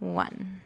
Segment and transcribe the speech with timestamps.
[0.00, 0.62] one.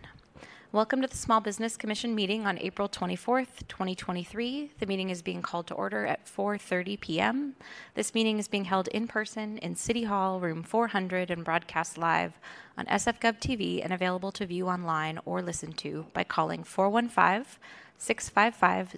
[0.71, 4.71] Welcome to the Small Business Commission meeting on April 24th, 2023.
[4.79, 7.57] The meeting is being called to order at 4:30 p.m.
[7.95, 12.35] This meeting is being held in person in City Hall, room 400, and broadcast live
[12.79, 17.59] on SFGov TV and available to view online or listen to by calling 415
[17.99, 18.95] 655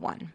[0.00, 0.32] 0001.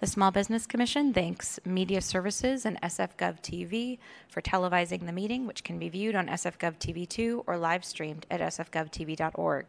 [0.00, 3.98] The Small Business Commission thanks Media Services and SFGov TV
[4.30, 8.40] for televising the meeting, which can be viewed on SFGov TV2 or live streamed at
[8.40, 9.66] sfgovtv.org.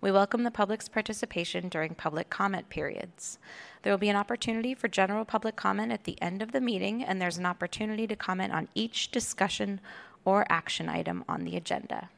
[0.00, 3.38] We welcome the public's participation during public comment periods.
[3.82, 7.04] There will be an opportunity for general public comment at the end of the meeting,
[7.04, 9.82] and there's an opportunity to comment on each discussion
[10.24, 12.08] or action item on the agenda.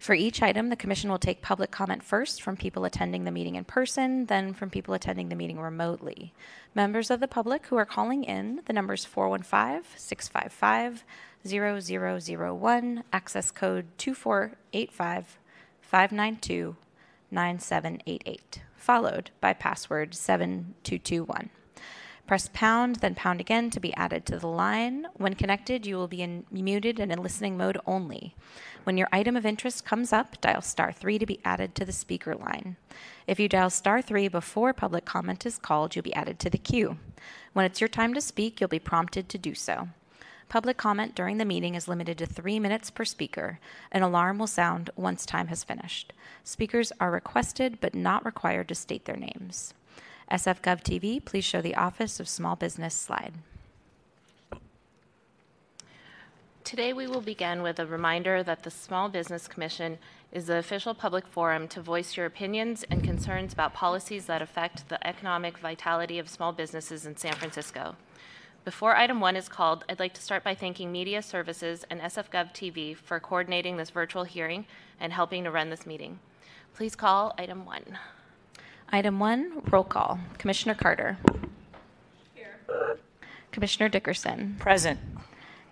[0.00, 3.56] For each item, the Commission will take public comment first from people attending the meeting
[3.56, 6.32] in person, then from people attending the meeting remotely.
[6.74, 11.04] Members of the public who are calling in, the number is 415 655
[11.46, 15.38] 0001, access code 2485
[15.82, 16.76] 592
[17.30, 21.50] 9788, followed by password 7221.
[22.30, 25.08] Press pound, then pound again to be added to the line.
[25.14, 28.36] When connected, you will be in, muted and in listening mode only.
[28.84, 31.90] When your item of interest comes up, dial star 3 to be added to the
[31.90, 32.76] speaker line.
[33.26, 36.56] If you dial star 3 before public comment is called, you'll be added to the
[36.56, 36.98] queue.
[37.52, 39.88] When it's your time to speak, you'll be prompted to do so.
[40.48, 43.58] Public comment during the meeting is limited to three minutes per speaker.
[43.90, 46.12] An alarm will sound once time has finished.
[46.44, 49.74] Speakers are requested but not required to state their names.
[50.30, 53.34] SFGov TV, please show the Office of Small Business slide.
[56.62, 59.98] Today, we will begin with a reminder that the Small Business Commission
[60.30, 64.88] is the official public forum to voice your opinions and concerns about policies that affect
[64.88, 67.96] the economic vitality of small businesses in San Francisco.
[68.64, 72.54] Before item one is called, I'd like to start by thanking Media Services and SFGov
[72.54, 74.64] TV for coordinating this virtual hearing
[75.00, 76.20] and helping to run this meeting.
[76.74, 77.98] Please call item one.
[78.92, 80.18] Item one, roll call.
[80.38, 81.16] Commissioner Carter.
[82.34, 82.58] Here.
[83.52, 84.56] Commissioner Dickerson.
[84.58, 84.98] Present.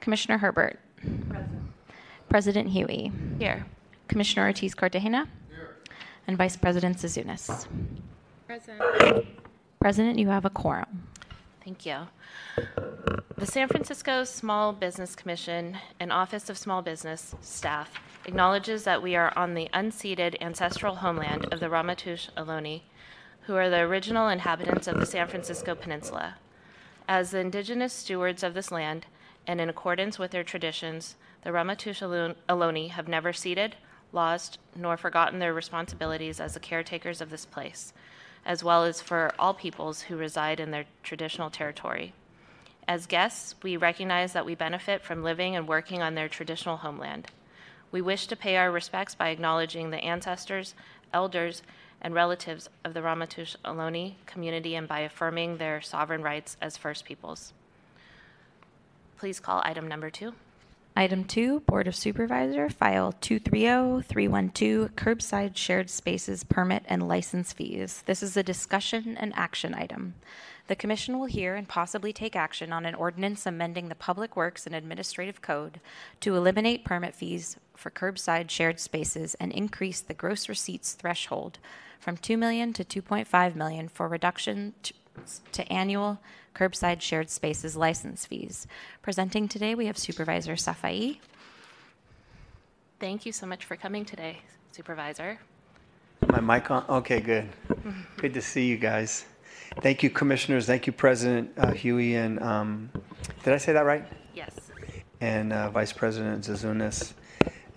[0.00, 0.78] Commissioner Herbert.
[1.28, 1.72] Present.
[2.28, 3.12] President Huie.
[3.38, 3.66] Here.
[4.06, 5.26] Commissioner Ortiz Cartagena.
[5.48, 5.76] Here.
[6.28, 7.66] And Vice President Zouzounis.
[8.46, 9.26] Present.
[9.80, 11.08] President, you have a quorum.
[11.64, 11.98] Thank you.
[13.36, 17.90] The San Francisco Small Business Commission and Office of Small Business staff
[18.26, 22.82] acknowledges that we are on the unceded ancestral homeland of the Ramaytush Ohlone
[23.48, 26.36] who are the original inhabitants of the San Francisco Peninsula.
[27.08, 29.06] As the indigenous stewards of this land,
[29.46, 33.76] and in accordance with their traditions, the Ramaytush Ohlone have never ceded,
[34.12, 37.94] lost, nor forgotten their responsibilities as the caretakers of this place,
[38.44, 42.12] as well as for all peoples who reside in their traditional territory.
[42.86, 47.28] As guests, we recognize that we benefit from living and working on their traditional homeland.
[47.92, 50.74] We wish to pay our respects by acknowledging the ancestors,
[51.14, 51.62] elders,
[52.00, 57.04] and relatives of the Ramaytush Ohlone community and by affirming their sovereign rights as First
[57.04, 57.52] Peoples.
[59.18, 60.34] Please call item number two.
[60.96, 68.02] Item two, Board of Supervisor, File 230312, Curbside Shared Spaces Permit and License Fees.
[68.06, 70.14] This is a discussion and action item.
[70.66, 74.66] The Commission will hear and possibly take action on an ordinance amending the Public Works
[74.66, 75.80] and Administrative Code
[76.20, 81.58] to eliminate permit fees for curbside shared spaces and increase the gross receipts threshold
[82.00, 84.92] from 2 million to 2.5 million for reduction to,
[85.52, 86.18] to annual
[86.54, 88.66] curbside shared spaces license fees.
[89.00, 91.18] Presenting today, we have Supervisor Safai.
[92.98, 94.38] Thank you so much for coming today,
[94.72, 95.38] Supervisor.
[96.26, 96.84] My mic on?
[96.88, 97.48] Okay, good.
[98.16, 99.24] good to see you guys.
[99.80, 100.66] Thank you, commissioners.
[100.66, 102.90] Thank you, President uh, Huie, and um,
[103.44, 104.04] did I say that right?
[104.34, 104.52] Yes.
[105.20, 107.12] And uh, Vice President Zouzounis,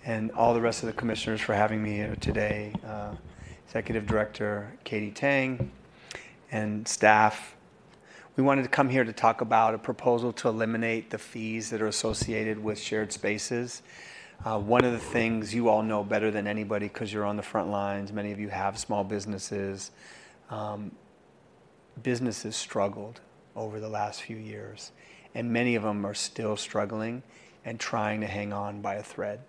[0.04, 2.72] and all the rest of the commissioners for having me here today.
[2.86, 3.14] Uh,
[3.72, 5.70] Executive Director Katie Tang,
[6.50, 7.56] and staff.
[8.36, 11.80] We wanted to come here to talk about a proposal to eliminate the fees that
[11.80, 13.82] are associated with shared spaces.
[14.44, 17.42] Uh, one of the things you all know better than anybody because you're on the
[17.42, 19.90] front lines, many of you have small businesses.
[20.50, 20.92] Um,
[22.02, 23.20] businesses struggled
[23.56, 24.92] over the last few years,
[25.34, 27.22] and many of them are still struggling
[27.64, 29.40] and trying to hang on by a thread.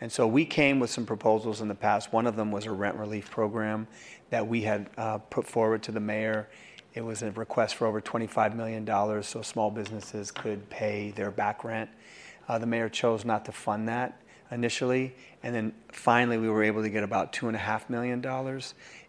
[0.00, 2.12] And so we came with some proposals in the past.
[2.12, 3.86] One of them was a rent relief program
[4.30, 6.48] that we had uh, put forward to the mayor.
[6.94, 8.86] It was a request for over $25 million
[9.22, 11.90] so small businesses could pay their back rent.
[12.48, 14.20] Uh, the mayor chose not to fund that
[14.50, 15.14] initially.
[15.42, 18.24] And then finally, we were able to get about $2.5 million.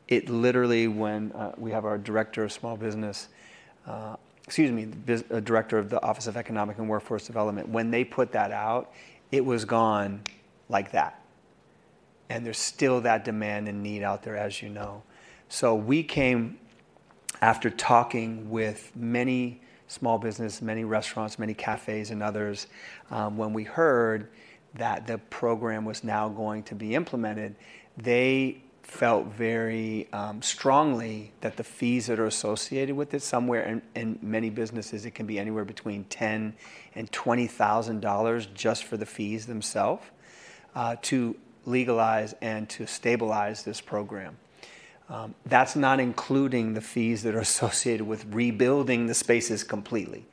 [0.08, 3.30] It literally, when uh, we have our director of small business,
[3.88, 7.92] uh, excuse me, the uh, director of the Office of Economic and Workforce Development, when
[7.92, 8.92] they put that out,
[9.32, 10.22] it was gone
[10.72, 11.22] like that.
[12.30, 15.04] And there's still that demand and need out there, as you know.
[15.50, 16.58] So we came
[17.42, 22.68] after talking with many small business, many restaurants, many cafes, and others,
[23.10, 24.30] um, when we heard
[24.76, 27.56] that the program was now going to be implemented,
[27.98, 33.82] they felt very um, strongly that the fees that are associated with it, somewhere in,
[33.96, 36.54] in many businesses, it can be anywhere between ten
[36.96, 40.04] and twenty thousand dollars just for the fees themselves,
[40.76, 41.36] uh, to
[41.66, 44.38] legalize and to stabilize this program.
[45.10, 50.26] Um, that's not including the fees that are associated with rebuilding the spaces completely.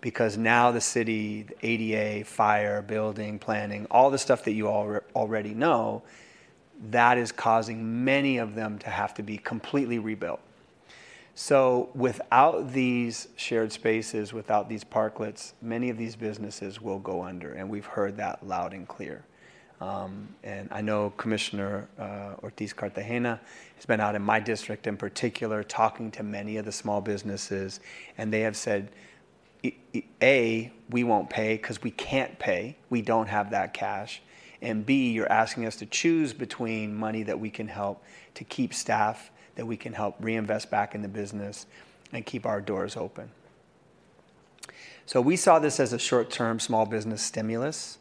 [0.00, 4.98] Because now the city, the ADA, fire, building, planning, all the stuff that you all
[5.14, 6.02] already know,
[6.90, 10.40] that is causing many of them to have to be completely rebuilt.
[11.36, 17.52] So, without these shared spaces, without these parklets, many of these businesses will go under,
[17.52, 19.24] and we've heard that loud and clear.
[19.84, 23.38] Um, and I know Commissioner uh, Ortiz Cartagena
[23.76, 27.80] has been out in my district in particular talking to many of the small businesses,
[28.16, 28.88] and they have said,
[30.22, 32.76] A, we won't pay because we can't pay.
[32.88, 34.22] We don't have that cash.
[34.62, 38.02] And B, you're asking us to choose between money that we can help
[38.36, 41.66] to keep staff, that we can help reinvest back in the business,
[42.10, 43.28] and keep our doors open.
[45.04, 47.98] So we saw this as a short term small business stimulus.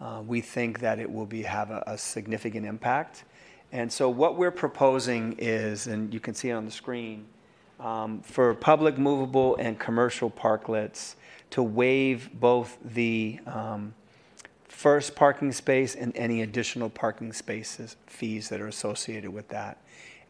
[0.00, 3.24] Uh, we think that it will be, have a, a, significant impact.
[3.72, 7.26] And so, what we're proposing is, and you can see it on the screen,
[7.80, 11.14] um, for public movable and commercial parklets
[11.50, 13.94] to waive both the um,
[14.68, 19.78] first parking space and any additional parking spaces fees that are associated with that.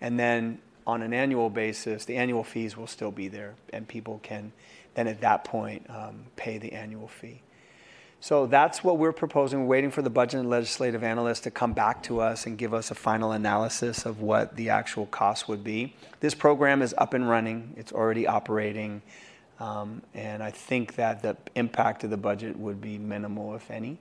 [0.01, 4.21] And then on an annual basis, the annual fees will still be there, and people
[4.23, 4.53] can
[4.95, 7.43] then at that point um, pay the annual fee.
[8.26, 9.61] So that's what we're proposing.
[9.61, 12.75] We're waiting for the budget and legislative analyst to come back to us and give
[12.75, 15.94] us a final analysis of what the actual cost would be.
[16.19, 19.00] This program is up and running, it's already operating,
[19.61, 23.96] um, and I think that the impact of the budget would be minimal, if any,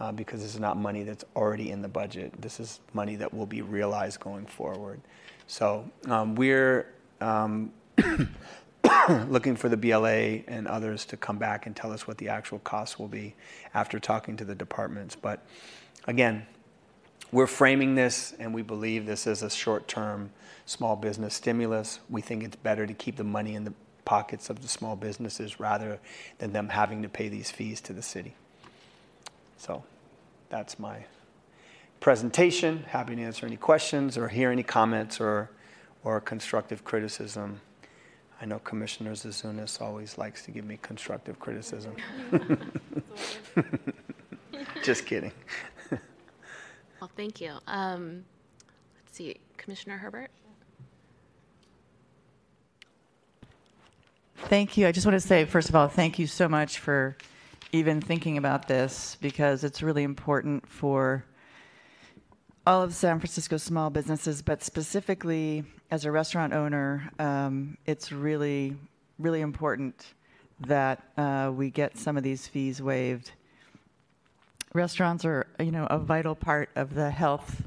[0.00, 2.40] uh, because this is not money that's already in the budget.
[2.40, 4.98] This is money that will be realized going forward.
[5.46, 6.86] So um, we're
[7.20, 7.70] um,
[9.28, 12.58] looking for the BLA and others to come back and tell us what the actual
[12.60, 13.34] costs will be
[13.74, 15.16] after talking to the departments.
[15.16, 15.44] But
[16.06, 16.46] again,
[17.30, 20.30] we're framing this and we believe this is a short term
[20.66, 22.00] small business stimulus.
[22.08, 23.72] We think it's better to keep the money in the
[24.04, 25.98] pockets of the small businesses rather
[26.38, 28.34] than them having to pay these fees to the city.
[29.58, 29.84] So
[30.48, 31.04] that's my
[32.00, 32.84] presentation.
[32.88, 35.50] Happy to answer any questions or hear any comments or,
[36.04, 37.60] or constructive criticism.
[38.40, 41.96] I know Commissioner Zouzounis always likes to give me constructive criticism.
[44.84, 45.32] Just kidding.
[47.00, 47.52] well, thank you.
[47.66, 48.24] Um,
[48.96, 50.30] let's see, Commissioner Herbert.
[54.36, 54.86] Thank you.
[54.86, 57.16] I just want to say, first of all, thank you so much for
[57.72, 61.24] even thinking about this because it's really important for
[62.68, 68.76] all of San Francisco small businesses, but specifically as a restaurant owner, um, it's really,
[69.18, 70.12] really important
[70.60, 73.32] that uh, we get some of these fees waived.
[74.74, 77.62] Restaurants are, you know, a vital part of the health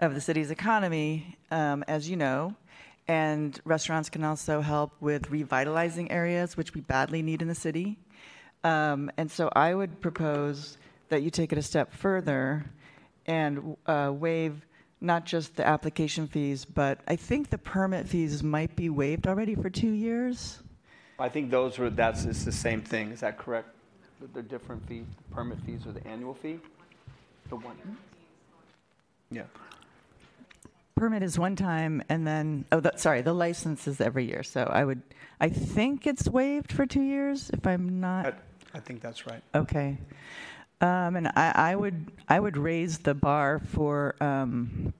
[0.00, 2.54] of the city's economy, um, as you know,
[3.08, 7.96] and restaurants can also help with revitalizing areas, which we badly need in the city.
[8.64, 10.76] Um, and so I would propose
[11.08, 12.66] that you take it a step further
[13.26, 14.66] and uh, waive
[15.00, 19.54] not just the application fees, but I think the permit fees might be waived already
[19.54, 20.62] for two years.
[21.18, 23.68] I think those were, that's, it's the same thing, is that correct?
[24.32, 26.60] The different fees, the permit fees or the annual fee?
[27.48, 27.76] The one?
[29.30, 29.42] Yeah.
[30.94, 34.44] Permit is one time, and then, oh, the, sorry, the license is every year.
[34.44, 35.02] So I would,
[35.40, 38.26] I think it's waived for two years, if I'm not.
[38.26, 38.32] I,
[38.74, 39.42] I think that's right.
[39.54, 39.98] Okay.
[40.82, 44.92] Um, and I, I, would I would raise the bar for um,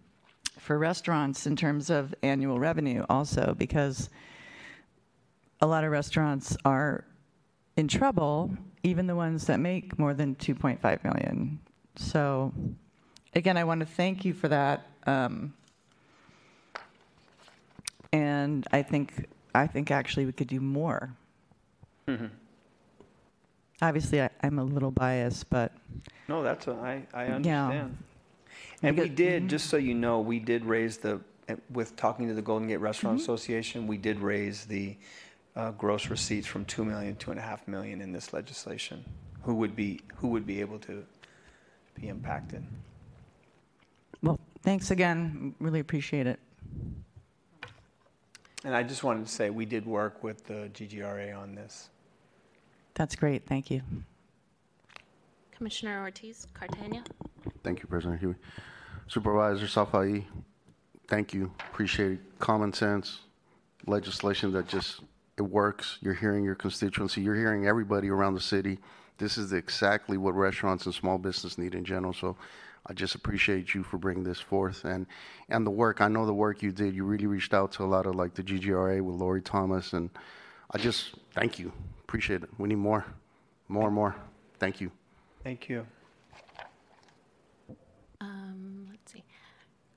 [0.59, 4.09] for restaurants in terms of annual revenue also because
[5.61, 7.05] a lot of restaurants are
[7.77, 8.51] in trouble,
[8.85, 11.59] even the ones that make more than 2.5 million.
[11.97, 12.53] So,
[13.35, 14.87] again, I want to thank you for that.
[15.07, 15.53] Um,
[18.13, 21.13] and I think I think actually we could do more.
[22.07, 22.27] Mm-hmm.
[23.83, 25.73] Obviously, I, am a little biased, but
[26.29, 27.99] no, that's a, I, I understand.
[28.83, 28.89] Yeah.
[28.89, 29.49] And we did, mm-hmm.
[29.49, 32.77] just so you know, we did raise the eh, with talking to the Golden Gate
[32.77, 33.23] Restaurant mm-hmm.
[33.23, 34.97] Association, we did raise the
[35.57, 39.05] uh, gross receipts from two million to two and a half million in this legislation.
[39.43, 41.05] Who would be who would be able to
[42.01, 42.65] be impacted?
[44.23, 45.57] Well, thanks again.
[45.59, 46.39] Really appreciate it.
[48.65, 51.89] And I just wanted to say, we did work with the GGRA on this.
[52.95, 53.47] That's great.
[53.47, 53.83] Thank you.
[55.51, 57.03] Commissioner Ortiz Cartagena?
[57.63, 58.35] Thank you, President Huie.
[59.07, 60.25] Supervisor Safai,
[61.09, 61.53] thank you.
[61.71, 62.39] Appreciate it.
[62.39, 63.21] Common sense
[63.87, 65.01] legislation that just
[65.37, 65.99] it works.
[66.01, 67.21] You're hearing your constituency.
[67.21, 68.79] You're hearing everybody around the city.
[69.19, 72.13] This is exactly what restaurants and small business need in general.
[72.13, 72.37] So
[72.87, 75.07] I just appreciate you for bringing this forth and
[75.49, 76.01] and the work.
[76.01, 76.95] I know the work you did.
[76.95, 80.11] You really reached out to a lot of like the GGRA with Laurie Thomas, and
[80.71, 81.73] I just thank you.
[82.13, 82.51] Appreciate it.
[82.59, 83.07] We need more,
[83.69, 84.15] more and more.
[84.59, 84.93] Thank you.
[85.43, 85.87] Thank you.
[88.21, 89.25] Um, let's see.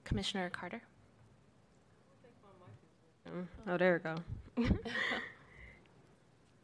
[0.05, 0.81] Commissioner Carter?
[3.67, 4.01] Oh, there
[4.55, 4.77] we go.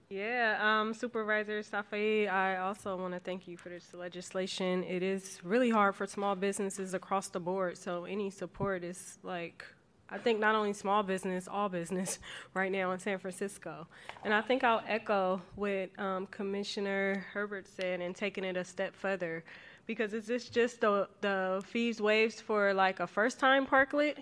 [0.09, 4.85] yeah, um, Supervisor Safai, I also want to thank you for this legislation.
[4.85, 9.65] It is really hard for small businesses across the board, so any support is like,
[10.11, 12.19] I think not only small business, all business
[12.53, 13.87] right now in San Francisco.
[14.25, 18.95] And I think I'll echo what um, Commissioner Herbert said and taking it a step
[18.95, 19.43] further.
[19.87, 24.17] Because is this just the, the fees waived for like a first time parklet?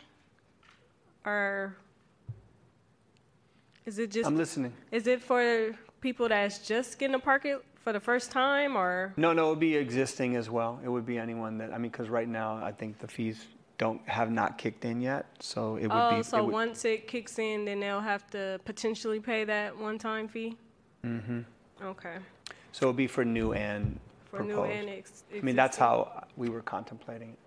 [1.26, 1.76] Or
[3.86, 4.72] is it just I'm listening.
[4.92, 9.34] is it for people that's just getting a parking for the first time, or No,
[9.34, 10.80] no, it would be existing as well.
[10.84, 13.46] It would be anyone that, I mean, because right now, I think the fees
[13.80, 15.96] don't, have not kicked in yet, so it would be.
[15.96, 19.76] oh, it so would- once it kicks in, then they'll have to potentially pay that
[19.76, 20.56] one-time fee?
[21.04, 21.40] Mm-hmm.
[21.82, 22.18] Okay,
[22.74, 23.98] So it'll be for new and
[24.30, 24.72] for new proposed.
[24.74, 27.40] and ex- I mean, that's how we were contemplating it.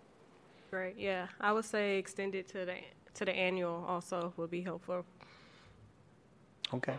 [0.71, 2.77] Great, yeah, I would say extend it to the
[3.15, 5.05] to the annual also would be helpful.
[6.73, 6.97] Okay.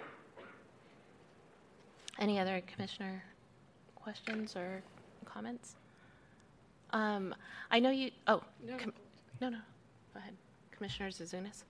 [2.19, 3.23] Any other commissioner
[3.95, 4.83] questions or
[5.25, 5.75] comments?
[6.91, 7.33] Um,
[7.71, 8.43] I know you, oh,
[8.77, 8.93] com-
[9.43, 9.57] no, no,
[10.13, 10.33] go ahead.
[10.71, 11.63] Commissioner Zouzounis?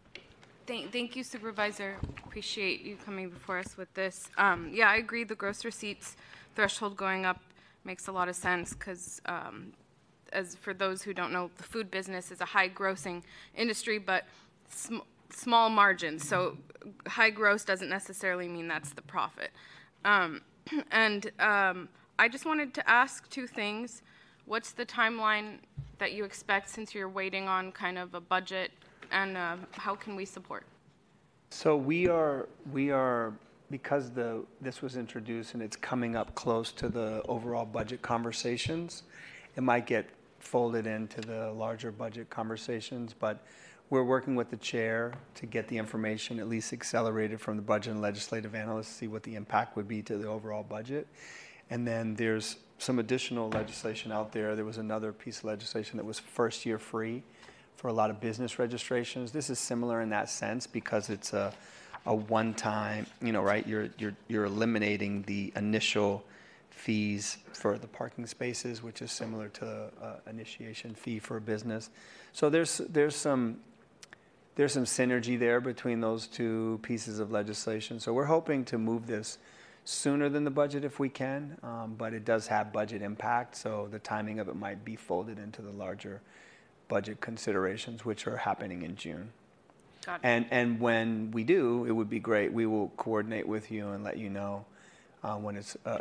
[0.67, 1.95] Thank, thank you Supervisor.
[2.23, 4.29] Appreciate you coming before us with this.
[4.37, 6.15] Um, yeah, I agree, the gross receipts
[6.55, 7.41] threshold going up
[7.83, 9.73] makes a lot of sense because, um,
[10.31, 13.23] as for those who don't know, the food business is a high grossing
[13.55, 14.25] industry, but
[14.69, 14.97] sm-
[15.31, 16.27] small margins.
[16.27, 16.57] So
[17.07, 19.49] high gross doesn't necessarily mean that's the profit.
[20.05, 20.41] Um,
[20.91, 21.89] and um,
[22.19, 24.03] I just wanted to ask two things.
[24.45, 25.57] What's the timeline
[25.99, 28.71] that you expect since you're waiting on kind of a budget,
[29.11, 30.65] and uh, how can we support?
[31.49, 33.33] So we are, we are,
[33.69, 39.03] because the, this was introduced and it's coming up close to the overall budget conversations,
[39.55, 40.09] it might get
[40.39, 43.45] folded into the larger budget conversations, but
[43.89, 47.93] we're working with the chair to get the information at least accelerated from the budget
[47.93, 51.07] and legislative analysts, see what the impact would be to the overall budget.
[51.69, 54.55] And then there's some additional legislation out there.
[54.55, 57.23] There was another piece of legislation that was first year free
[57.77, 59.31] for a lot of business registrations.
[59.31, 61.53] This is similar in that sense because it's a,
[62.05, 63.65] a one-time, you know, right?
[63.65, 66.23] You're, you're, you're eliminating the initial
[66.69, 69.65] fees for the parking spaces, which is similar to
[70.01, 71.89] uh, initiation fee for a business.
[72.33, 73.59] So there's, there's some,
[74.55, 77.99] there's some synergy there between those two pieces of legislation.
[77.99, 79.37] So we're hoping to move this
[79.85, 83.87] sooner than the budget if we can, um, but it does have budget impact, so
[83.91, 86.21] the timing of it might be folded into the larger
[86.87, 89.31] budget considerations, which are happening in June.
[90.05, 90.19] Got it.
[90.23, 92.53] And, and when we do, it would be great.
[92.53, 94.65] We will coordinate with you and let you know
[95.23, 95.99] uh, when it's uh,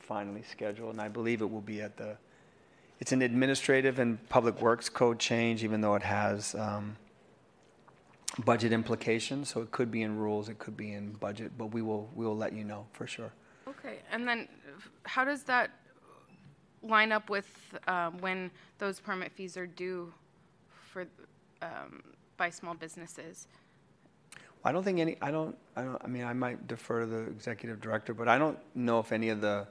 [0.00, 0.92] finally scheduled.
[0.92, 2.16] And I believe it will be at the,
[3.00, 6.96] it's an administrative and public works code change, even though it has um,
[8.44, 9.48] budget implications.
[9.48, 12.26] So it could be in rules, it could be in budget, but we will, we
[12.26, 13.32] will let you know for sure.
[13.68, 14.48] Okay, and then
[15.04, 15.70] how does that
[16.82, 17.48] line up with
[17.88, 20.12] um, when those permit fees are due
[20.92, 21.06] for,
[21.62, 22.02] um,
[22.36, 23.48] by small businesses?
[24.64, 27.20] I don't think any, I don't, I don't, I mean, I might defer to the
[27.28, 29.66] executive director, but I don't know if any of the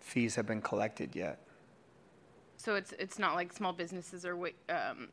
[0.00, 1.40] fees have been collected yet.
[2.56, 5.08] So it's, it's not like small businesses are wait- um,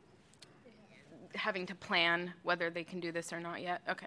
[1.36, 3.82] having to plan whether they can do this or not yet?
[3.88, 4.06] Okay,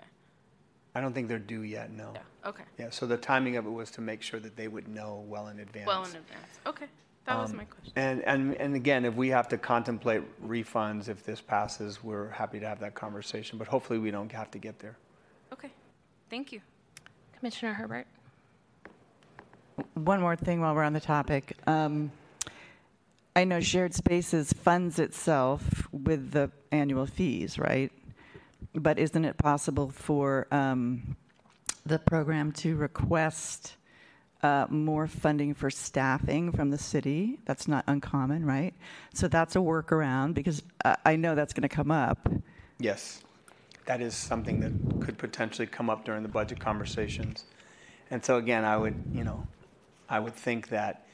[0.95, 2.11] I don't think they're due yet, no.
[2.15, 2.63] yeah, okay.
[2.77, 5.47] Yeah, so the timing of it was to make sure that they would know well
[5.47, 5.87] in advance.
[5.87, 6.59] Well in advance.
[6.65, 6.85] Okay,
[7.25, 7.93] that was Um, my question.
[7.95, 12.59] And, and, and again, if we have to contemplate refunds, if this passes, we're happy
[12.59, 14.97] to have that conversation, but hopefully we don't have to get there.
[15.53, 15.69] Okay,
[16.29, 16.61] thank you.
[17.37, 18.07] Commissioner Herbert?
[19.93, 21.55] One more thing while we're on the topic.
[21.67, 22.11] Um,
[23.39, 27.89] I know Shared Spaces funds itself with the annual fees, right?
[28.75, 31.15] But isn't it possible for um,
[31.85, 33.77] the program to request
[34.43, 37.39] uh, more funding for staffing from the city.
[37.45, 38.73] That's not uncommon, right?
[39.13, 42.29] So that's a workaround because I, I know that's going to come up.
[42.77, 43.23] Yes,
[43.85, 47.45] that is something that could potentially come up during the budget conversations.
[48.11, 49.47] And so again, I would, you know,
[50.09, 51.05] I would think that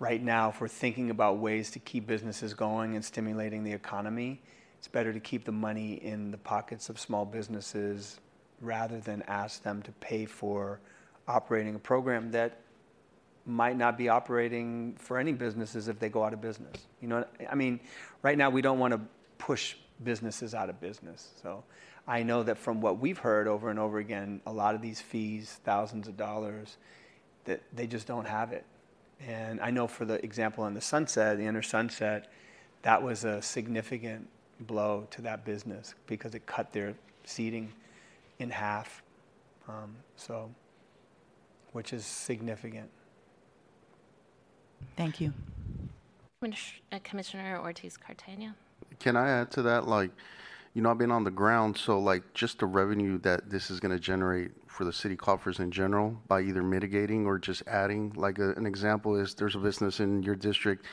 [0.00, 4.42] right now, if we're thinking about ways to keep businesses going and stimulating the economy,
[4.78, 8.18] it's better to keep the money in the pockets of small businesses
[8.60, 10.80] rather than ask them to pay for
[11.28, 12.58] operating a program that
[13.46, 16.86] might not be operating for any businesses if they go out of business.
[17.00, 17.78] You know, I mean,
[18.22, 19.00] right now we don't want to
[19.38, 21.28] push businesses out of business.
[21.42, 21.62] So
[22.08, 25.00] I know that from what we've heard over and over again, a lot of these
[25.00, 26.78] fees, thousands of dollars,
[27.44, 28.64] that they just don't have it.
[29.26, 32.32] And I know for the example on the Sunset, the Inner Sunset,
[32.82, 34.28] that was a significant
[34.60, 37.72] blow to that business because it cut their seating
[38.38, 39.02] in half.
[39.68, 40.50] Um, so,
[41.72, 42.90] which is significant.
[44.96, 45.32] Thank you.
[46.42, 48.56] Uh, Commissioner Ortiz Cartagena.
[48.98, 49.86] Can I add to that?
[49.86, 50.10] Like,
[50.72, 53.80] you know, I've been on the ground, so like just the revenue that this is
[53.80, 58.12] going to generate for the city coffers in general by either mitigating or just adding.
[58.14, 60.86] Like a, an example is there's a business in your district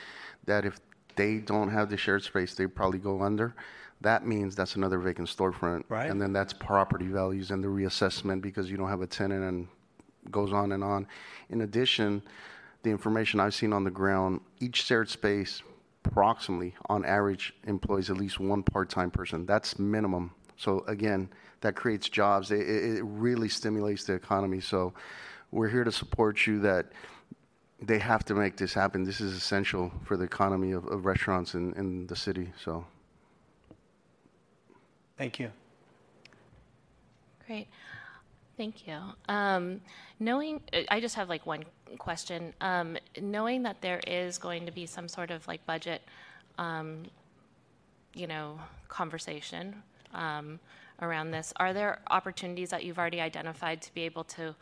[0.46, 0.80] that if
[1.14, 3.54] they don't have the shared space, they probably go under.
[4.00, 5.84] That means that's another vacant storefront.
[5.88, 6.10] Right.
[6.10, 9.68] And then that's property values and the reassessment because you don't have a tenant and
[10.30, 11.06] goes on and on.
[11.50, 12.22] In addition,
[12.82, 15.62] the information I've seen on the ground, each shared space
[16.04, 19.46] approximately on average employs at least one part-time person.
[19.46, 20.32] That's minimum.
[20.56, 21.28] So again,
[21.60, 22.50] that creates jobs.
[22.50, 24.60] It, it it really stimulates the economy.
[24.60, 24.92] So
[25.50, 26.86] we're here to support you that
[27.80, 29.04] they have to make this happen.
[29.04, 32.52] This is essential for the economy of, of restaurants in, in the city.
[32.62, 32.84] So
[35.16, 35.50] Thank you.
[37.46, 37.66] Great.
[38.58, 38.98] Thank you.
[39.28, 39.80] Um,
[40.18, 40.60] knowing,
[40.90, 41.64] I just have like one
[41.96, 42.52] question.
[42.60, 46.02] Um, knowing that there is going to be some sort of like budget,
[46.58, 47.04] um,
[48.14, 49.80] you know, conversation
[50.12, 50.58] um,
[51.00, 54.56] around this, are there opportunities that you've already identified to be able to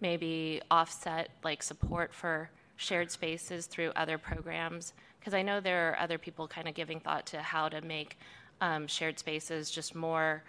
[0.00, 4.92] maybe offset like support for shared spaces through other programs?
[5.18, 8.16] Because I know there are other people kind of giving thought to how to make
[8.60, 10.44] um, shared spaces just more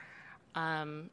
[0.53, 1.09] um,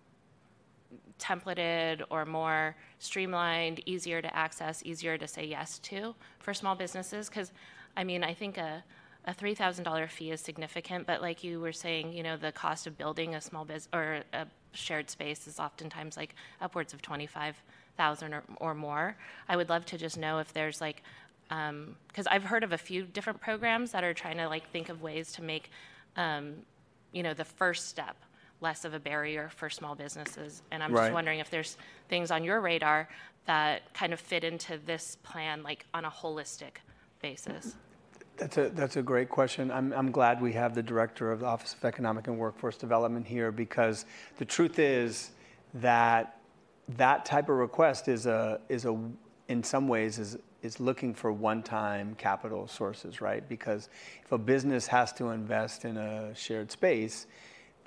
[1.18, 7.28] templated or more streamlined, easier to access, easier to say yes to for small businesses?
[7.28, 7.52] Because,
[7.96, 8.83] I mean, I think a,
[9.26, 12.96] a $3,000 fee is significant, but like you were saying, you know, the cost of
[12.96, 18.42] building a small business or a shared space is oftentimes like upwards of 25,000 or,
[18.57, 19.16] or more.
[19.48, 21.02] I would love to just know if there's like,
[21.48, 25.02] because I've heard of a few different programs that are trying to like think of
[25.02, 25.70] ways to make,
[26.16, 26.54] um,
[27.12, 28.16] you know, the first step
[28.61, 30.62] less of a barrier for small businesses.
[30.71, 31.05] And I'm Right.
[31.05, 31.77] just wondering if there's
[32.09, 33.09] things on your radar
[33.47, 36.79] that kind of fit into this plan, like on a holistic
[37.23, 37.77] basis.
[38.37, 39.71] That's a, that's a great question.
[39.71, 43.27] I'm, I'm glad we have the director of the Office of Economic and Workforce Development
[43.27, 44.05] here because
[44.37, 45.31] the truth is
[45.75, 46.37] that
[46.97, 48.97] that type of request is a, is a,
[49.49, 53.49] in some ways is, is looking for one-time capital sources, right?
[53.49, 53.88] Because
[54.25, 57.27] if a business has to invest in a shared space,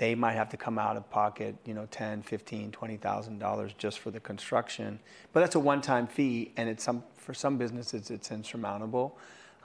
[0.01, 3.99] they might have to come out of pocket, you know, 10, 15, 20,000 dollars just
[3.99, 4.97] for the construction.
[5.31, 9.15] But that's a one-time fee, and it's some for some businesses it's insurmountable.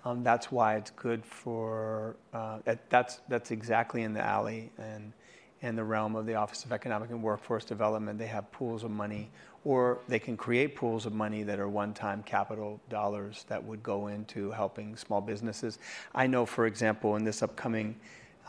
[0.05, 5.15] Um, that's why it's good for uh, that, that's that's exactly in the alley and
[5.63, 8.19] in the realm of the Office of Economic and Workforce Development.
[8.19, 9.31] They have pools of money,
[9.65, 14.09] or they can create pools of money that are one-time capital dollars that would go
[14.09, 15.79] into helping small businesses.
[16.15, 17.97] I know, for example, in this upcoming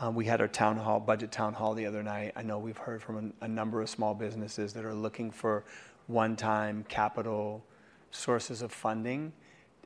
[0.00, 2.32] um, we had our town hall, budget town hall the other night.
[2.36, 5.64] I know we've heard from a, a number of small businesses that are looking for
[6.06, 7.64] one-time capital
[8.10, 9.32] sources of funding.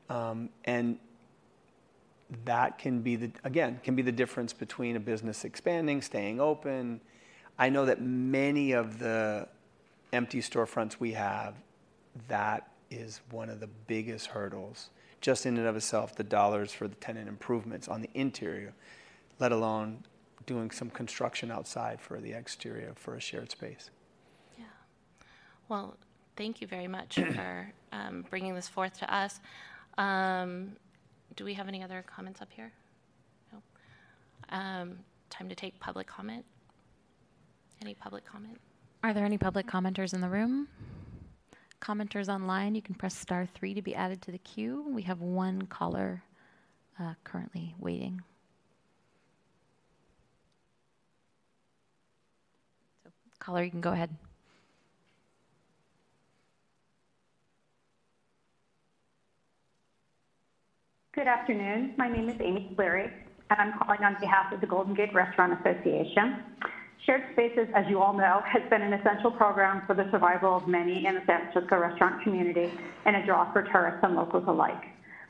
[0.09, 0.99] Um, and
[2.45, 7.01] that can be the, again, can be the difference between a business expanding, staying open.
[7.57, 9.47] I know that many of the
[10.11, 11.55] empty storefronts we have,
[12.27, 14.89] that is one of the biggest hurdles.
[15.21, 18.73] Just in and of itself, the dollars for the tenant improvements on the interior
[19.39, 20.03] let alone
[20.45, 23.89] doing some construction outside for the exterior for a shared space.
[24.57, 24.65] Yeah.
[25.69, 25.97] Well,
[26.35, 29.39] thank you very much for um, bringing this forth to us.
[29.97, 30.73] Um,
[31.35, 32.71] do we have any other comments up here?
[33.51, 33.61] No.
[34.49, 36.45] Um, time to take public comment.
[37.81, 38.59] Any public comment?
[39.03, 40.67] Are there any public commenters in the room?
[41.81, 44.85] Commenters online, you can press star three to be added to the queue.
[44.87, 46.23] We have one caller
[46.97, 48.21] uh, currently waiting.
[53.43, 54.09] Caller, you can go ahead.
[61.13, 61.93] Good afternoon.
[61.97, 63.11] My name is Amy Cleary,
[63.49, 66.43] and I'm calling on behalf of the Golden Gate Restaurant Association.
[67.05, 70.67] Shared Spaces, as you all know, has been an essential program for the survival of
[70.67, 72.71] many in the San Francisco restaurant community
[73.05, 74.81] and a draw for tourists and locals alike.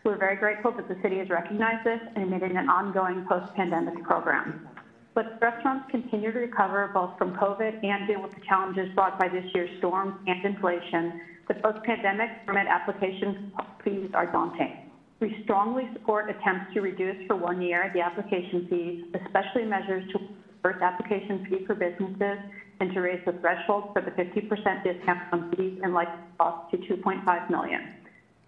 [0.06, 4.04] We're very grateful that the city has recognized this and made it an ongoing post-pandemic
[4.04, 4.70] program.
[5.16, 9.28] But restaurants continue to recover both from COVID and deal with the challenges brought by
[9.28, 11.22] this year's storms and inflation.
[11.48, 14.90] The post-pandemic permit application fees are daunting.
[15.20, 20.20] We strongly support attempts to reduce for one year the application fees, especially measures to
[20.64, 22.40] first application fee for businesses
[22.80, 26.78] and to raise the threshold for the 50% discount on fees and license costs to
[26.78, 27.94] 2.5 million.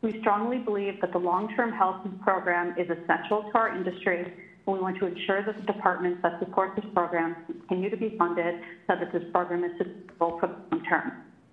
[0.01, 4.25] We strongly believe that the long-term health program is essential to our industry,
[4.73, 8.56] we want to ensure that the departments that support this program continue to be funded
[8.88, 11.12] so that this program is sustainable for the long term.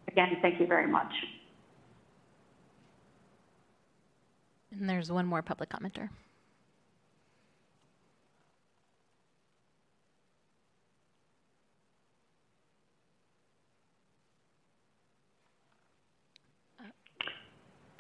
[0.09, 1.13] Again, thank you very much.
[4.71, 6.09] And there's one more public commenter.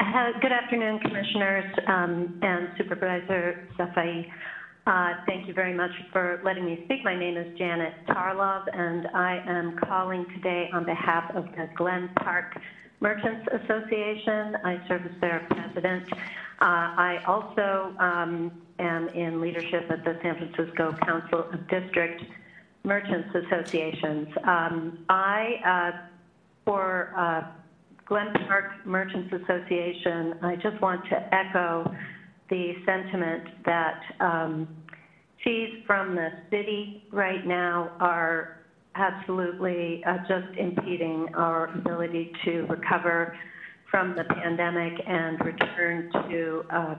[0.01, 4.27] Uh, Good afternoon, Commissioners um, and Supervisor Safai.
[4.87, 7.05] Uh, Thank you very much for letting me speak.
[7.05, 12.11] My name is Janet Tarlov, and I am calling today on behalf of the Glen
[12.17, 12.59] Park
[12.99, 14.57] Merchants Association.
[14.65, 16.13] I serve as their president.
[16.13, 16.19] Uh,
[16.61, 22.21] I also um, am in leadership at the San Francisco Council of District
[22.83, 24.27] Merchants Associations.
[24.43, 26.07] Um, I, uh,
[26.65, 27.45] for uh,
[28.07, 31.95] Glen Park Merchants Association, I just want to echo
[32.53, 34.69] the sentiment that um,
[35.43, 38.59] fees from the city right now are
[38.95, 43.35] absolutely uh, just impeding our ability to recover
[43.91, 46.99] from the pandemic and return to a,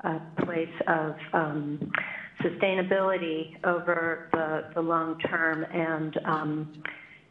[0.00, 1.92] a place of um,
[2.42, 5.62] sustainability over the, the long term.
[5.62, 6.82] And um,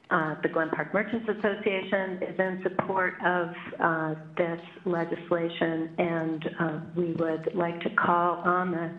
[0.10, 6.80] uh, the Glen Park Merchants Association is in support of uh, this legislation, and uh,
[6.96, 8.92] we would like to call on the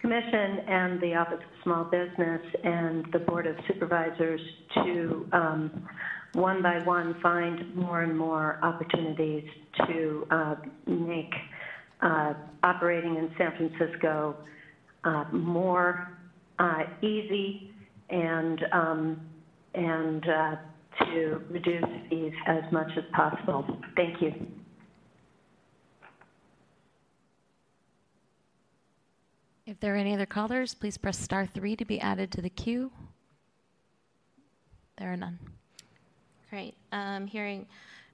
[0.00, 4.40] Commission and the Office of Small Business and the Board of Supervisors
[4.74, 5.88] to um,
[6.34, 9.48] one by one find more and more opportunities
[9.88, 10.54] to uh,
[10.86, 11.32] make
[12.02, 14.36] uh, operating in San Francisco
[15.32, 16.12] more
[17.02, 17.72] easy
[18.10, 19.20] and um,
[19.76, 20.56] and uh,
[21.04, 23.64] to reduce fees as much as possible.
[23.94, 24.32] Thank you.
[29.66, 32.48] If there are any other callers, please press star three to be added to the
[32.48, 32.90] queue.
[34.98, 35.38] There are none.
[36.48, 36.74] Great.
[36.92, 37.66] Um, Hearing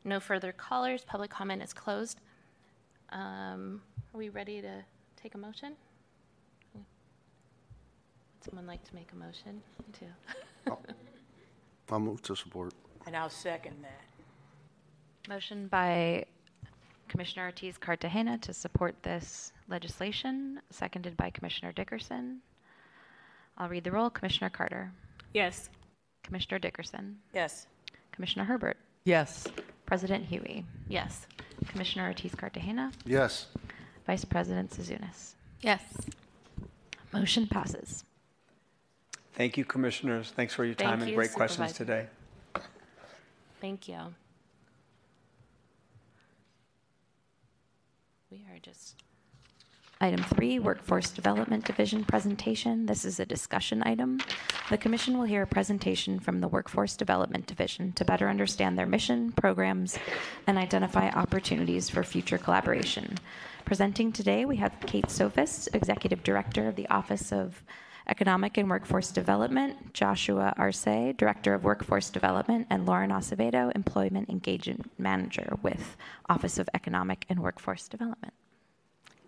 [0.05, 2.21] no further callers, public comment is closed.
[3.11, 3.83] Um,
[4.15, 4.83] Are we ready to
[5.23, 5.75] take a motion?
[6.75, 6.85] Would
[8.41, 9.63] someone like to make a motion
[10.65, 10.73] to?
[11.91, 12.73] I'll move to support.
[13.07, 14.01] And I'll second that.
[15.29, 16.25] Motion by
[17.09, 22.41] Commissioner Ortiz Cartagena to support this legislation, seconded by Commissioner Dickerson.
[23.59, 24.11] I'll read the roll.
[24.11, 24.91] Commissioner Carter,
[25.35, 25.69] Yes.
[26.23, 27.67] Commissioner Dickerson, Yes.
[28.13, 29.47] Commissioner Herbert, Yes.
[29.87, 31.27] President Huie, Yes.
[31.69, 33.49] Commissioner Ortiz Cartagena, Yes.
[34.07, 35.35] Vice President Zouzounis.
[35.61, 35.83] Yes.
[37.13, 38.05] Motion passes.
[39.35, 40.31] Thank you, commissioners.
[40.31, 42.07] Thanks for your Thank time and you, great questions today.
[43.61, 43.99] Thank you.
[48.31, 48.97] We are just,
[50.01, 52.87] Item three, Workforce Development Division presentation.
[52.87, 54.21] This is a discussion item.
[54.69, 58.87] The commission will hear a presentation from the Workforce Development Division to better understand their
[58.87, 59.99] mission, programs,
[60.47, 63.17] and identify opportunities for future collaboration.
[63.65, 67.63] Presenting today, we have Kate Sofis, Executive Director of the Office of
[68.09, 74.91] Economic and Workforce Development, Joshua Arce, Director of Workforce Development, and Lauren Acevedo, Employment Engagement
[74.99, 75.97] Manager with
[76.29, 78.33] Office of Economic and Workforce Development.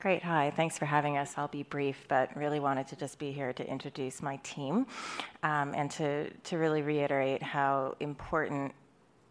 [0.04, 0.22] Great.
[0.22, 0.52] Hi.
[0.54, 1.32] Thanks for having us.
[1.38, 4.86] I'll be brief, but really wanted to just be here to introduce my team
[5.42, 8.74] um, and to, to really reiterate how important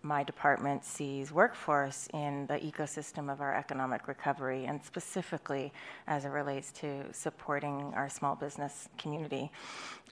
[0.04, 5.72] my department sees workforce in the ecosystem of our economic recovery and specifically
[6.08, 9.50] as it relates to supporting our small business community.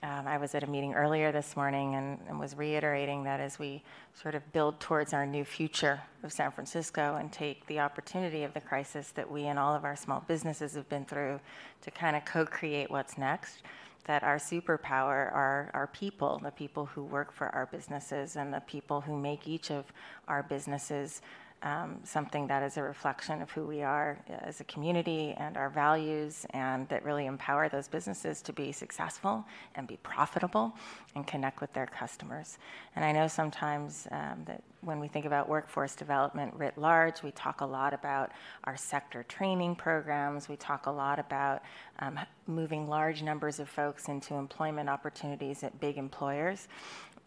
[0.02, 3.60] Um, I was at a meeting earlier this morning and, and was reiterating that as
[3.60, 3.84] we
[4.16, 8.54] sort of build towards our new future of San Francisco and take the opportunity of
[8.54, 11.40] the crisis that we and all of our small businesses have been through
[11.82, 13.62] to kind of co create what's next
[14.06, 18.62] that our superpower are our people, the people who work for our businesses and the
[18.62, 19.86] people who make each of
[20.28, 21.22] our businesses
[21.64, 25.70] um, something that is a reflection of who we are as a community and our
[25.70, 29.46] values, and that really empower those businesses to be successful
[29.76, 30.74] and be profitable
[31.16, 32.58] and connect with their customers.
[32.96, 37.32] And I know sometimes um, that when we think about workforce development writ large, we
[37.32, 38.32] talk a lot about
[38.64, 40.50] our sector training programs.
[40.50, 41.62] We talk a lot about
[42.00, 46.68] um, moving large numbers of folks into employment opportunities at big employers.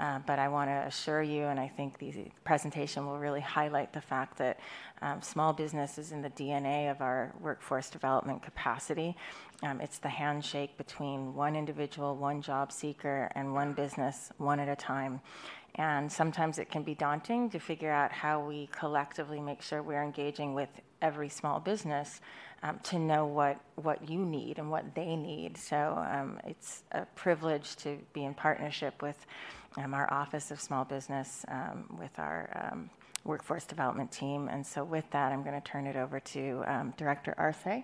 [0.00, 2.12] Uh, but I want to assure you, and I think the
[2.44, 4.58] presentation will really highlight the fact that
[5.02, 9.16] um, small business is in the DNA of our workforce development capacity.
[9.62, 14.68] Um, it's the handshake between one individual, one job seeker, and one business, one at
[14.68, 15.20] a time.
[15.76, 20.02] And sometimes it can be daunting to figure out how we collectively make sure we're
[20.02, 20.68] engaging with
[21.02, 22.20] every small business
[22.62, 25.56] um, to know what, what you need and what they need.
[25.58, 29.26] So um, it's a privilege to be in partnership with
[29.76, 32.90] um, our Office of Small Business, um, with our um,
[33.24, 34.48] workforce development team.
[34.48, 37.82] And so, with that, I'm going to turn it over to um, Director Arce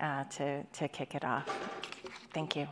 [0.00, 1.48] uh, to, to kick it off.
[2.32, 2.66] Thank you.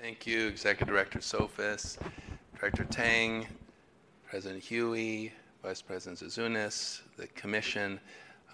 [0.00, 1.98] Thank you, Executive Director Sofis,
[2.58, 3.46] Director Tang,
[4.28, 5.32] President Huie,
[5.62, 7.98] Vice President Zouzounis, the Commission.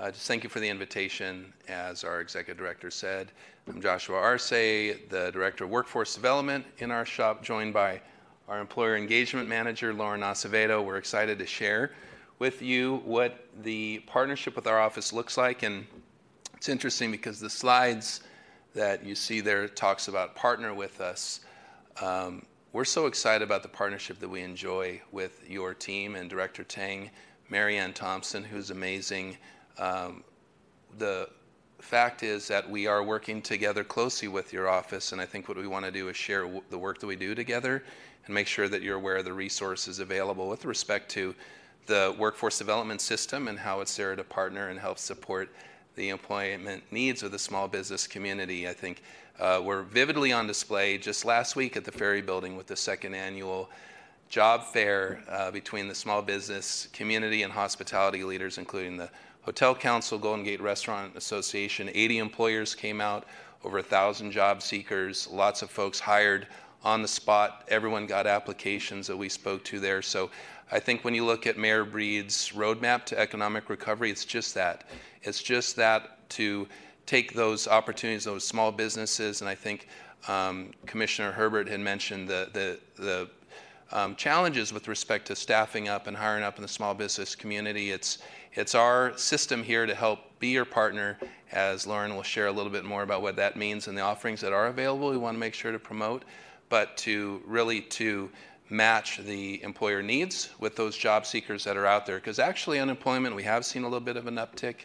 [0.01, 1.53] Uh, just thank you for the invitation.
[1.69, 3.31] As our executive director said,
[3.69, 8.01] I'm Joshua Arce, the director of workforce development in our shop, joined by
[8.49, 10.85] our employer engagement manager, Lauren Acevedo.
[10.85, 11.93] We're excited to share
[12.41, 15.63] with you what the partnership with our office looks like.
[15.63, 15.87] And
[16.57, 18.23] it's interesting because the slides
[18.75, 21.41] that you see there talks about partner with us.
[22.03, 26.65] Um, we're so excited about the partnership that we enjoy with your team and Director
[26.65, 27.13] Tang,
[27.49, 29.37] Marianne Thompson, who's amazing,
[29.79, 30.25] um,
[30.99, 31.29] the
[31.81, 35.59] fact is that we are working together closely with your office, and I think what
[35.59, 37.83] we want to do is share w- the work that we do together
[38.27, 41.35] and make sure that you're aware of the resources available with respect to
[41.87, 45.51] the workforce development system and how it's there to partner and help support
[45.97, 48.67] the employment needs of the small business community.
[48.67, 49.03] I think
[49.39, 53.15] uh, we're vividly on display just last week at the Ferry Building with the second
[53.15, 53.69] annual
[54.29, 59.11] job fair uh, between the small business community and hospitality leaders, including the
[59.45, 63.27] Hotel Council, Golden Gate Restaurant Association, 80 employers came out,
[63.63, 66.47] over 1,000 job seekers, lots of folks hired
[66.83, 67.65] on the spot.
[67.69, 70.03] Everyone got applications that we spoke to there.
[70.03, 70.31] So
[70.71, 74.89] I think when you look at Mayor Breed's roadmap to economic recovery, it's just that.
[75.23, 76.67] It's just that to
[77.07, 79.89] take those opportunities, those small businesses, and I think
[80.27, 83.29] um, Commissioner Herbert had mentioned the, the, the
[83.93, 87.91] um, challenges with respect to staffing up and hiring up in the small business community.
[87.91, 88.19] It's
[88.55, 91.19] it's our system here to help be your partner,
[91.51, 94.41] as Lauren will share a little bit more about what that means and the offerings
[94.41, 95.11] that are available.
[95.11, 96.25] We want to make sure to promote,
[96.69, 98.31] but to really to
[98.71, 102.17] match the employer needs with those job seekers that are out there.
[102.17, 104.77] Because actually, unemployment we have seen a little bit of an uptick.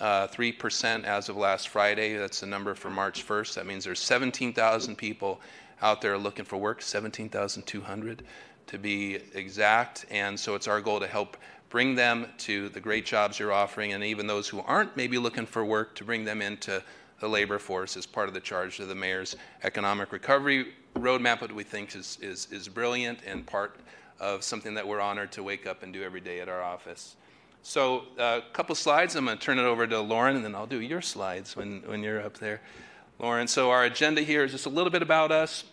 [0.00, 2.16] Uh, 3% as of last Friday.
[2.16, 3.54] That's the number for March 1st.
[3.54, 5.40] That means there's 17,000 people
[5.82, 8.22] out there looking for work, 17,200
[8.68, 10.06] to be exact.
[10.10, 11.36] And so it's our goal to help
[11.70, 15.46] bring them to the great jobs you're offering, and even those who aren't maybe looking
[15.46, 16.82] for work to bring them into
[17.20, 21.52] the labor force as part of the charge of the mayor's economic recovery roadmap, what
[21.52, 23.76] we think is, is, is brilliant and part
[24.20, 27.16] of something that we're honored to wake up and do every day at our office.
[27.62, 29.14] So, a uh, couple slides.
[29.16, 31.82] I'm going to turn it over to Lauren, and then I'll do your slides when,
[31.86, 32.60] when you're up there,
[33.18, 33.48] Lauren.
[33.48, 35.64] So, our agenda here is just a little bit about us,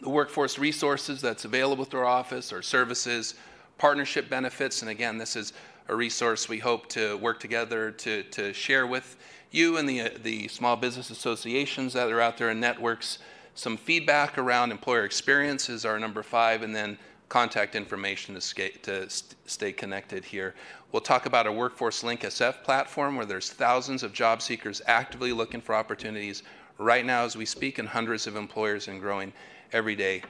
[0.00, 3.34] the workforce resources that's available through our office, our services,
[3.78, 4.82] partnership benefits.
[4.82, 5.52] And again, this is
[5.88, 9.16] a resource we hope to work together to, to share with
[9.50, 13.18] you and the, the small business associations that are out there and networks.
[13.54, 19.08] Some feedback around employer experience is our number five, and then contact information to, to
[19.46, 20.54] stay connected here.
[20.92, 25.32] We'll talk about a Workforce Link SF platform where there's thousands of job seekers actively
[25.32, 26.42] looking for opportunities
[26.78, 29.32] right now as we speak, and hundreds of employers and growing
[29.72, 30.22] every day.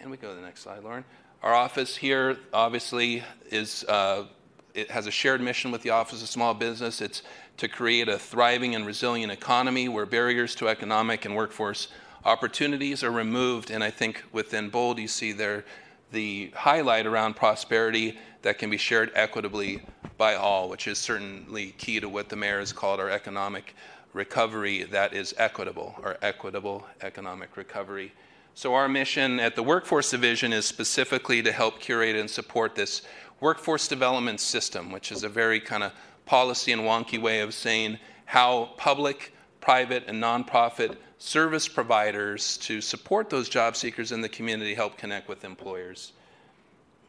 [0.00, 1.04] And we go to the next slide, Lauren.
[1.42, 4.26] Our office here obviously is uh,
[4.74, 7.00] it has a shared mission with the Office of Small Business.
[7.00, 7.22] It's
[7.56, 11.88] to create a thriving and resilient economy where barriers to economic and workforce
[12.26, 13.70] opportunities are removed.
[13.70, 15.64] And I think within bold you see there
[16.12, 19.82] the highlight around prosperity that can be shared equitably
[20.18, 23.74] by all, which is certainly key to what the mayor has called our economic
[24.12, 28.12] recovery that is equitable, our equitable economic recovery.
[28.54, 33.02] So, our mission at the Workforce Division is specifically to help curate and support this
[33.40, 35.92] workforce development system, which is a very kind of
[36.26, 43.28] policy and wonky way of saying how public, private, and nonprofit service providers to support
[43.30, 46.12] those job seekers in the community help connect with employers.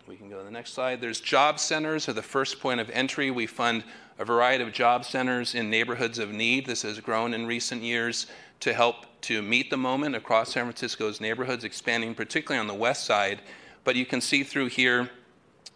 [0.08, 0.99] we can go to the next slide.
[0.99, 3.32] There's job centers are the first point of entry.
[3.32, 3.84] We fund
[4.19, 6.65] a variety of job centers in neighborhoods of need.
[6.65, 8.27] This has grown in recent years
[8.62, 13.06] to help to meet the moment across San Francisco's neighborhoods, expanding particularly on the west
[13.06, 13.41] side.
[13.84, 15.10] But you can see through here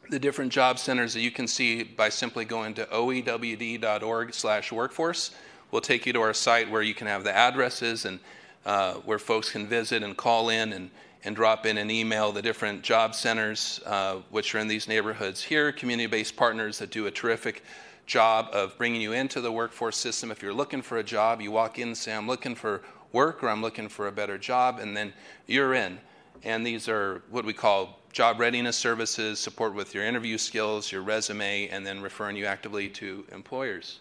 [0.10, 5.32] the different job centers that you can see by simply going to oewd.org slash workforce.
[5.71, 8.19] We'll take you to our site where you can have the addresses and
[8.65, 10.89] uh, where folks can visit and call in and,
[11.24, 15.43] and drop in an email the different job centers uh, which are in these neighborhoods
[15.43, 17.63] here, community-based partners that do a terrific
[18.06, 20.32] job of bringing you into the workforce system.
[20.32, 23.44] If you're looking for a job, you walk in and say, I'm looking for work
[23.44, 25.13] or I'm looking for a better job, and then
[25.48, 26.00] you're in.
[26.44, 31.02] And these are what we call job readiness services, support with your interview skills, your
[31.02, 34.00] resume, and then referring you actively to employers.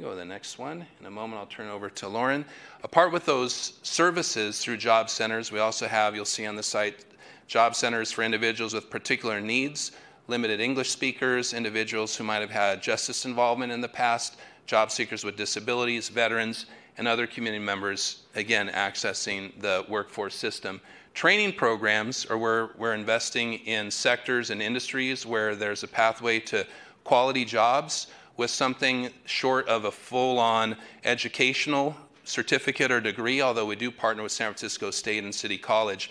[0.00, 0.86] Go to the next one.
[1.00, 2.44] In a moment, I'll turn over to Lauren.
[2.84, 7.04] Apart with those services through job centers, we also have, you'll see on the site,
[7.48, 9.90] job centers for individuals with particular needs,
[10.28, 14.36] limited English speakers, individuals who might have had justice involvement in the past,
[14.66, 16.66] job seekers with disabilities, veterans,
[16.98, 20.80] and other community members, again, accessing the workforce system.
[21.14, 26.66] Training programs are where we're investing in sectors and industries where there's a pathway to
[27.04, 33.74] quality jobs with something short of a full on educational certificate or degree, although we
[33.74, 36.10] do partner with San Francisco State and City College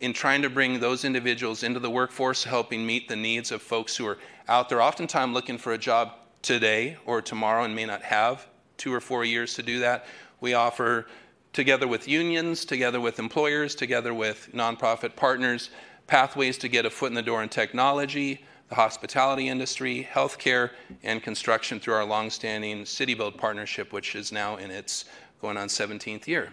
[0.00, 3.96] in trying to bring those individuals into the workforce, helping meet the needs of folks
[3.96, 8.02] who are out there, oftentimes looking for a job today or tomorrow and may not
[8.02, 10.06] have two or four years to do that.
[10.40, 11.06] We offer
[11.52, 15.70] together with unions, together with employers, together with nonprofit partners,
[16.06, 20.70] pathways to get a foot in the door in technology, the hospitality industry, healthcare,
[21.02, 25.06] and construction through our longstanding City Build partnership, which is now in its
[25.40, 26.52] going on 17th year.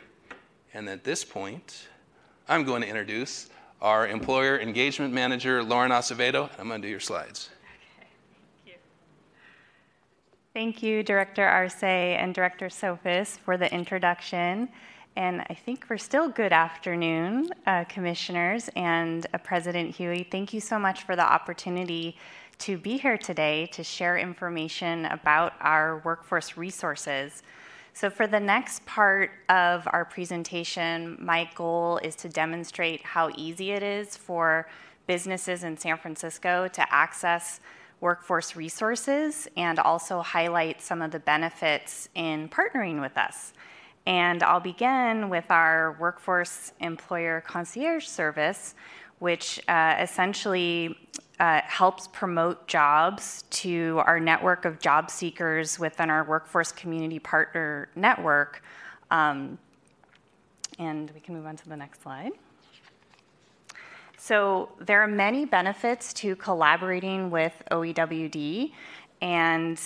[0.74, 1.88] And at this point,
[2.48, 3.50] I'm going to introduce
[3.82, 6.48] our employer engagement manager, Lauren Acevedo.
[6.60, 7.50] I'm going to do your slides.
[10.54, 14.70] Thank you, Director Arce and Director Sofis, for the introduction.
[15.16, 20.30] And I think we're still good afternoon, uh, commissioners and uh, President Huie.
[20.30, 22.16] Thank you so much for the opportunity
[22.60, 27.44] to be here today to share information about our workforce resources.
[27.96, 33.72] So, for the next part of our presentation, my goal is to demonstrate how easy
[33.72, 34.68] it is for
[35.08, 37.62] businesses in San Francisco to access
[38.02, 43.54] workforce resources and also highlight some of the benefits in partnering with us.
[44.06, 48.76] And I'll begin with our workforce employer concierge service,
[49.20, 50.98] which uh, essentially
[51.40, 57.90] uh, helps promote jobs to our network of job seekers within our workforce community partner
[57.96, 58.64] network.
[59.12, 59.58] Um,
[60.80, 62.32] and we can move on to the next slide.
[64.18, 68.72] So, there are many benefits to collaborating with OEWD.
[69.22, 69.80] And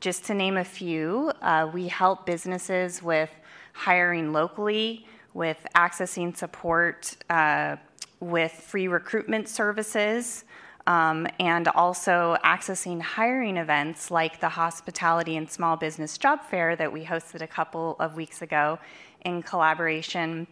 [0.00, 3.30] just to name a few, uh, we help businesses with
[3.72, 7.76] hiring locally, with accessing support uh,
[8.20, 10.44] with free recruitment services,
[10.86, 16.92] um, and also accessing hiring events like the Hospitality and Small Business Job Fair that
[16.92, 18.78] we hosted a couple of weeks ago
[19.24, 20.46] in collaboration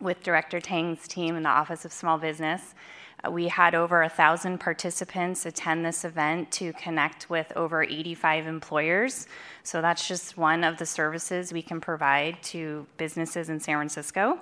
[0.00, 2.74] with Director Tang's team in the Office of Small Business.
[3.30, 9.28] We had over a thousand participants attend this event to connect with over 85 employers.
[9.62, 14.40] So that's just one of the services we can provide to businesses in San Francisco.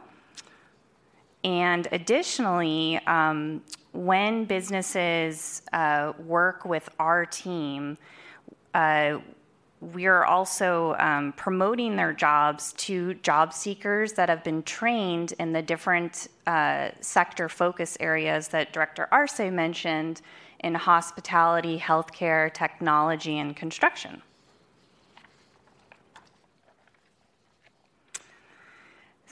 [1.42, 7.96] And additionally, um, when businesses uh, work with our team,
[8.74, 9.18] uh,
[9.80, 15.52] we are also um, promoting their jobs to job seekers that have been trained in
[15.52, 20.20] the different uh, sector focus areas that Director Arce mentioned
[20.62, 24.20] in hospitality, healthcare, technology, and construction.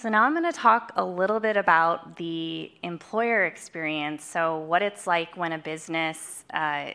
[0.00, 4.24] So, now I'm going to talk a little bit about the employer experience.
[4.24, 6.92] So, what it's like when a business uh,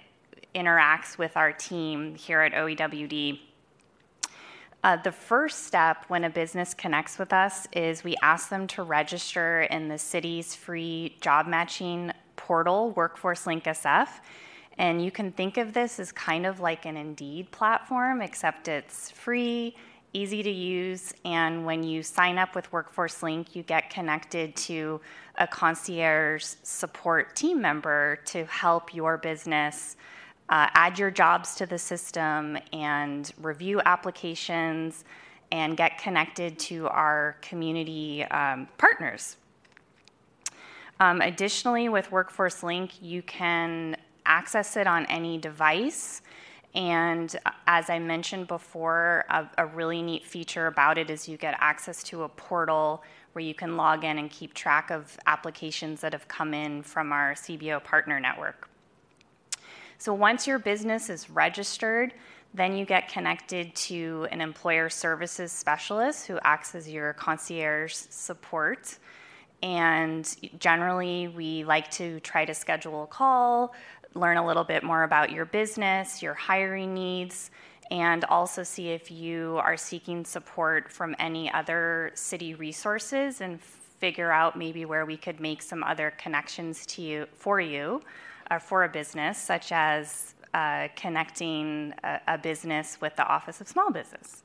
[0.56, 3.42] interacts with our team here at OEWD.
[4.86, 8.84] Uh, the first step when a business connects with us is we ask them to
[8.84, 14.08] register in the city's free job matching portal, Workforce Link SF.
[14.78, 19.12] And you can think of this as kind of like an Indeed platform, except it's
[19.12, 19.76] free,
[20.14, 25.02] easy to use, and when you sign up with Workforce Link, you get connected to
[25.38, 29.98] a concierge support team member to help your business
[30.50, 35.04] uh, add your jobs to the system and review applications
[35.52, 39.38] and get connected to our community um, partners.
[41.00, 46.22] Um, additionally, with Workforce Link, you can access it on any device.
[46.76, 47.36] And
[47.68, 52.04] as I mentioned before, a, a really neat feature about it is you get access
[52.06, 53.04] to a portal
[53.34, 57.12] where you can log in and keep track of applications that have come in from
[57.12, 58.70] our CBO partner network.
[59.98, 62.14] So once your business is registered,
[62.54, 68.98] then you get connected to an employer services specialist who acts as your concierge support.
[69.64, 73.74] And generally, we like to try to schedule a call,
[74.16, 77.52] learn a little bit more about your business, your hiring needs,
[77.92, 84.32] and also see if you are seeking support from any other city resources and figure
[84.32, 88.02] out maybe where we could make some other connections to you for you
[88.52, 93.68] uh, for a business, such as uh, connecting a, a business with the Office of
[93.68, 94.43] Small Business.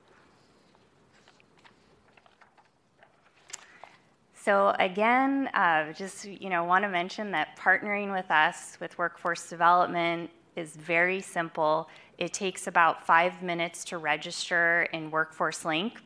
[4.49, 9.47] So again, uh, just you know, want to mention that partnering with us with workforce
[9.51, 11.91] development is very simple.
[12.17, 16.01] It takes about five minutes to register in Workforce Link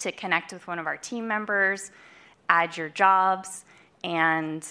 [0.00, 1.92] to connect with one of our team members,
[2.48, 3.64] add your jobs,
[4.02, 4.66] and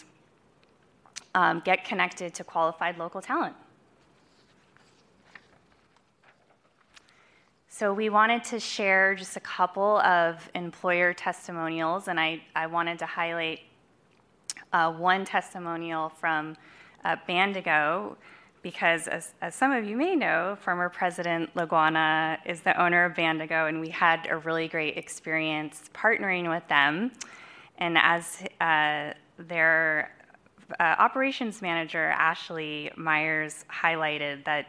[1.35, 3.55] um, get connected to qualified local talent.
[7.77, 12.97] So we wanted to share just a couple of employer testimonials, and I, I wanted
[12.97, 13.59] to highlight
[14.73, 16.57] uh, one testimonial from
[17.05, 18.15] uh, Bandago,
[18.63, 23.13] because as, as some of you may know, former President Laguana is the owner of
[23.13, 27.11] Bandago, and we had a really great experience partnering with them.
[27.77, 30.15] And as uh, their
[30.79, 34.65] uh, operations manager, Ashley Myers, highlighted that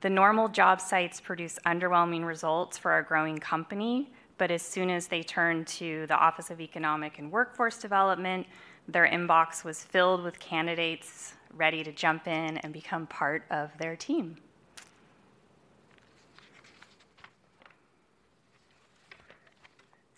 [0.00, 5.06] the normal job sites produce underwhelming results for our growing company, but as soon as
[5.06, 8.46] they turned to the Office of Economic and Workforce Development,
[8.88, 13.96] their inbox was filled with candidates ready to jump in and become part of their
[13.96, 14.36] team.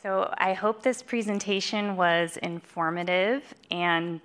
[0.03, 4.21] So I hope this presentation was informative, and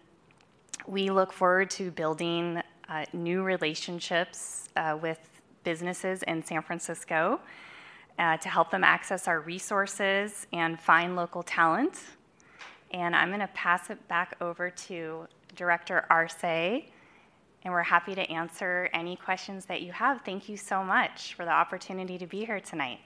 [0.87, 5.32] we look forward to building uh, new relationships uh, with
[5.63, 7.39] businesses in San Francisco
[8.19, 11.99] uh, to help them access our resources and find local talent.
[12.91, 16.83] And I'm going to pass it back over to Director Arce, and
[17.65, 20.21] we're happy to answer any questions that you have.
[20.21, 22.99] Thank you so much for the opportunity to be here tonight.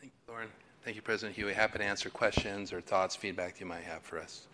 [0.00, 0.48] Thank you, Lauren.
[0.84, 1.54] Thank you, President Huie.
[1.54, 4.46] Happy to answer questions or thoughts, feedback you might have for us.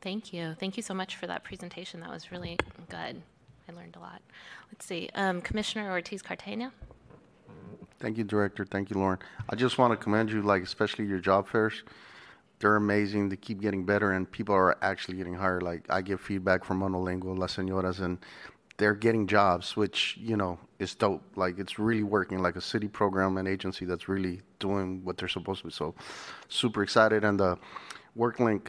[0.00, 0.54] Thank you.
[0.60, 2.00] Thank you so much for that presentation.
[2.00, 2.56] That was really
[2.88, 3.22] good.
[3.68, 4.22] I learned a lot.
[4.72, 5.10] Let's see.
[5.14, 6.72] Um, Commissioner Ortiz Cartagena.
[7.98, 8.64] Thank you, Director.
[8.64, 9.18] Thank you, Lauren.
[9.48, 11.82] I just want to commend you, like especially your job fairs.
[12.60, 13.28] They're amazing.
[13.28, 15.62] They keep getting better, and people are actually getting hired.
[15.62, 18.18] Like I get feedback from Monolingual, Las Señoras, and
[18.76, 21.22] they're getting jobs, which you know is dope.
[21.34, 25.28] Like it's really working, like a city program and agency that's really doing what they're
[25.28, 25.72] supposed to be.
[25.72, 25.94] So,
[26.48, 27.58] super excited, and the
[28.16, 28.68] WorkLink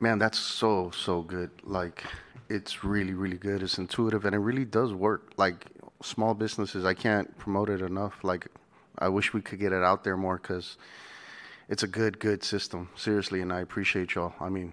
[0.00, 1.50] man, that's so so good.
[1.62, 2.04] Like
[2.48, 3.62] it's really really good.
[3.62, 5.32] It's intuitive and it really does work.
[5.36, 5.66] Like
[6.02, 8.22] small businesses, I can't promote it enough.
[8.22, 8.48] Like
[8.98, 10.76] I wish we could get it out there more because
[11.68, 12.90] it's a good good system.
[12.96, 14.34] Seriously, and I appreciate y'all.
[14.40, 14.72] I mean.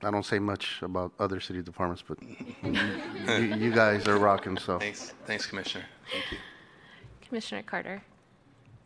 [0.00, 2.18] I don't say much about other city departments, but
[2.62, 4.56] you, you guys are rocking.
[4.56, 5.86] So thanks, thanks, Commissioner.
[6.12, 6.38] Thank you,
[7.26, 8.04] Commissioner Carter.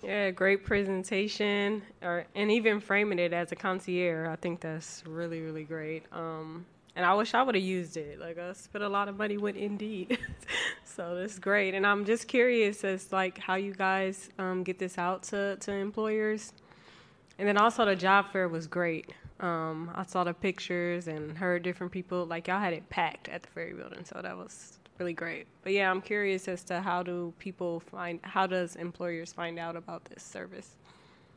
[0.03, 4.28] Yeah, great presentation, or and even framing it as a concierge.
[4.28, 6.05] I think that's really, really great.
[6.11, 8.18] Um, and I wish I would have used it.
[8.18, 10.18] Like I spent a lot of money with Indeed,
[10.84, 11.74] so that's great.
[11.74, 15.72] And I'm just curious as like how you guys um, get this out to to
[15.72, 16.53] employers.
[17.38, 19.12] And then also the job fair was great.
[19.38, 22.26] Um, I saw the pictures and heard different people.
[22.26, 25.48] Like y'all had it packed at the Ferry Building, so that was really great.
[25.64, 29.74] But yeah, I'm curious as to how do people find, how does employers find out
[29.74, 30.76] about this service?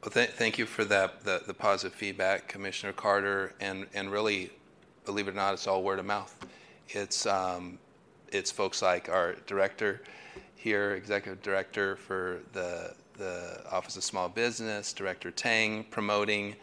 [0.03, 4.51] Well, th- thank you for that, the, the positive feedback, Commissioner Carter, and, and really,
[5.03, 6.45] believe it or not, it's all word of mouth.
[6.89, 7.79] It's, um,
[8.31, 10.03] it's folks like our director
[10.55, 16.55] here, executive director for the, the Office of Small Business, Director Tang, promoting,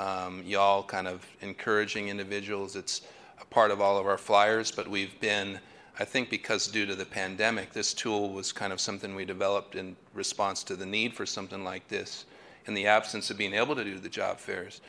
[0.00, 2.74] um, y'all kind of encouraging individuals.
[2.74, 3.02] It's
[3.40, 5.60] a part of all of our flyers, but we've been
[6.00, 9.74] I think because due to the pandemic, this tool was kind of something we developed
[9.74, 12.24] in response to the need for something like this
[12.66, 14.80] in the absence of being able to do the job fairs.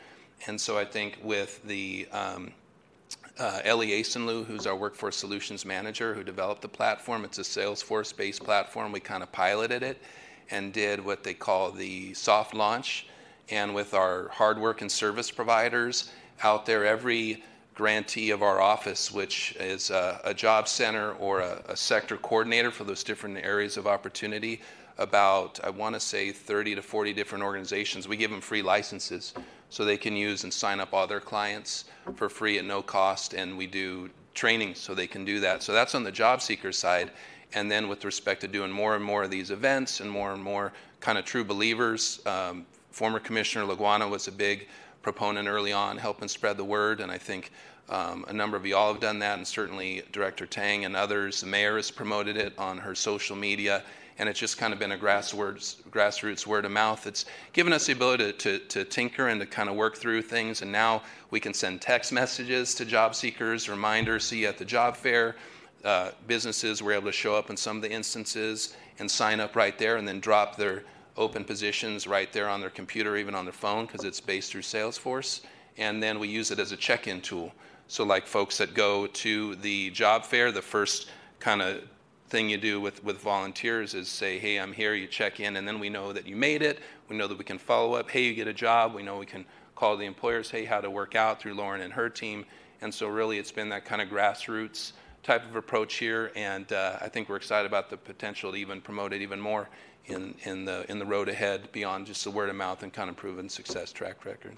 [0.45, 2.51] And so I think with the um,
[3.39, 8.15] uh, Ellie Asenlu, who's our workforce solutions manager, who developed the platform, it's a Salesforce
[8.15, 8.91] based platform.
[8.91, 9.99] We kind of piloted it
[10.51, 13.07] and did what they call the soft launch.
[13.49, 16.11] And with our hard work and service providers
[16.43, 17.43] out there, every
[17.79, 22.71] grantee of our office, which is a, a job center or a, a sector coordinator
[22.71, 24.59] for those different areas of opportunity.
[24.97, 28.05] About, I want to say, 30 to 40 different organizations.
[28.05, 29.33] We give them free licenses
[29.69, 33.33] so they can use and sign up all their clients for free at no cost,
[33.33, 35.63] and we do training so they can do that.
[35.63, 37.11] So that's on the job seeker side.
[37.53, 40.43] And then with respect to doing more and more of these events and more and
[40.43, 44.67] more kind of true believers, um, former Commissioner Laguana was a big
[45.01, 47.51] proponent early on, helping spread the word, and I think
[47.89, 51.41] um, a number of you all have done that, and certainly Director Tang and others.
[51.41, 53.83] The mayor has promoted it on her social media,
[54.19, 57.07] and it's just kind of been a grassroots, grassroots word of mouth.
[57.07, 60.21] It's given us the ability to, to, to tinker and to kind of work through
[60.21, 64.57] things, and now we can send text messages to job seekers, reminders, see you at
[64.57, 65.35] the job fair.
[65.83, 69.55] Uh, businesses were able to show up in some of the instances and sign up
[69.55, 70.83] right there and then drop their
[71.19, 74.61] open positions right there on their computer, even on their phone, because it's based through
[74.61, 75.41] Salesforce.
[75.77, 77.53] And then we use it as a check in tool.
[77.87, 81.09] So, like folks that go to the job fair, the first
[81.39, 81.83] kind of
[82.29, 85.67] thing you do with, with volunteers is say, hey, I'm here, you check in, and
[85.67, 86.79] then we know that you made it.
[87.09, 88.09] We know that we can follow up.
[88.09, 88.93] Hey, you get a job.
[88.93, 89.45] We know we can
[89.75, 92.45] call the employers, hey, how to work out through Lauren and her team.
[92.81, 94.93] And so, really, it's been that kind of grassroots
[95.23, 98.79] type of approach here, and uh, I think we're excited about the potential to even
[98.79, 99.67] promote it even more
[100.09, 103.09] in, in, the, in the road ahead beyond just the word of mouth and kind
[103.09, 104.55] of proven success track record.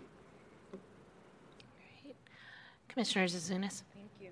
[2.88, 3.84] Commissioner Zouzounis.
[3.94, 4.30] Thank you.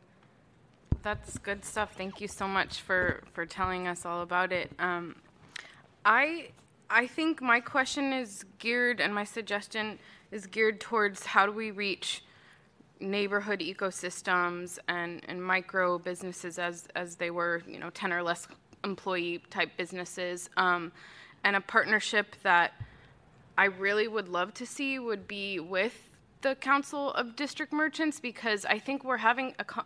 [1.02, 1.94] That's good stuff.
[1.96, 4.72] Thank you so much for, for telling us all about it.
[4.80, 5.16] Um,
[6.06, 6.50] I
[6.90, 10.00] I think my question is geared and my suggestion
[10.32, 12.24] is geared towards how do we reach
[13.00, 18.48] neighborhood ecosystems and, and micro businesses as, as they were, you know, 10 or less
[18.84, 20.50] employee type businesses.
[20.58, 20.92] Um,
[21.44, 22.74] and a partnership that
[23.58, 28.66] I really would love to see would be with the Council of District Merchants because
[28.66, 29.84] I think we're having a co-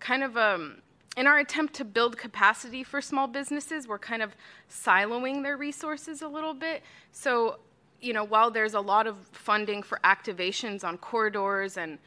[0.00, 0.82] kind of a, um,
[1.16, 4.34] in our attempt to build capacity for small businesses, we're kind of
[4.70, 6.82] siloing their resources a little bit.
[7.12, 7.58] So,
[8.00, 11.98] you know, while there's a lot of funding for activations on corridors and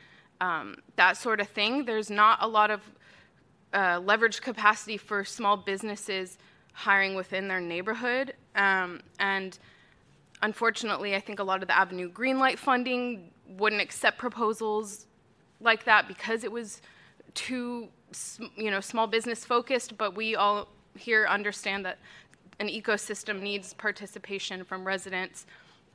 [0.42, 2.82] um, that sort of thing, there's not a lot of
[3.76, 6.38] uh, leverage capacity for small businesses
[6.74, 8.34] hiring within their neighborhood.
[8.56, 9.58] Um, and
[10.42, 15.06] unfortunately, I think a lot of the Avenue Greenlight funding wouldn't accept proposals
[15.62, 16.82] like that because it was
[17.34, 17.90] too,
[18.56, 19.98] you know, small business focused.
[19.98, 20.68] But we all
[20.98, 22.00] here understand that
[22.60, 25.46] an ecosystem needs participation from residents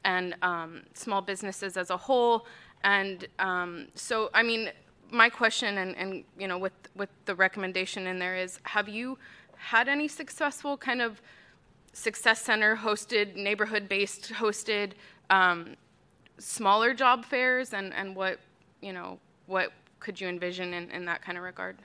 [0.04, 2.46] and um, small businesses as a whole.
[2.84, 4.70] And um, so, I mean,
[5.12, 9.18] my question, and, and you know, with with the recommendation in there is, have you
[9.56, 11.20] had any successful kind of
[11.92, 14.92] success center hosted, neighborhood based hosted
[15.28, 15.76] um,
[16.38, 18.38] smaller job fairs, and and what
[18.80, 21.76] you know, what could you envision in, in that kind of regard?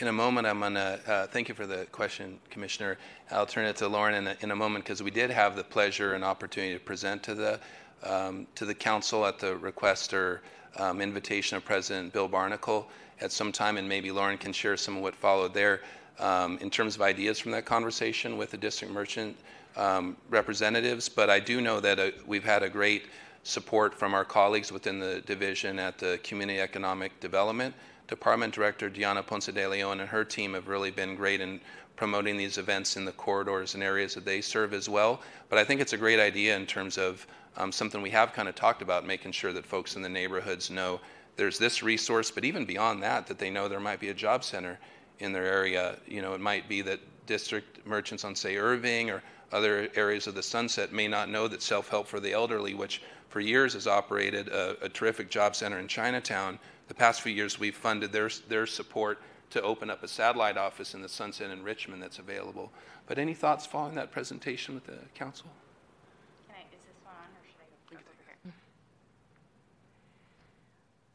[0.00, 2.98] In a moment, I'm going to uh, thank you for the question, Commissioner.
[3.32, 5.64] I'll turn it to Lauren in a, in a moment because we did have the
[5.64, 7.60] pleasure and opportunity to present to the
[8.04, 10.40] um, to the council at the request or
[10.76, 12.88] um, invitation of President Bill Barnacle
[13.20, 15.80] at some time, and maybe Lauren can share some of what followed there
[16.18, 19.36] um, in terms of ideas from that conversation with the district merchant
[19.76, 21.08] um, representatives.
[21.08, 23.06] But I do know that uh, we've had a great
[23.44, 27.74] support from our colleagues within the division at the Community Economic Development
[28.06, 28.52] Department.
[28.52, 31.60] Director Diana Ponce de Leon and her team have really been great in
[31.96, 35.20] promoting these events in the corridors and areas that they serve as well.
[35.48, 37.26] But I think it's a great idea in terms of
[37.58, 40.70] um, something we have kind of talked about, making sure that folks in the neighborhoods
[40.70, 41.00] know
[41.36, 44.42] there's this resource, but even beyond that, that they know there might be a job
[44.42, 44.78] center
[45.18, 45.98] in their area.
[46.06, 50.34] You know, it might be that district merchants on, say, Irving or other areas of
[50.34, 53.86] the Sunset may not know that Self Help for the Elderly, which for years has
[53.86, 56.58] operated a, a, terrific job center in Chinatown.
[56.86, 60.94] The past few years, we've funded their, their support to open up a satellite office
[60.94, 62.72] in the Sunset in Richmond that's available.
[63.06, 65.48] But any thoughts following that presentation with the council?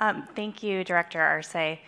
[0.04, 1.56] Um, thank you, Director Arce.
[1.56, 1.80] I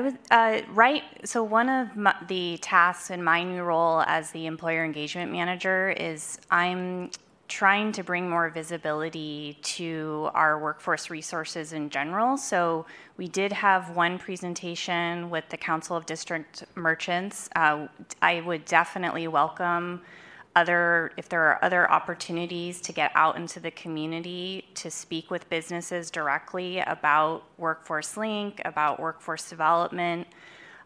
[0.00, 1.02] was uh, right.
[1.24, 5.90] So one of my, the tasks in my new role as the employer engagement manager
[5.90, 7.10] is I'm
[7.46, 12.38] trying to bring more visibility to our workforce resources in general.
[12.38, 12.86] So
[13.18, 17.50] we did have one presentation with the Council of District Merchants.
[17.54, 17.88] Uh,
[18.22, 20.00] I would definitely welcome
[20.56, 25.48] other if there are other opportunities to get out into the community to speak with
[25.48, 30.26] businesses directly about workforce link about workforce development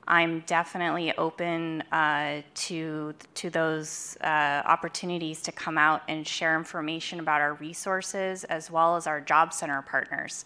[0.07, 7.21] i'm definitely open uh, to to those uh, opportunities to come out and share information
[7.21, 10.45] about our resources as well as our job center partners.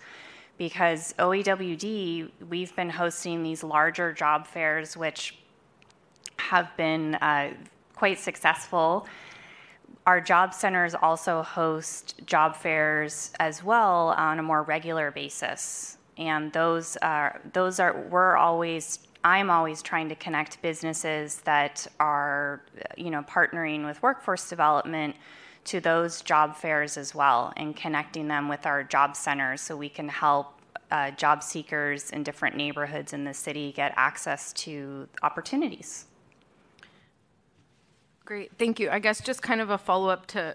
[0.57, 5.39] Because OEWD, we've been hosting these larger job fairs, which
[6.39, 7.53] have been uh,
[7.99, 9.07] quite successful.
[10.07, 15.99] Our job centers also host job fairs as well on a more regular basis.
[16.17, 22.63] And those are, those are, we're always, I'm always trying to connect businesses that are,
[22.97, 25.17] you know, partnering with workforce development
[25.65, 29.89] to those job fairs as well and connecting them with our job centers so we
[29.89, 30.55] can help
[30.91, 36.08] uh, job seekers in different neighborhoods in the city get access to opportunities.
[38.29, 38.91] Great, thank you.
[38.91, 40.55] I guess just kind of a follow up to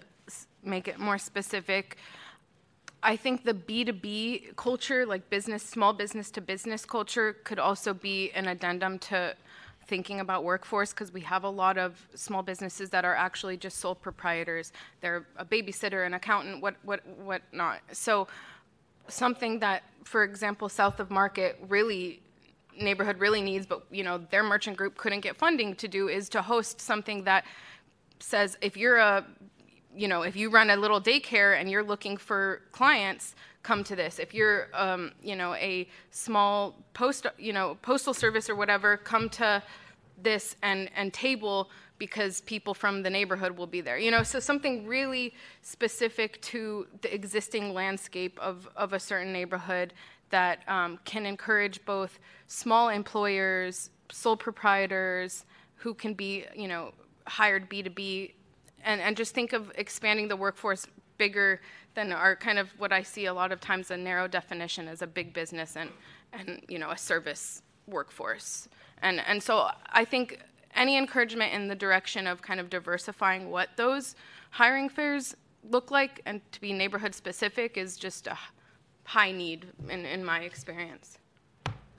[0.62, 1.96] make it more specific.
[3.02, 8.30] I think the B2B culture, like business, small business to business culture, could also be
[8.30, 9.34] an addendum to
[9.88, 13.78] thinking about workforce because we have a lot of small businesses that are actually just
[13.78, 14.72] sole proprietors.
[15.00, 17.80] They're a babysitter, an accountant, what what what not.
[17.90, 18.28] So
[19.08, 22.20] something that, for example, south of Market really
[22.78, 26.28] neighborhood really needs, but you know their merchant group couldn't get funding to do is
[26.30, 27.44] to host something that
[28.20, 29.24] says if you're a
[29.94, 33.96] you know if you run a little daycare and you're looking for clients come to
[33.96, 34.20] this.
[34.20, 39.28] If you're, um, you know, a small post, you know, postal service or whatever, come
[39.30, 39.60] to
[40.22, 43.98] this and and table because people from the neighborhood will be there.
[43.98, 49.92] You know, so something really specific to the existing landscape of of a certain neighborhood
[50.34, 52.18] that um, can encourage both
[52.48, 55.44] small employers, sole proprietors
[55.76, 56.90] who can be, you know,
[57.28, 58.32] hired B2B
[58.82, 61.60] and, and just think of expanding the workforce bigger
[61.94, 65.02] than our kind of what I see a lot of times a narrow definition as
[65.02, 65.90] a big business and,
[66.32, 68.68] and you know, a service workforce.
[69.02, 70.40] And, and so I think
[70.74, 74.16] any encouragement in the direction of kind of diversifying what those
[74.50, 75.36] hiring fairs
[75.70, 78.36] look like and to be neighborhood specific is just a
[79.04, 81.18] high need in, in my experience.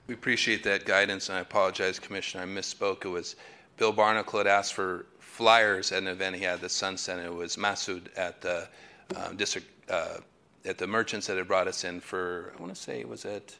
[0.06, 3.04] We appreciate that guidance, and I apologize, Commissioner, I misspoke.
[3.04, 3.36] It was
[3.76, 7.18] Bill Barnacle had asked for flyers at an event he had at the Sunset.
[7.18, 8.68] It was Masood at the
[9.16, 10.18] um, district uh,
[10.64, 13.24] at the merchants that had brought us in for I want to say it was
[13.24, 13.56] it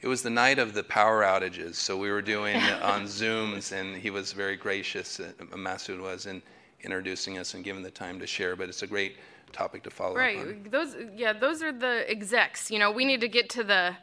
[0.00, 3.96] it was the night of the power outages, so we were doing on Zooms, and
[3.96, 5.18] he was very gracious.
[5.18, 6.40] Uh, Masood was in
[6.82, 8.54] introducing us and giving the time to share.
[8.54, 9.16] But it's a great
[9.52, 10.36] topic to follow right.
[10.36, 10.48] up on.
[10.48, 10.70] Right.
[10.70, 12.70] Those yeah, those are the execs.
[12.70, 13.96] You know, we need to get to the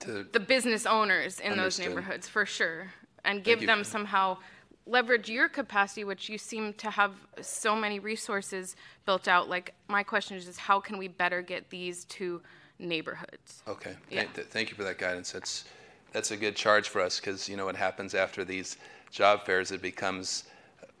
[0.00, 1.64] to the business owners in understood.
[1.64, 2.92] those neighborhoods for sure,
[3.24, 4.38] and give them somehow
[4.86, 8.76] leverage your capacity, which you seem to have so many resources
[9.06, 9.48] built out.
[9.48, 12.42] Like, my question is, just how can we better get these to
[12.78, 13.62] neighborhoods?
[13.68, 13.94] Okay.
[14.10, 14.24] Yeah.
[14.34, 15.32] Th- thank you for that guidance.
[15.32, 15.64] That's
[16.12, 18.76] that's a good charge for us because you know what happens after these
[19.10, 19.72] job fairs.
[19.72, 20.44] It becomes,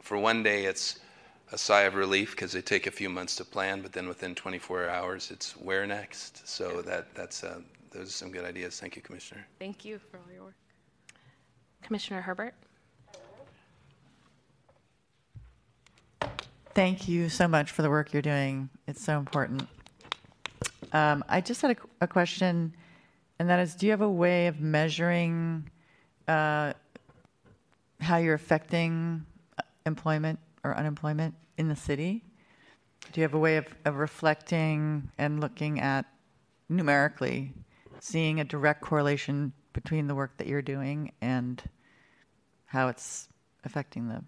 [0.00, 1.00] for one day, it's
[1.52, 4.34] a sigh of relief because they take a few months to plan, but then within
[4.34, 6.48] 24 hours, it's where next.
[6.48, 6.82] So yeah.
[6.82, 8.80] that that's uh, those are some good ideas.
[8.80, 9.46] Thank you, Commissioner.
[9.58, 10.54] Thank you for all your work.
[11.82, 12.54] Commissioner Herbert.
[16.74, 18.70] Thank you so much for the work you're doing.
[18.86, 19.68] It's so important.
[20.94, 22.74] Um, I just had a, a, question,
[23.38, 25.68] and that is do you have a way of measuring
[26.28, 26.72] uh,
[28.00, 29.24] how you're affecting
[29.84, 32.22] employment or unemployment in the city?
[33.12, 36.06] Do you have a way of, of reflecting and looking at
[36.68, 37.52] numerically,
[38.00, 41.62] seeing a direct correlation between the work that you're doing and
[42.66, 43.28] how it's
[43.64, 44.22] affecting the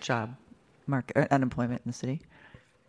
[0.00, 0.36] job?
[0.86, 2.20] market uh, unemployment in the city?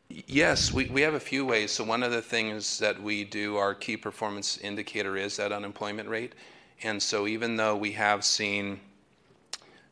[0.09, 1.72] Yes, we, we have a few ways.
[1.72, 6.07] So one of the things that we do, our key performance indicator is that unemployment
[6.07, 6.34] rate.
[6.84, 8.80] And so even though we have seen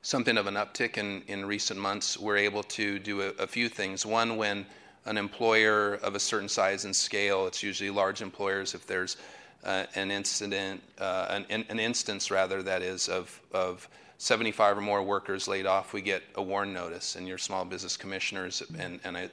[0.06, 3.68] something of an uptick in, in recent months, we're able to do a, a few
[3.68, 4.06] things.
[4.06, 4.64] One, when
[5.06, 9.18] an employer of a certain size and scale, it's usually large employers, if there's
[9.64, 13.90] uh, an incident, uh, an, an instance rather, that is, of, of
[14.20, 17.98] 75 or more workers laid off, we get a WARN notice, and your small business
[17.98, 19.32] commissioners, and, and I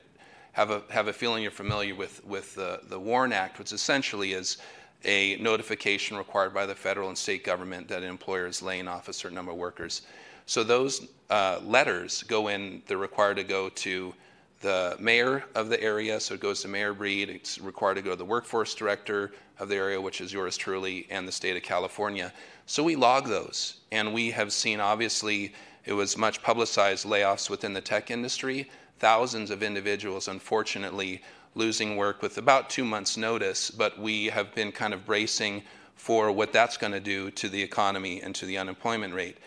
[0.52, 4.32] have a, have a feeling you're familiar with, with the, the WARN Act, which essentially
[4.32, 4.56] is
[5.04, 9.08] a notification required by the federal and state government that an employer is laying off
[9.08, 10.00] a certain number of workers.
[10.46, 14.14] So those uh, letters go in, they're required to go to
[14.60, 17.28] the mayor of the area, so it goes to Mayor Breed.
[17.28, 21.06] It's required to go to the workforce director of the area, which is yours truly,
[21.10, 22.32] and the state of California.
[22.66, 25.52] So we log those, and we have seen obviously
[25.84, 28.70] it was much publicized layoffs within the tech industry.
[29.00, 31.22] Thousands of individuals, unfortunately,
[31.54, 35.62] losing work with about two months' notice, but we have been kind of bracing
[35.96, 39.38] for what that's going to do to the economy and to the unemployment rate.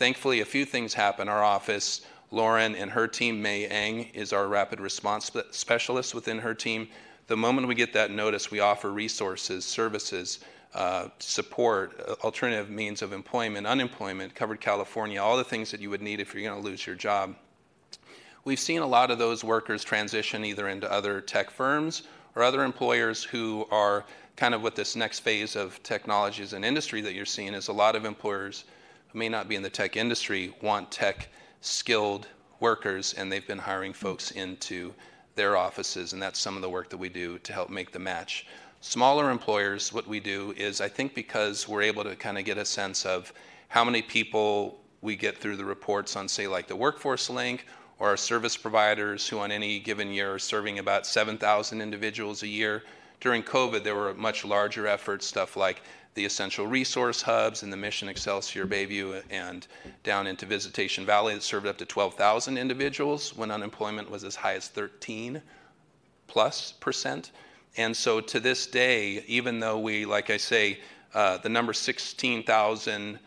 [0.00, 1.28] Thankfully, a few things happen.
[1.28, 2.00] Our office,
[2.32, 6.88] Lauren and her team, May Eng, is our rapid response specialist within her team
[7.30, 10.40] the moment we get that notice, we offer resources, services,
[10.74, 15.90] uh, support, uh, alternative means of employment, unemployment, covered California, all the things that you
[15.90, 17.36] would need if you're going to lose your job.
[18.44, 22.02] We've seen a lot of those workers transition either into other tech firms
[22.34, 27.00] or other employers who are kind of what this next phase of technologies and industry
[27.02, 28.64] that you're seeing is a lot of employers
[29.12, 31.28] who may not be in the tech industry want tech
[31.60, 32.26] skilled
[32.60, 34.92] workers and they've been hiring folks into
[35.34, 37.98] their offices and that's some of the work that we do to help make the
[37.98, 38.46] match.
[38.80, 42.56] Smaller employers what we do is i think because we're able to kind of get
[42.56, 43.32] a sense of
[43.68, 47.66] how many people we get through the reports on say like the workforce link
[47.98, 52.48] or our service providers who on any given year are serving about 7000 individuals a
[52.48, 52.82] year.
[53.20, 55.82] During covid there were much larger efforts stuff like
[56.14, 59.66] the essential resource hubs in the mission excelsior bayview and
[60.02, 64.54] down into visitation valley that served up to 12000 individuals when unemployment was as high
[64.54, 65.40] as 13
[66.26, 67.30] plus percent
[67.76, 70.78] and so to this day even though we like i say
[71.14, 73.18] uh, the number 16000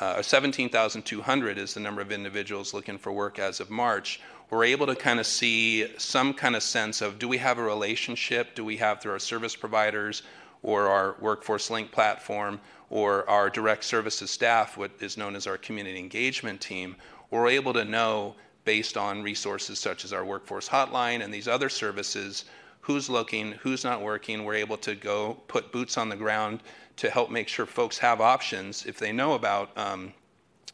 [0.00, 4.20] uh, 17,200 is the number of individuals looking for work as of March.
[4.50, 7.62] We're able to kind of see some kind of sense of do we have a
[7.62, 8.54] relationship?
[8.54, 10.22] Do we have through our service providers
[10.62, 15.58] or our Workforce Link platform or our direct services staff, what is known as our
[15.58, 16.96] community engagement team,
[17.30, 18.34] we're able to know
[18.64, 22.44] based on resources such as our workforce hotline and these other services
[22.80, 24.44] who's looking, who's not working.
[24.44, 26.60] We're able to go put boots on the ground
[26.96, 30.12] to help make sure folks have options if they know about um,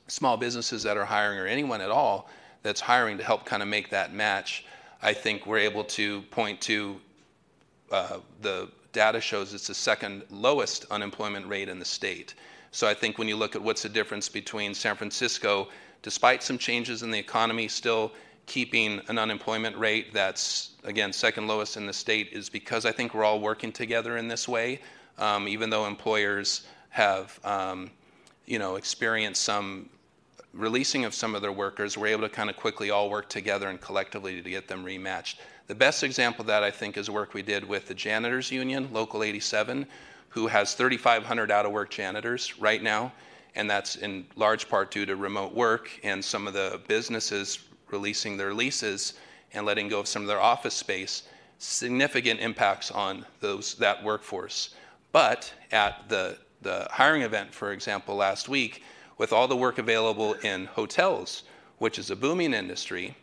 [0.09, 2.29] small businesses that are hiring or anyone at all
[2.63, 4.65] that's hiring to help kind of make that match.
[5.03, 7.01] I think we're able to point to
[7.91, 12.35] uh, the data shows it's the second lowest unemployment rate in the state.
[12.71, 15.69] So I think when you look at what's the difference between San Francisco,
[16.03, 18.13] despite some changes in the economy, still
[18.47, 23.15] keeping an unemployment rate that's, again, second lowest in the state is because I think
[23.15, 24.81] we're all working together in this way.
[25.19, 27.91] Um, even though employers have, um,
[28.47, 29.89] you know, experienced some
[30.53, 33.69] releasing of some of their workers, we're able to kind of quickly all work together
[33.69, 35.37] and collectively to get them rematched.
[35.67, 38.91] The best example of that, I think, is work we did with the Janitors Union,
[38.93, 39.87] Local 87,
[40.29, 43.13] who has 3,500 out of work janitors right now.
[43.55, 47.61] And that's in large part due to remote work and some of the businesses
[47.91, 49.15] releasing their leases
[49.55, 51.23] and letting go of some of their office space.
[51.59, 54.75] Significant impacts on those that workforce.
[55.13, 58.83] But at the, the hiring event, for example, last week,
[59.17, 61.45] with all the work available in hotels,
[61.79, 63.17] which is a booming industry,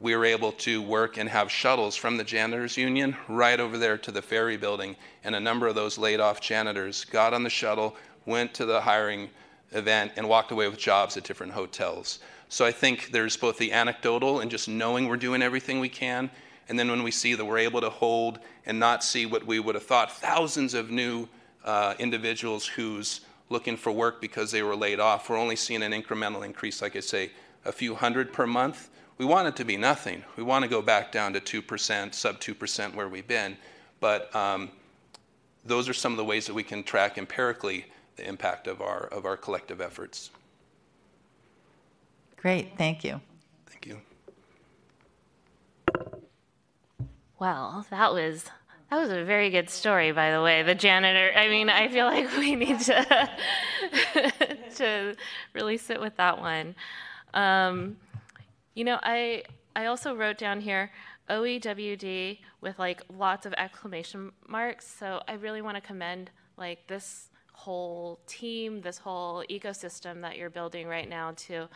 [0.00, 3.96] we were able to work and have shuttles from the janitors union right over there
[3.98, 4.96] to the ferry building.
[5.22, 8.80] And a number of those laid off janitors got on the shuttle went to the
[8.80, 9.30] hiring
[9.72, 12.18] event and walked away with jobs at different hotels.
[12.48, 16.30] So i think there's both the anecdotal and just knowing we're doing everything we can.
[16.68, 19.58] And then when we see that we're able to hold and not see what we
[19.58, 21.28] would have thought thousands of new
[21.64, 25.92] uh, individuals who's looking for work because they were laid off we're only seeing an
[25.92, 27.30] incremental increase like i say
[27.64, 30.24] a few hundred per month we want it to be nothing.
[30.36, 33.56] We want to go back down to 2%, sub 2% where we've been.
[34.00, 34.70] But um,
[35.64, 37.86] those are some of the ways that we can track empirically
[38.16, 40.30] the impact of our, of our collective efforts.
[42.36, 43.20] Great, thank you.
[43.66, 44.00] Thank you.
[47.38, 48.44] Well, that was
[48.90, 50.62] that was a very good story, by the way.
[50.62, 51.32] The janitor.
[51.36, 53.30] I mean, I feel like we need to
[54.76, 55.16] to
[55.52, 56.74] really sit with that one.
[57.32, 57.96] Um,
[58.74, 59.44] you know, I
[59.76, 60.90] I also wrote down here
[61.28, 64.86] OEWD with like lots of exclamation marks.
[64.86, 70.50] So I really want to commend like this whole team, this whole ecosystem that you're
[70.50, 71.66] building right now too.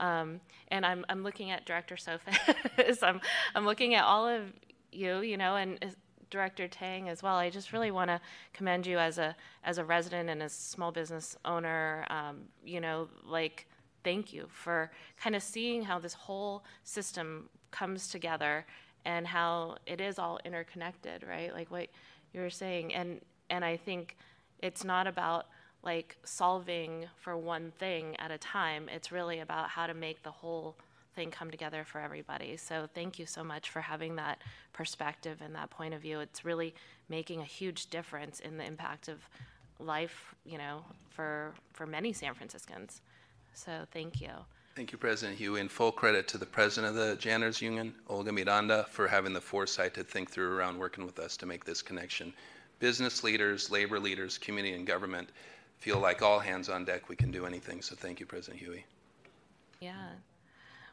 [0.00, 3.02] Um, and I'm I'm looking at Director Sofis.
[3.02, 3.20] I'm
[3.54, 4.52] I'm looking at all of
[4.92, 5.96] you, you know, and
[6.30, 7.36] Director Tang as well.
[7.36, 8.20] I just really want to
[8.52, 12.04] commend you as a as a resident and as a small business owner.
[12.10, 13.68] Um, you know, like
[14.06, 14.88] thank you for
[15.20, 18.64] kind of seeing how this whole system comes together
[19.04, 21.52] and how it is all interconnected, right?
[21.52, 21.88] Like what
[22.32, 22.94] you were saying.
[22.94, 24.16] And and I think
[24.60, 25.46] it's not about
[25.82, 28.88] like solving for one thing at a time.
[28.88, 30.76] It's really about how to make the whole
[31.16, 32.56] thing come together for everybody.
[32.56, 34.38] So thank you so much for having that
[34.72, 36.20] perspective and that point of view.
[36.20, 36.74] It's really
[37.08, 39.18] making a huge difference in the impact of
[39.80, 43.00] life, you know, for for many San Franciscans.
[43.56, 44.30] So thank you.
[44.76, 48.30] Thank you, President Huie, and full credit to the president of the Janitors Union, Olga
[48.30, 51.80] Miranda, for having the foresight to think through around working with us to make this
[51.80, 52.34] connection.
[52.78, 55.30] Business leaders, labor leaders, community, and government
[55.78, 57.08] feel like all hands on deck.
[57.08, 57.80] We can do anything.
[57.80, 58.84] So thank you, President Huie.
[59.80, 60.10] Yeah.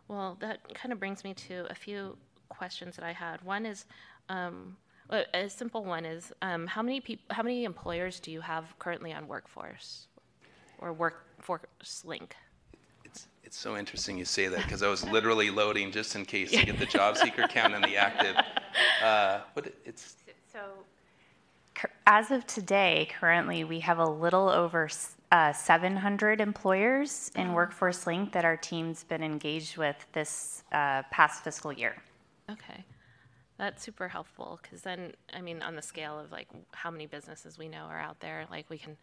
[0.08, 3.42] Well, that kind of brings me to a few questions that I had.
[3.42, 3.86] One is,
[4.30, 4.78] um,
[5.10, 9.12] a simple one is um, how many people, how many employers do you have currently
[9.12, 10.08] on Workforce
[10.80, 12.38] or Workforce Link?
[13.54, 16.50] It's, it's so interesting you say that because I was literally loading just in case
[16.52, 18.36] to get the job seeker count and the active.
[19.04, 20.16] Uh, but it- it's,
[20.52, 20.60] So,
[22.08, 24.90] as of today, currently, we have a little over
[25.32, 31.44] uh, 700 employers in Workforce Link that our team's been engaged with this uh, past
[31.44, 32.02] fiscal year.
[32.50, 32.84] Okay.
[33.60, 37.58] That's super helpful because then, I mean, on the scale of like how many businesses
[37.60, 38.98] we know are out there, like we can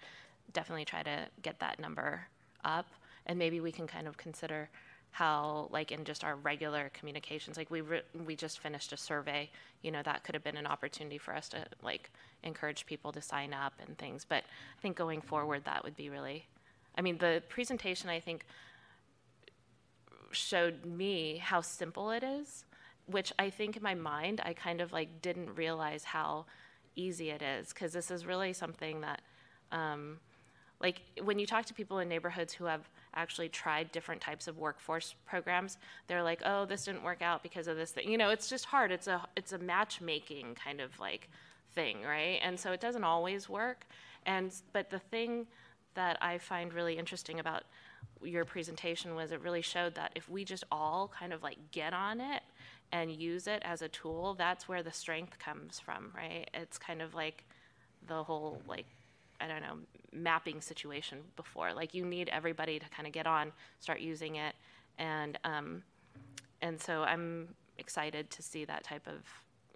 [0.52, 2.22] definitely try to get that number
[2.64, 2.86] up.
[3.26, 4.68] And maybe we can kind of consider
[5.12, 9.50] how, like in just our regular communications, like we, re- we just finished a survey,
[9.82, 12.10] you know, that could have been an opportunity for us to like
[12.42, 14.24] encourage people to sign up and things.
[14.28, 16.46] But I think going forward, that would be really,
[16.96, 18.44] I mean, the presentation, I think,
[20.30, 22.64] showed me how simple it is,
[23.06, 26.46] which I think in my mind I kind of like didn't realize how
[26.96, 29.22] easy it is because this is really something that
[29.72, 30.18] um,
[30.80, 34.58] like when you talk to people in neighborhoods who have actually tried different types of
[34.58, 35.78] workforce programs.
[36.06, 38.10] They're like oh this didn't work out because of this thing.
[38.10, 38.92] You know it's just hard.
[38.92, 41.28] It's a it's a matchmaking kind of like
[41.74, 42.40] thing right?
[42.42, 43.86] And so it doesn't always work.
[44.26, 45.46] And but the thing
[45.94, 47.64] that i find really interesting about
[48.22, 51.92] your presentation was it really showed that if we just all kind of like get
[51.92, 52.42] on it
[52.92, 56.48] and use it as a tool that's where the strength comes from right?
[56.54, 57.44] It's kind of like
[58.06, 58.86] the whole like
[59.40, 59.78] I don't know,
[60.12, 61.72] mapping situation before.
[61.72, 64.54] Like you need everybody to kind of get on, start using it,
[64.98, 65.82] and um,
[66.62, 69.22] and so I'm excited to see that type of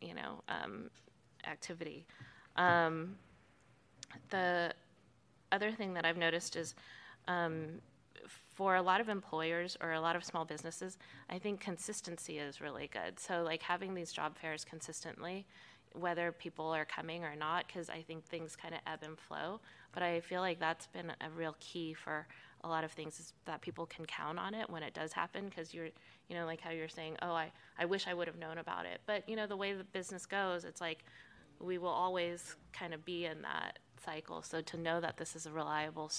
[0.01, 0.91] you know um,
[1.47, 2.07] activity.
[2.57, 3.17] Um,
[4.31, 4.73] the
[5.51, 6.75] other thing that I've noticed is
[7.27, 7.81] um,
[8.55, 10.97] for a lot of employers or a lot of small businesses,
[11.29, 13.19] I think consistency is really good.
[13.19, 15.47] So like having these job fairs consistently
[15.95, 19.61] whether people are coming or not, because I think things kind of ebb and flow.
[19.93, 22.27] But I feel like that's been a real key for
[22.63, 25.49] a lot of things is that people can count on it when it does happen.
[25.49, 25.89] Because you're,
[26.29, 28.87] you know, like how you're saying, oh, I, I wish I would have known about
[28.87, 29.01] it.
[29.07, 31.05] But you know, the way the business goes, it's like
[31.61, 34.43] we will always kind of be in that cycle.
[34.43, 36.11] So to know that this is a reliable,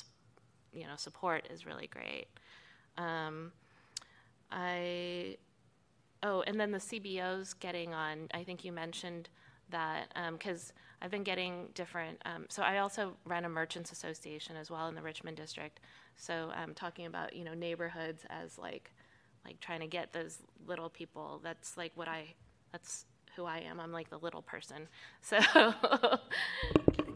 [0.74, 2.28] you know, support is really great.
[2.98, 3.52] Um,
[4.52, 5.38] I
[6.26, 9.30] Oh, and then the CBOs getting on, I think you mentioned
[9.70, 14.72] that, because I've been getting different, um, so I also run a merchants association as
[14.72, 15.80] well in the Richmond district.
[16.16, 18.92] So I'm talking about, you know, neighborhoods as like,
[19.46, 21.40] like trying to get those little people.
[21.44, 22.34] That's like what I,
[22.72, 23.06] that's
[23.36, 23.80] who I am.
[23.80, 24.88] I'm like the little person.
[25.22, 25.40] So,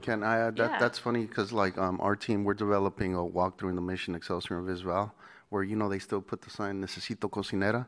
[0.02, 0.72] Can I add that?
[0.72, 0.80] Yeah.
[0.80, 4.60] That's funny because like um, our team, we're developing a walkthrough in the Mission Excelsior
[4.60, 5.12] in Visval,
[5.50, 7.86] where you know they still put the sign "Necesito cocinera,"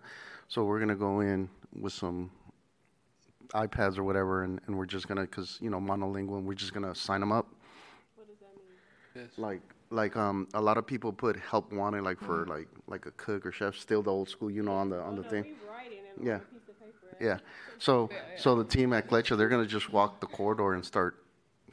[0.47, 1.49] so we're gonna go in
[1.79, 2.29] with some
[3.53, 6.73] iPads or whatever, and, and we're just gonna because you know monolingual, and we're just
[6.73, 7.47] gonna sign them up.
[8.15, 9.25] What does that mean?
[9.27, 9.37] Yes.
[9.37, 13.11] Like like um a lot of people put help wanted like for like like a
[13.11, 15.55] cook or chef, still the old school, you know, on the on the thing.
[16.21, 16.39] Yeah.
[17.19, 17.37] Yeah.
[17.77, 21.17] So so the team at Clecha, they're gonna just walk the corridor and start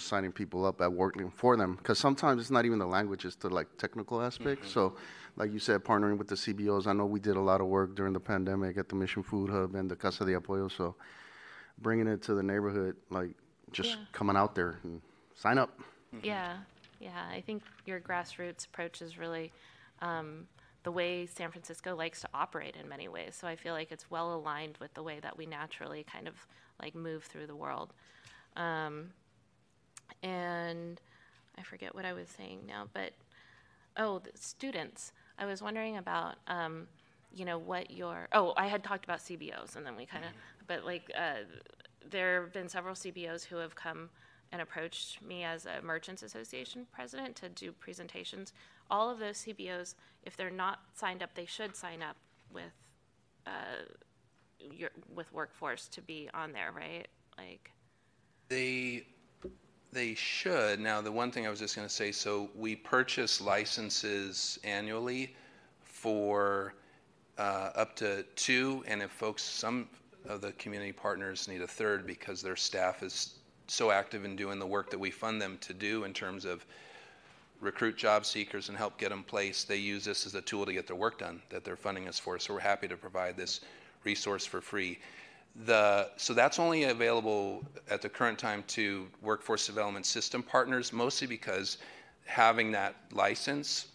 [0.01, 3.37] signing people up at Workling for them because sometimes it's not even the language; it's
[3.37, 4.70] the like technical aspects.
[4.70, 4.97] So,
[5.37, 6.87] like you said, partnering with the CBOs.
[6.87, 9.51] I know we did a lot of work during the pandemic at the Mission Food
[9.51, 10.70] Hub and the Casa de Apoyo.
[10.70, 10.95] So,
[11.81, 13.31] bringing it to the neighborhood, like
[13.72, 13.97] just Yeah.
[14.12, 15.01] coming out there and
[15.35, 15.79] sign up.
[16.22, 16.57] yeah,
[17.01, 17.26] yeah.
[17.31, 19.53] I think your grassroots approach is really
[20.01, 20.47] um,
[20.85, 23.35] the way San Francisco likes to operate in many ways.
[23.35, 26.35] So I feel like it's well aligned with the way that we naturally kind of
[26.81, 27.93] like move through the world.
[28.57, 29.11] Um,
[30.22, 31.01] and
[31.59, 33.12] I forget what I was saying now, but
[33.97, 35.12] oh, the students.
[35.39, 36.87] I was wondering about, um,
[37.33, 40.31] you know, what your oh, I had talked about CBOs, and then we kind of,
[40.66, 41.45] but like, uh,
[42.11, 44.11] there have been several CBOs who have come
[44.51, 48.53] and approached me as a Merchants Association president to do presentations.
[48.91, 52.16] All of those CBOs, if they're not signed up, they should sign up
[52.53, 52.72] with
[53.47, 53.85] uh,
[54.72, 57.07] your with workforce to be on there, right?
[57.37, 57.70] Like,
[58.49, 59.07] They,
[59.93, 60.81] they should.
[60.81, 65.37] Now, the one thing I was just going to say, so we purchase licenses annually
[65.83, 66.74] for
[67.39, 69.89] uh, up to two, and if folks, some
[70.28, 73.34] of the community partners need a third because their staff is
[73.68, 76.66] so active in doing the work that we fund them to do in terms of
[77.61, 80.72] recruit job seekers and help get them placed, they use this as a tool to
[80.72, 82.39] get their work done that they're funding us for.
[82.39, 83.61] So we're happy to provide this
[84.05, 84.99] resource for free.
[85.66, 91.26] The, so that's only available at the current time to workforce development system partners, mostly
[91.26, 91.78] because
[92.26, 93.86] having that license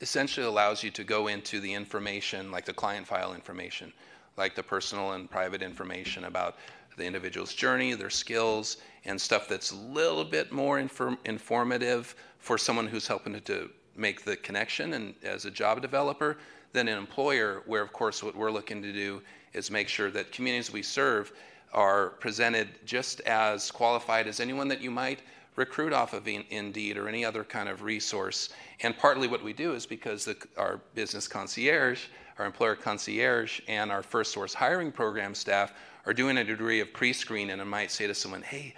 [0.00, 3.92] essentially allows you to go into the information, like the client file information,
[4.36, 6.56] like the personal and private information about
[6.96, 12.58] the individual's journey, their skills, and stuff that's a little bit more inform- informative for
[12.58, 16.38] someone who's helping to, to make the connection and as a job developer
[16.72, 19.22] than an employer, where of course what we're looking to do
[19.54, 21.32] is make sure that communities we serve
[21.72, 25.20] are presented just as qualified as anyone that you might
[25.58, 28.50] recruit off of Indeed or any other kind of resource.
[28.80, 32.04] And partly what we do is because the, our business concierge,
[32.38, 35.72] our employer concierge, and our first source hiring program staff
[36.06, 38.74] are doing a degree of pre-screen and I might say to someone, hey,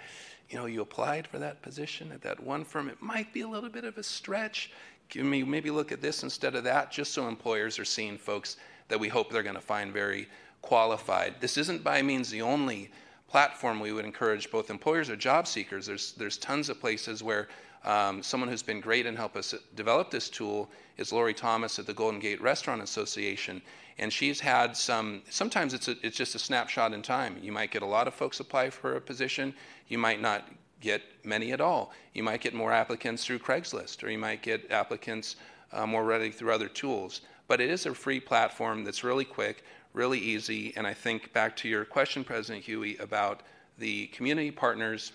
[0.49, 2.89] you know, you applied for that position at that one firm.
[2.89, 4.71] It might be a little bit of a stretch.
[5.07, 8.57] Give me maybe look at this instead of that, just so employers are seeing folks
[8.87, 10.27] that we hope they're going to find very
[10.61, 11.35] qualified.
[11.39, 12.89] This isn't by means the only
[13.31, 15.85] platform we would encourage both employers or job seekers.
[15.85, 17.47] There's there's tons of places where
[17.85, 21.87] um, someone who's been great and help us develop this tool is Laurie Thomas at
[21.87, 23.61] the Golden Gate Restaurant Association,
[23.99, 25.21] and she's had some.
[25.29, 27.37] Sometimes it's a, it's just a snapshot in time.
[27.41, 29.53] You might get a lot of folks apply for a position.
[29.87, 30.49] You might not
[30.81, 31.93] get many at all.
[32.13, 35.37] You might get more applicants through Craigslist, or you might get applicants
[35.71, 37.21] uh, more readily through other tools.
[37.47, 39.63] But it is a free platform that's really quick,
[39.93, 40.73] really easy.
[40.75, 43.41] And I think back to your question, President Huie, about
[43.77, 45.11] the community partners,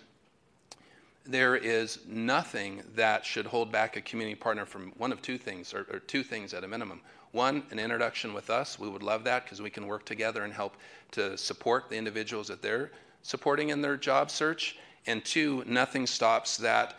[1.24, 5.74] there is nothing that should hold back a community partner from one of two things,
[5.74, 7.00] or, or two things at a minimum.
[7.32, 8.78] One, an introduction with us.
[8.78, 10.76] We would love that because we can work together and help
[11.12, 14.78] to support the individuals that they're supporting in their job search.
[15.06, 16.94] And two, nothing stops that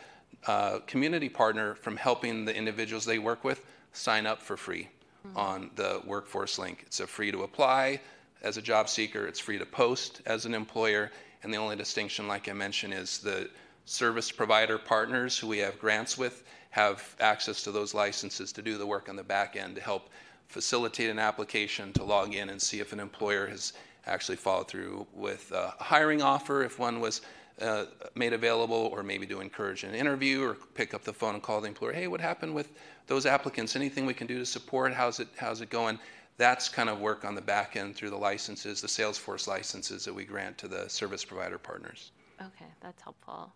[0.45, 4.89] uh, community partner from helping the individuals they work with sign up for free
[5.27, 5.37] mm-hmm.
[5.37, 6.83] on the workforce link.
[6.85, 7.99] It's a free to apply
[8.43, 11.11] as a job seeker, it's free to post as an employer,
[11.43, 13.49] and the only distinction, like I mentioned, is the
[13.85, 18.77] service provider partners who we have grants with have access to those licenses to do
[18.77, 20.09] the work on the back end to help
[20.47, 23.73] facilitate an application to log in and see if an employer has
[24.05, 27.21] actually followed through with a hiring offer if one was
[27.61, 27.85] uh,
[28.15, 31.61] made available, or maybe to encourage an interview, or pick up the phone and call
[31.61, 31.93] the employer.
[31.93, 32.71] Hey, what happened with
[33.07, 33.75] those applicants?
[33.75, 34.93] Anything we can do to support?
[34.93, 35.99] How's it How's it going?
[36.37, 40.13] That's kind of work on the back end through the licenses, the Salesforce licenses that
[40.13, 42.11] we grant to the service provider partners.
[42.39, 43.51] Okay, that's helpful.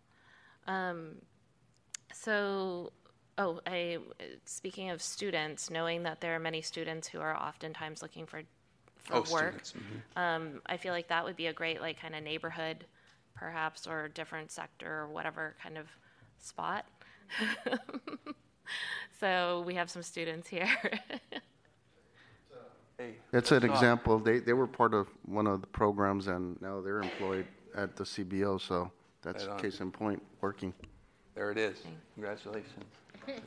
[0.65, 1.17] Um,
[2.11, 2.91] so,
[3.37, 3.99] oh, I
[4.45, 8.41] speaking of students, knowing that there are many students who are oftentimes looking for
[9.03, 10.19] for oh, work, mm-hmm.
[10.19, 12.85] um, I feel like that would be a great like kind of neighborhood
[13.35, 15.87] perhaps, or different sector or whatever kind of
[16.39, 16.85] spot.
[19.19, 20.69] so we have some students here.
[23.31, 24.19] That's an example.
[24.19, 28.03] They, they were part of one of the programs and now they're employed at the
[28.03, 29.59] CBO, so that's Right on.
[29.59, 30.73] case in point, working.
[31.35, 31.81] There it is.
[32.15, 32.85] Congratulations.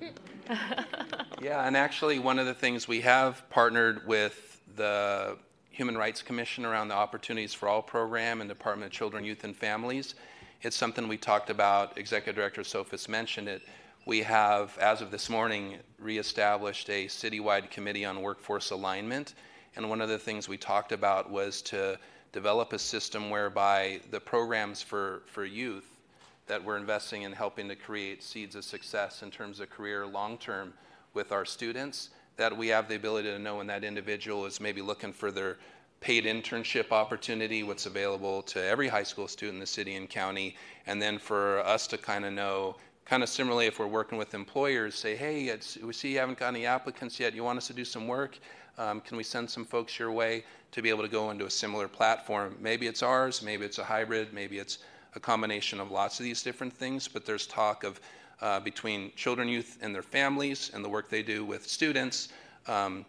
[1.43, 5.37] yeah, and actually, one of the things we have partnered with the
[5.75, 9.57] Human Rights Commission around the Opportunities for All program and Department of Children, Youth, and
[9.57, 10.15] Families.
[10.63, 11.99] It's something we talked about.
[11.99, 13.61] Executive Director Sofis mentioned it.
[14.07, 19.35] We have, as of this morning, reestablished a citywide committee on workforce alignment.
[19.75, 21.99] And one of the things we talked about was to
[22.31, 25.99] develop a system whereby the programs for, for youth
[26.47, 30.39] that we're investing in helping to create seeds of success in terms of career long
[30.39, 30.73] term
[31.15, 34.83] with our students that we have the ability to know when that individual is maybe
[34.83, 35.59] looking for their
[36.01, 40.55] paid internship opportunity, what's available to every high school student in the city and county,
[40.87, 44.35] and then for us to kind of know, kind of similarly, if we're working with
[44.35, 47.35] employers, say, hey, we see you haven't got any applicants yet.
[47.35, 48.39] You want us to do some work?
[48.77, 51.51] Um, can we send some folks your way to be able to go into a
[51.51, 52.57] similar platform?
[52.61, 54.79] Maybe it's ours, maybe it's a hybrid, maybe it's
[55.15, 58.01] a combination of lots of these different things, but there's talk of
[58.41, 62.29] uh, between children, youth, and their families, and the work they do with students.
[62.67, 63.05] Um,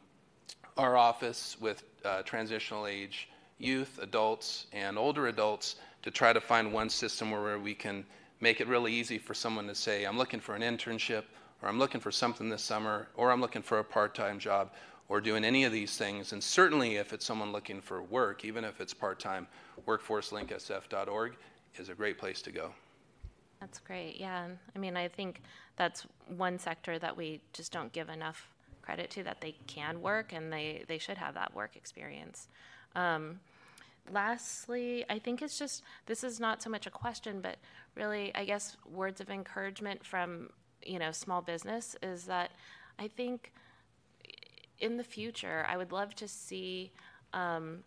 [0.77, 6.71] our office with uh, transitional age youth, adults, and older adults to try to find
[6.71, 8.05] one system where we can
[8.41, 11.23] make it really easy for someone to say, I'm looking for an internship,
[11.61, 14.71] or I'm looking for something this summer, or I'm looking for a part time job,
[15.07, 16.33] or doing any of these things.
[16.33, 19.47] And certainly, if it's someone looking for work, even if it's part time,
[19.87, 21.35] workforcelinksf.org
[21.77, 22.71] is a great place to go.
[23.65, 24.17] That's great.
[24.19, 24.45] Yeah.
[24.75, 25.41] I mean, I think
[25.75, 26.05] that's
[26.37, 28.53] one sector that we just don't give enough
[28.83, 32.47] credit to that they can work and they, they should have that work experience.
[32.95, 33.39] Um,
[34.13, 37.57] lastly, I think it's just this is not so much a question, but
[37.95, 40.51] really, I guess, words of encouragement from
[40.85, 42.51] you know small business is that
[42.99, 43.51] I think
[44.79, 46.91] in the future I would love to see.
[47.33, 47.83] Um,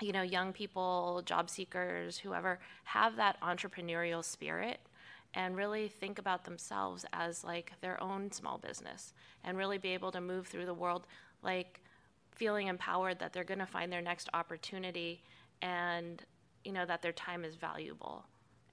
[0.00, 4.80] you know, young people, job seekers, whoever, have that entrepreneurial spirit
[5.34, 9.12] and really think about themselves as like their own small business
[9.44, 11.06] and really be able to move through the world
[11.42, 11.80] like
[12.30, 15.22] feeling empowered that they're going to find their next opportunity
[15.60, 16.24] and
[16.64, 18.24] you know, that their time is valuable.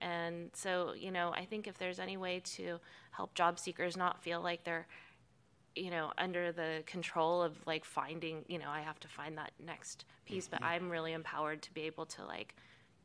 [0.02, 2.80] And so, you know, I think if there's any way to
[3.12, 4.88] help job seekers not feel like they're,
[5.76, 9.52] you know, under the control of like finding, you know, I have to find that
[9.64, 10.86] next piece, but mm-hmm.
[10.86, 12.56] I'm really empowered to be able to like,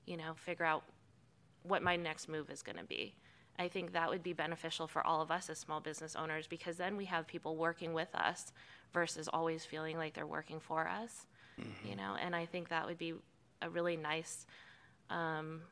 [0.06, 0.84] you know, figure out
[1.62, 3.14] what my next move is going to be.
[3.58, 6.76] I think that would be beneficial for all of us as small business owners because
[6.76, 8.52] then we have people working with us
[8.92, 11.26] versus always feeling like they're working for us,
[11.88, 13.14] you know, and I think that would be
[13.62, 14.46] a really nice
[15.10, 15.62] um,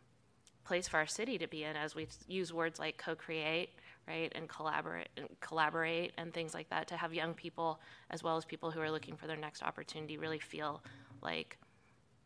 [0.65, 3.71] place for our city to be in as we use words like co-create
[4.07, 7.81] right and collaborate and collaborate and things like that to have young people
[8.11, 10.83] as well as people who are looking for their next opportunity really feel
[11.21, 11.59] like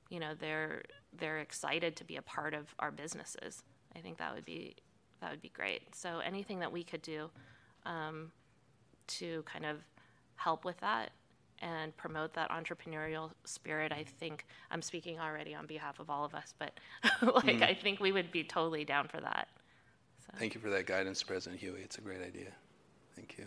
[0.09, 0.83] you know they're
[1.19, 3.63] they're excited to be a part of our businesses.
[3.95, 4.77] I think that would be
[5.21, 7.31] that would be great so anything that we could do
[7.85, 8.31] um,
[9.07, 9.79] to kind of
[10.37, 11.11] help with that
[11.61, 16.35] and promote that entrepreneurial spirit i think i'm speaking already on behalf of all of
[16.35, 16.79] us but
[17.47, 19.49] like i think we would be totally down for that
[20.39, 21.83] Thank you for that guidance, President Huie.
[21.83, 22.49] It's a great idea.
[23.15, 23.47] Thank you.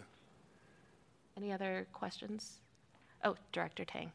[1.38, 2.61] any other questions
[3.24, 4.11] oh director tang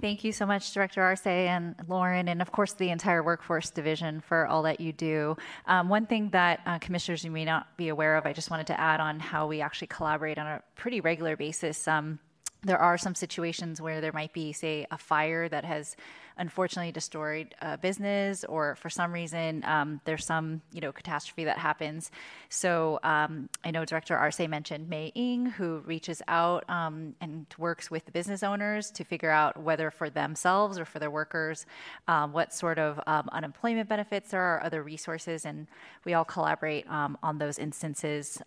[0.00, 4.22] Thank you so much, Director Arce and Lauren, and of course the entire Workforce Division
[4.22, 5.36] for all that you do.
[5.66, 8.66] Um, one thing that uh, commissioners you may not be aware of, I just wanted
[8.68, 11.86] to add on how we actually collaborate on a pretty regular basis.
[11.86, 12.18] Um,
[12.62, 15.96] there are some situations where there might be, say, a fire that has
[16.40, 21.58] unfortunately destroyed a business, or for some reason um, there's some, you know, catastrophe that
[21.58, 22.10] happens.
[22.48, 27.90] So um, I know Director Arce mentioned Mei Ing, who reaches out um, and works
[27.90, 31.66] with the business owners to figure out whether for themselves or for their workers,
[32.08, 35.66] um, what sort of um, unemployment benefits there are, other resources, and
[36.04, 38.42] we all collaborate um, on those instances.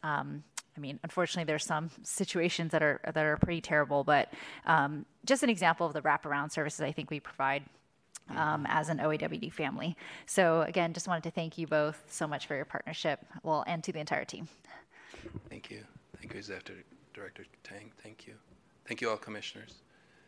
[0.75, 4.33] I mean, unfortunately, there's some situations that are that are pretty terrible, but
[4.65, 7.63] um, just an example of the wraparound services I think we provide
[8.29, 9.95] um, as an OEWD family.
[10.25, 13.83] So again, just wanted to thank you both so much for your partnership, well, and
[13.83, 14.47] to the entire team.
[15.49, 15.83] Thank you.
[16.19, 17.91] Thank you, Executive Director Tang.
[18.01, 18.33] Thank you.
[18.87, 19.75] Thank you, all commissioners.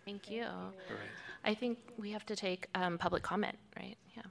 [0.06, 1.10] thank you All right.
[1.44, 4.22] i think we have to take um, public comment right yeah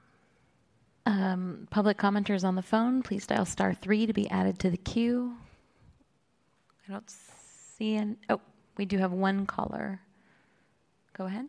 [1.07, 4.79] Um, public commenters on the phone, please dial star three to be added to the
[4.79, 5.37] queue.
[6.89, 8.41] I don't see an, oh,
[8.79, 10.01] we do have one caller.
[11.19, 11.47] Go ahead.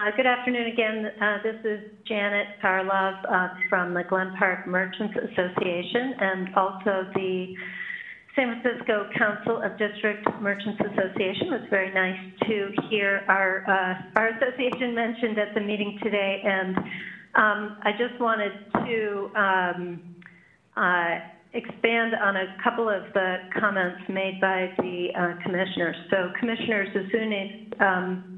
[0.00, 1.10] Uh, Good afternoon again.
[1.20, 7.54] Uh, This is Janet Karlov uh, from the Glen Park Merchants Association and also the
[8.34, 11.48] San Francisco Council of District Merchants Association.
[11.48, 16.40] It was very nice to hear our, uh, our association mentioned at the meeting today.
[16.44, 16.78] And
[17.34, 20.00] um, I just wanted to um,
[20.78, 21.18] uh,
[21.52, 25.96] expand on a couple of the comments made by the uh, commissioners.
[26.10, 28.36] So Commissioner Suzuki um,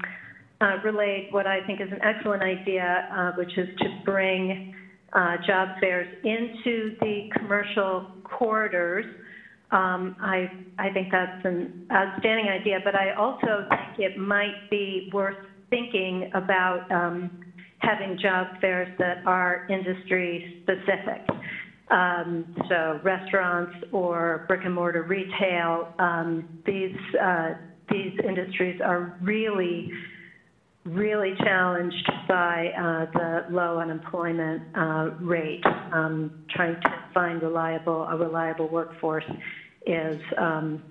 [0.63, 4.73] uh, relayed what I think is an excellent idea, uh, which is to bring
[5.11, 9.05] uh, job fairs into the commercial corridors.
[9.71, 10.49] Um, I,
[10.79, 15.37] I think that's an outstanding idea, but I also think it might be worth
[15.69, 17.41] thinking about um,
[17.79, 21.27] having job fairs that are industry specific.
[21.91, 27.55] Um, so restaurants or brick and mortar retail, um, these, uh,
[27.89, 29.91] these industries are really
[30.85, 35.63] really challenged by uh, the low unemployment uh, rate.
[35.91, 39.27] Um, trying to find reliable a reliable workforce
[39.85, 40.81] is um,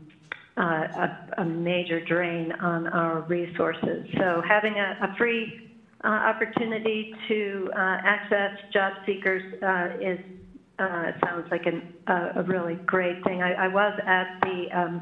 [0.57, 4.05] uh, a, a, major drain on our resources.
[4.19, 5.51] So having a, a free
[6.05, 10.19] uh, opportunity to uh, access job seekers uh, is
[11.25, 13.41] sounds like an, a really great thing.
[13.41, 15.01] I, I was at the um,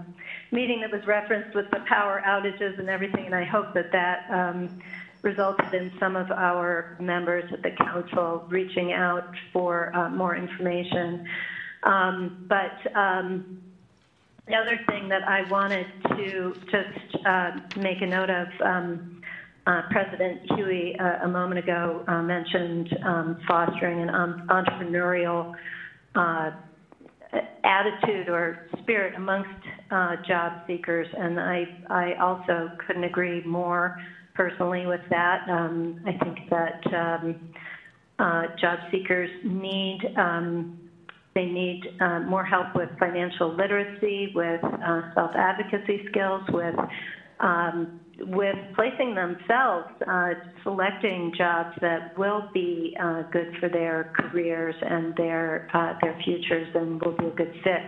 [0.51, 4.27] meeting that was referenced with the power outages and everything, and I hope that that
[4.31, 4.81] um,
[5.23, 11.27] resulted in some of our members at the council reaching out for uh, more information.
[11.83, 13.63] Um, but um,
[14.47, 15.87] the other thing that I wanted
[16.17, 19.23] to just uh, make a note of, um,
[19.67, 24.09] uh, President Huie uh, a moment ago uh, mentioned um, fostering an
[24.49, 25.55] entrepreneurial
[26.15, 26.51] uh,
[27.65, 29.51] attitude or spirit amongst
[29.91, 33.93] uh, job seekers, and I, I also couldn't agree more
[34.35, 35.41] personally with that.
[35.49, 37.37] Um, I think that um,
[38.19, 40.67] uh, job seekers need um,
[41.35, 46.75] they need uh, more help with financial literacy, with uh, self advocacy skills, with
[47.39, 47.89] um,
[48.21, 50.31] with placing themselves, uh,
[50.63, 56.69] selecting jobs that will be uh, good for their careers and their uh, their futures
[56.75, 57.83] and will be a good fit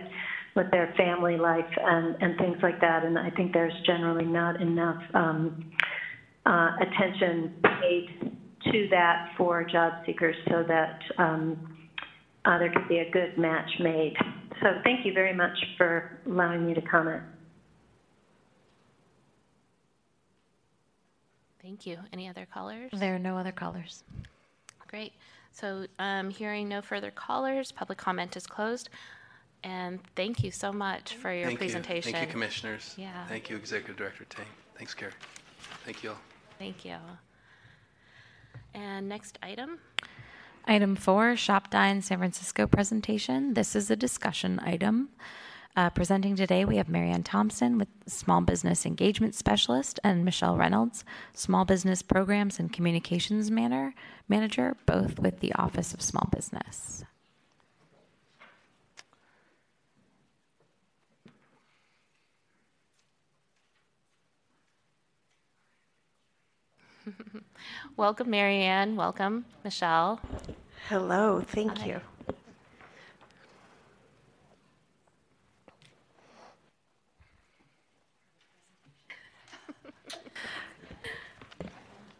[0.55, 3.03] with their family life and, and things like that.
[3.03, 5.71] And I think there's generally not enough um,
[6.45, 7.51] uh, attention
[7.81, 8.05] paid
[8.71, 11.57] to that for job seekers so that um,
[12.45, 14.13] uh, there could be a good match made.
[14.61, 17.23] So thank you very much for allowing me to comment.
[21.63, 21.97] Thank you.
[22.11, 22.91] Any other callers?
[22.93, 24.03] There are no other callers.
[24.87, 25.13] Great.
[25.53, 28.89] So, um, hearing no further callers, public comment is closed.
[29.63, 31.57] And thank you so much for your Thank you.
[31.59, 32.11] presentation.
[32.11, 32.93] Thank you, commissioners.
[32.97, 33.25] Yeah.
[33.27, 34.45] Thank you, Executive Director Tang.
[34.77, 35.13] Thanks, Carrie.
[35.85, 36.17] Thank you all.
[36.59, 36.97] Thank you.
[38.73, 39.79] And next item.
[40.65, 43.53] Item four, Shop Dine San Francisco presentation.
[43.53, 45.09] This is a discussion item.
[45.75, 51.03] Uh, presenting today, we have Marianne Thompson with Small Business Engagement Specialist and Michelle Reynolds,
[51.33, 53.95] Small Business Programs and Communications Manor,
[54.29, 57.03] Manager, both with the Office of Small Business.
[67.97, 68.95] Welcome, Marianne.
[68.95, 70.19] Welcome, Michelle.
[70.87, 71.85] Hello, thank Hi.
[71.87, 72.01] you.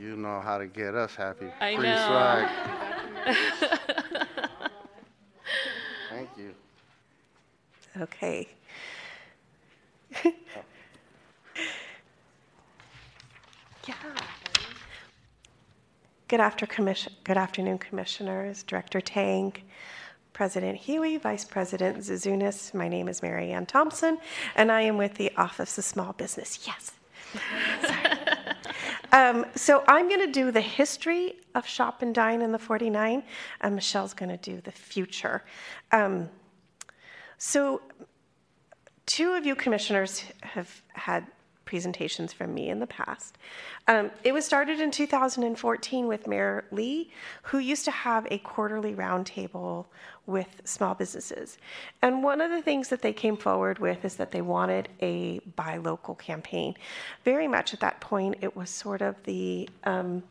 [0.03, 1.47] You know how to get us happy.
[1.61, 1.95] I Free know.
[2.07, 2.49] swag.
[6.09, 6.53] Thank you.
[8.01, 8.49] Okay.
[13.87, 13.93] yeah.
[16.27, 17.13] Good after commission.
[17.23, 19.53] Good afternoon, commissioners, Director Tang,
[20.33, 22.73] President Huie, Vice President Zouzounis.
[22.73, 24.17] My name is Mary Ann Thompson,
[24.57, 26.67] and I am with the Office of Small Business.
[26.67, 26.91] Yes.
[27.87, 28.02] Sorry.
[29.13, 33.23] Um, so I'm going to do the history of Shop and Dine in the 49,
[33.61, 35.43] and Michelle's going to do the future.
[35.91, 36.29] Um,
[37.37, 37.81] so
[39.05, 41.27] two of you commissioners have had
[41.65, 43.37] presentations from me in the past.
[43.87, 47.11] Um, it was started in 2014 with Mayor Lee,
[47.43, 49.85] who used to have a quarterly roundtable
[50.25, 51.57] with small businesses.
[52.01, 55.39] And one of the things that they came forward with is that they wanted a
[55.55, 56.75] buy local campaign.
[57.25, 60.23] Very much at that point, it was sort of the um,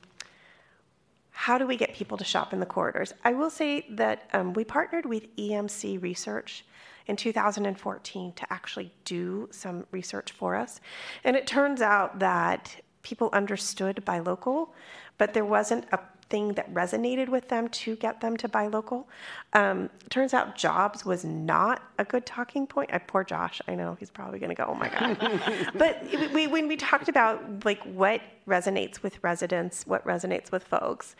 [1.32, 3.12] how do we get people to shop in the corridors?
[3.24, 6.64] I will say that um, we partnered with EMC Research
[7.06, 10.80] in 2014 to actually do some research for us.
[11.24, 14.74] And it turns out that people understood buy local,
[15.18, 15.98] but there wasn't a
[16.32, 19.06] thing that resonated with them to get them to buy local.
[19.52, 22.88] Um, turns out jobs was not a good talking point.
[22.90, 25.70] I, poor Josh, I know he's probably going to go, oh my God.
[25.74, 26.02] but
[26.32, 31.16] we, when we talked about like what resonates with residents, what resonates with folks,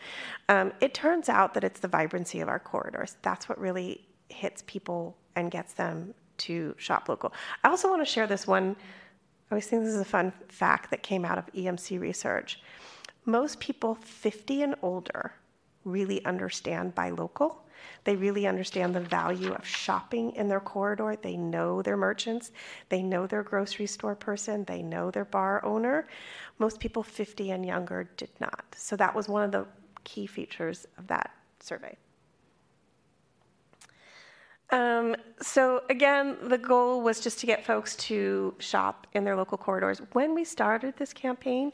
[0.49, 3.17] um, it turns out that it's the vibrancy of our corridors.
[3.21, 7.33] That's what really hits people and gets them to shop local.
[7.63, 8.75] I also want to share this one.
[9.49, 12.59] I always think this is a fun fact that came out of EMC research.
[13.25, 15.33] Most people 50 and older
[15.85, 17.63] really understand buy local.
[18.03, 21.15] They really understand the value of shopping in their corridor.
[21.21, 22.51] They know their merchants.
[22.89, 24.63] They know their grocery store person.
[24.65, 26.07] They know their bar owner.
[26.59, 28.63] Most people 50 and younger did not.
[28.75, 29.65] So that was one of the
[30.03, 31.97] key features of that survey.
[34.73, 39.55] Um, so again, the goal was just to get folks to shop in their local
[39.55, 40.01] corridors.
[40.13, 41.71] When we started this campaign,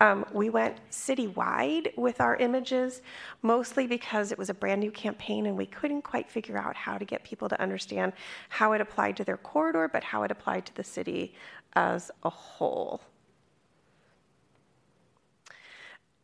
[0.00, 3.00] um, we went citywide with our images,
[3.40, 6.98] mostly because it was a brand new campaign and we couldn't quite figure out how
[6.98, 8.12] to get people to understand
[8.50, 11.32] how it applied to their corridor, but how it applied to the city
[11.76, 13.00] as a whole.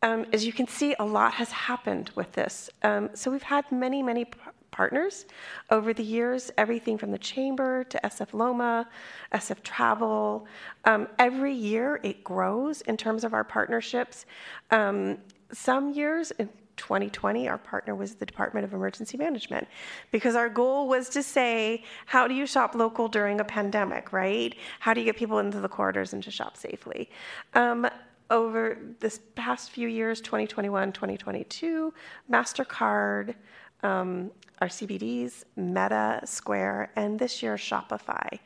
[0.03, 2.69] Um, as you can see, a lot has happened with this.
[2.83, 4.25] Um, so we've had many, many
[4.71, 5.25] partners
[5.69, 8.87] over the years, everything from the Chamber to SF Loma,
[9.33, 10.47] SF Travel.
[10.85, 14.25] Um, every year it grows in terms of our partnerships.
[14.71, 15.17] Um,
[15.51, 19.67] some years, in 2020, our partner was the Department of Emergency Management
[20.11, 24.55] because our goal was to say, how do you shop local during a pandemic, right?
[24.79, 27.09] How do you get people into the corridors and to shop safely?
[27.53, 27.87] Um,
[28.31, 31.93] over this past few years, 2021, 2022,
[32.31, 33.35] MasterCard,
[33.83, 38.39] um, our CBDs, Meta, Square, and this year Shopify.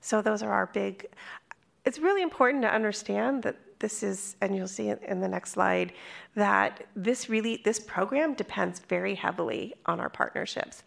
[0.00, 1.06] So those are our big.
[1.84, 5.92] It's really important to understand that this is, and you'll see in the next slide,
[6.36, 10.84] that this really, this program depends very heavily on our partnerships.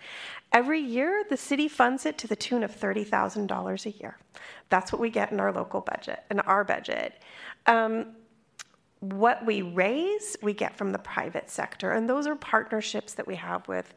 [0.53, 4.17] Every year, the city funds it to the tune of $30,000 a year.
[4.69, 7.21] That's what we get in our local budget, in our budget.
[7.67, 8.15] Um,
[8.99, 11.91] what we raise, we get from the private sector.
[11.91, 13.93] And those are partnerships that we have with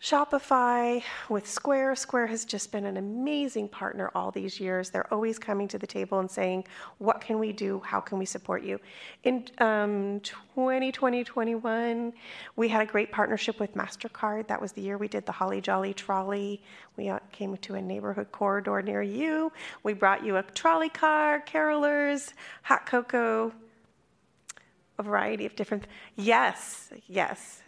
[0.00, 1.96] Shopify, with Square.
[1.96, 4.90] Square has just been an amazing partner all these years.
[4.90, 6.64] They're always coming to the table and saying,
[6.98, 7.80] What can we do?
[7.80, 8.78] How can we support you?
[9.24, 12.12] In um, 2020, 21,
[12.56, 14.46] we had a great partnership with MasterCard.
[14.48, 16.62] That was the year we did the Holly Jolly Trolley.
[16.98, 19.50] We uh, came to a neighborhood corridor near you.
[19.82, 23.50] We brought you a trolley car, carolers, hot cocoa,
[24.98, 25.86] a variety of different
[26.16, 27.62] yes yes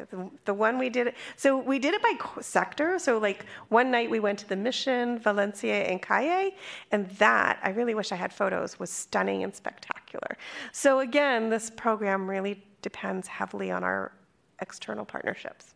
[0.45, 4.19] the, one we did so we did it by sector so like one night we
[4.19, 6.51] went to the mission valencia and calle
[6.91, 10.37] and that i really wish i had photos was stunning and spectacular.
[10.73, 14.13] So again this program really depends heavily on our
[14.61, 15.75] external partnerships.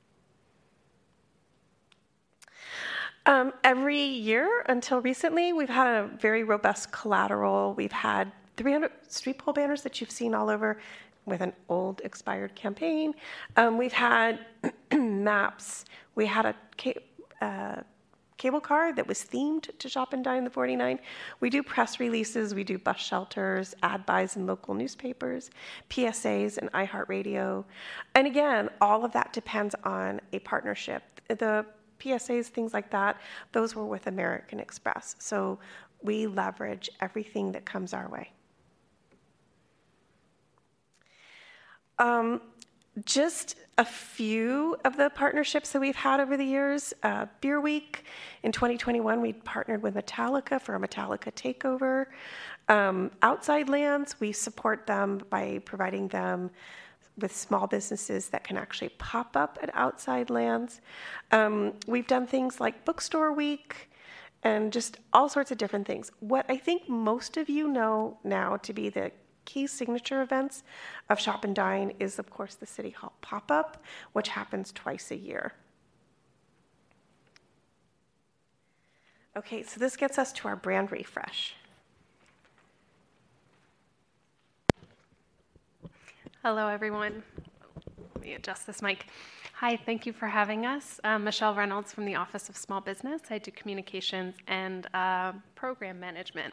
[3.24, 7.74] Um, every year until recently we've had a very robust collateral.
[7.74, 10.78] We've had 300 street pole banners that you've seen all over
[11.24, 13.14] with an old expired campaign.
[13.56, 14.46] Um, we've had
[14.92, 15.84] maps.
[16.14, 17.02] We had a ca-
[17.40, 17.82] uh,
[18.42, 20.98] cable car that was themed to Shop and Dine in the 49.
[21.38, 25.50] We do press releases, we do bus shelters, ad buys in local newspapers,
[25.88, 27.64] PSAs, and iHeartRadio.
[28.16, 31.04] And again, all of that depends on a partnership.
[31.28, 31.64] The
[32.00, 33.20] PSAs, things like that,
[33.52, 35.14] those were with American Express.
[35.20, 35.60] So
[36.02, 38.32] we leverage everything that comes our way.
[41.98, 42.40] Um,
[43.04, 46.92] just a few of the partnerships that we've had over the years.
[47.02, 48.04] Uh, Beer Week
[48.42, 52.06] in 2021, we partnered with Metallica for a Metallica takeover.
[52.68, 56.50] Um, outside Lands, we support them by providing them
[57.18, 60.80] with small businesses that can actually pop up at outside lands.
[61.30, 63.90] Um, we've done things like Bookstore Week
[64.42, 66.10] and just all sorts of different things.
[66.20, 69.12] What I think most of you know now to be the
[69.44, 70.62] key signature events
[71.08, 73.82] of Shop and Dine is, of course, the City Hall pop up,
[74.12, 75.52] which happens twice a year.
[79.36, 81.54] Okay, so this gets us to our brand refresh.
[86.42, 87.22] Hello, everyone.
[88.14, 89.06] Let me adjust this mic.
[89.54, 91.00] Hi, thank you for having us.
[91.04, 93.22] I'm Michelle Reynolds from the Office of Small Business.
[93.30, 96.52] I do communications and uh, program management.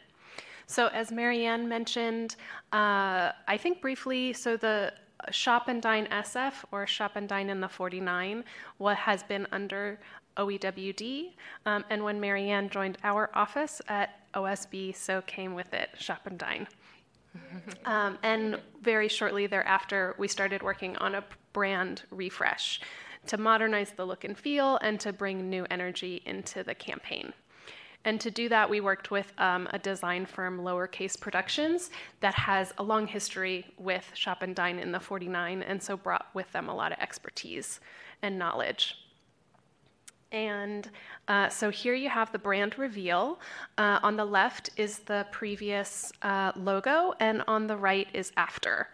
[0.70, 2.36] So, as Marianne mentioned,
[2.72, 4.92] uh, I think briefly, so the
[5.32, 8.44] Shop and Dine SF or Shop and Dine in the 49,
[8.78, 9.98] what has been under
[10.36, 11.32] OEWD.
[11.66, 16.38] Um, and when Marianne joined our office at OSB, so came with it Shop and
[16.38, 16.68] Dine.
[17.84, 22.80] um, and very shortly thereafter, we started working on a brand refresh
[23.26, 27.32] to modernize the look and feel and to bring new energy into the campaign.
[28.04, 31.90] And to do that, we worked with um, a design firm, Lowercase Productions,
[32.20, 36.28] that has a long history with Shop and Dine in the 49, and so brought
[36.34, 37.80] with them a lot of expertise
[38.22, 38.96] and knowledge.
[40.32, 40.88] And
[41.28, 43.40] uh, so here you have the brand reveal.
[43.76, 48.88] Uh, on the left is the previous uh, logo, and on the right is after.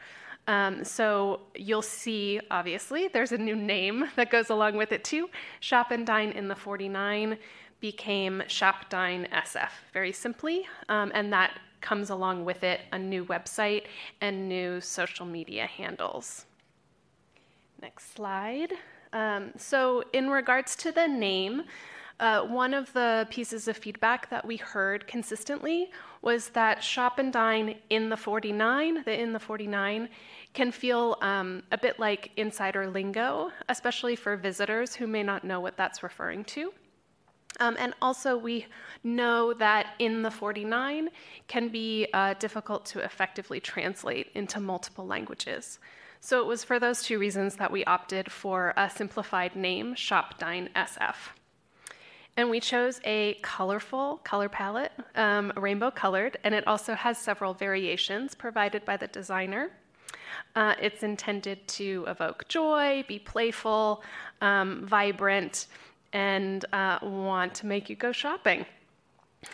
[0.49, 5.28] Um, so you'll see, obviously, there's a new name that goes along with it too
[5.61, 7.37] Shop and Dine in the 49
[7.81, 13.85] became Shopdine SF, very simply, um, and that comes along with it a new website
[14.20, 16.47] and new social media handles.
[17.81, 18.73] Next slide.
[19.12, 21.62] Um, so, in regards to the name,
[22.19, 25.90] uh, one of the pieces of feedback that we heard consistently
[26.23, 30.09] was that shop and dine in the 49, the in the 49,
[30.55, 35.61] can feel um, a bit like insider lingo, especially for visitors who may not know
[35.61, 36.73] what that's referring to.
[37.59, 38.66] Um, and also, we
[39.03, 41.09] know that in the 49
[41.49, 45.78] can be uh, difficult to effectively translate into multiple languages.
[46.20, 50.39] So it was for those two reasons that we opted for a simplified name, Shop
[50.39, 51.15] Dine SF.
[52.37, 57.55] And we chose a colorful color palette, um, rainbow colored, and it also has several
[57.55, 59.70] variations provided by the designer.
[60.55, 64.03] Uh, it's intended to evoke joy, be playful,
[64.41, 65.66] um, vibrant,
[66.12, 68.66] and uh, want to make you go shopping.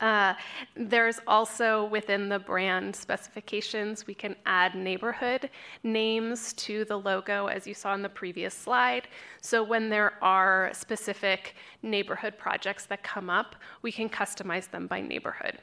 [0.00, 0.34] Uh,
[0.76, 5.48] there's also within the brand specifications, we can add neighborhood
[5.82, 9.08] names to the logo, as you saw in the previous slide.
[9.40, 15.00] So when there are specific neighborhood projects that come up, we can customize them by
[15.00, 15.58] neighborhood.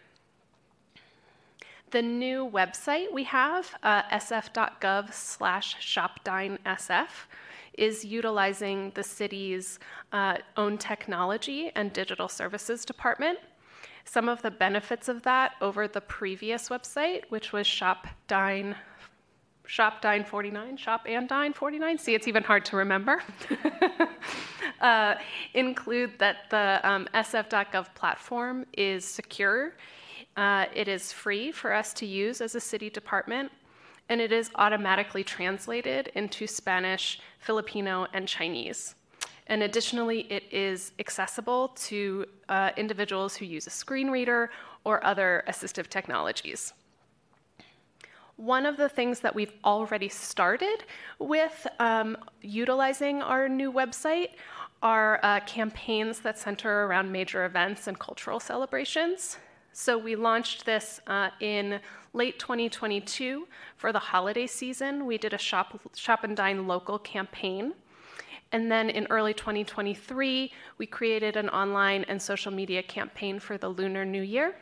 [1.92, 7.10] The new website we have, uh, sf.gov slash shopdinesf,
[7.78, 9.80] is utilizing the city's
[10.12, 13.40] uh, own technology and digital services department.
[14.04, 18.76] Some of the benefits of that over the previous website, which was Shop Dine
[19.72, 21.98] Shop Dine 49, Shop and Dine 49.
[21.98, 23.24] See, it's even hard to remember.
[24.82, 25.16] uh,
[25.54, 29.74] include that the um, sf.gov platform is secure.
[30.36, 33.50] Uh, it is free for us to use as a city department,
[34.12, 38.96] and it is automatically translated into Spanish, Filipino, and Chinese.
[39.48, 44.52] And additionally, it is accessible to uh, individuals who use a screen reader
[44.84, 46.74] or other assistive technologies.
[48.36, 50.84] One of the things that we've already started
[51.18, 54.32] with um, utilizing our new website
[54.84, 59.38] are uh, campaigns that center around major events and cultural celebrations.
[59.74, 61.80] So we launched this uh, in
[62.14, 65.06] late 2022 for the holiday season.
[65.06, 67.74] We did a shop, shop and dine local campaign.
[68.52, 73.70] And then in early 2023, we created an online and social media campaign for the
[73.70, 74.56] Lunar New Year.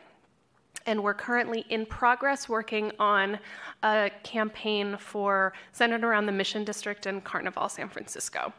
[0.86, 3.40] And we're currently in progress working on
[3.82, 8.52] a campaign for centered around the Mission District and Carnival San Francisco.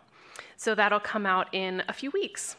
[0.57, 2.57] So that'll come out in a few weeks.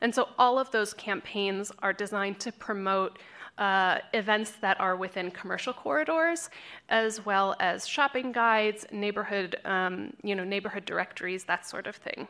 [0.00, 3.18] And so all of those campaigns are designed to promote
[3.58, 6.50] uh, events that are within commercial corridors,
[6.88, 12.28] as well as shopping guides, neighborhood, um, you know, neighborhood directories, that sort of thing.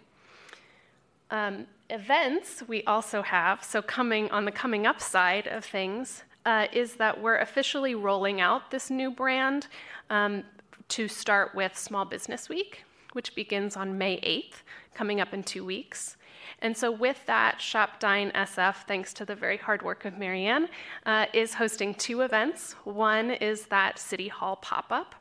[1.31, 6.69] Um, events we also have, so coming on the coming up side of things, uh,
[6.73, 9.67] is that we're officially rolling out this new brand
[10.11, 10.45] um,
[10.89, 14.63] to start with Small Business Week, which begins on May 8th,
[14.95, 16.17] coming up in two weeks.
[16.61, 20.69] And so, with that, Shop Dine SF, thanks to the very hard work of Marianne,
[21.05, 22.75] uh, is hosting two events.
[22.85, 25.15] One is that City Hall pop up,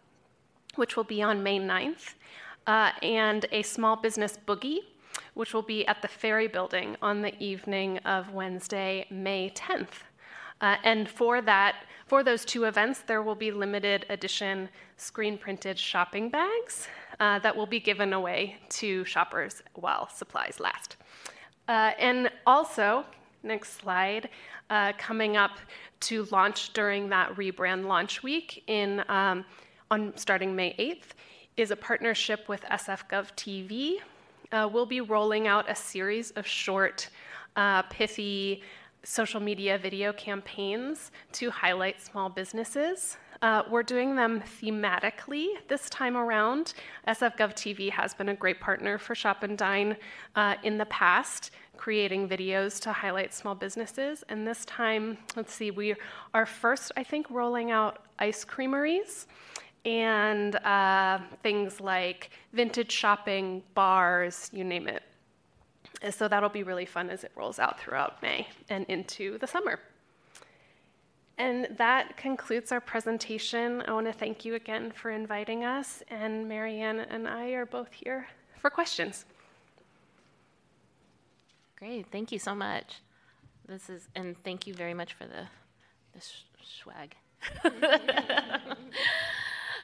[0.75, 2.15] which will be on May 9th,
[2.67, 4.79] uh, and a small business boogie,
[5.33, 10.03] which will be at the Ferry Building on the evening of Wednesday, May 10th.
[10.61, 15.77] Uh, and for that, for those two events, there will be limited edition screen printed
[15.77, 16.87] shopping bags
[17.19, 20.97] uh, that will be given away to shoppers while supplies last.
[21.67, 23.05] Uh, and also,
[23.43, 24.29] next slide,
[24.69, 25.57] uh, coming up
[26.01, 29.45] to launch during that rebrand launch week in um,
[29.91, 31.13] on starting May 8th
[31.57, 33.97] is a partnership with SFGov TV.
[34.51, 37.09] Uh, we'll be rolling out a series of short,
[37.55, 38.61] uh, pithy
[39.03, 43.17] social media video campaigns to highlight small businesses.
[43.45, 46.73] Uh, we're doing them thematically this time around.
[47.07, 49.97] SFGov TV has been a great partner for Shop and Dine
[50.35, 54.23] uh, in the past, creating videos to highlight small businesses.
[54.29, 55.93] And this time, let's see, we
[56.33, 59.27] are first, I think, rolling out ice creameries
[59.85, 65.03] and uh, things like vintage shopping, bars, you name it.
[66.09, 69.79] So that'll be really fun as it rolls out throughout May and into the summer.
[71.37, 73.83] And that concludes our presentation.
[73.87, 77.91] I want to thank you again for inviting us, and Marianne and I are both
[77.91, 78.27] here
[78.61, 79.25] for questions.
[81.77, 83.01] Great, thank you so much.
[83.67, 85.47] This is, and thank you very much for the,
[86.13, 86.21] the
[86.63, 87.15] swag.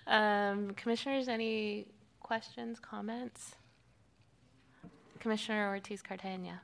[0.08, 1.88] um, commissioners, any
[2.22, 3.56] questions, comments?
[5.20, 6.62] Commissioner Ortiz Cartagena.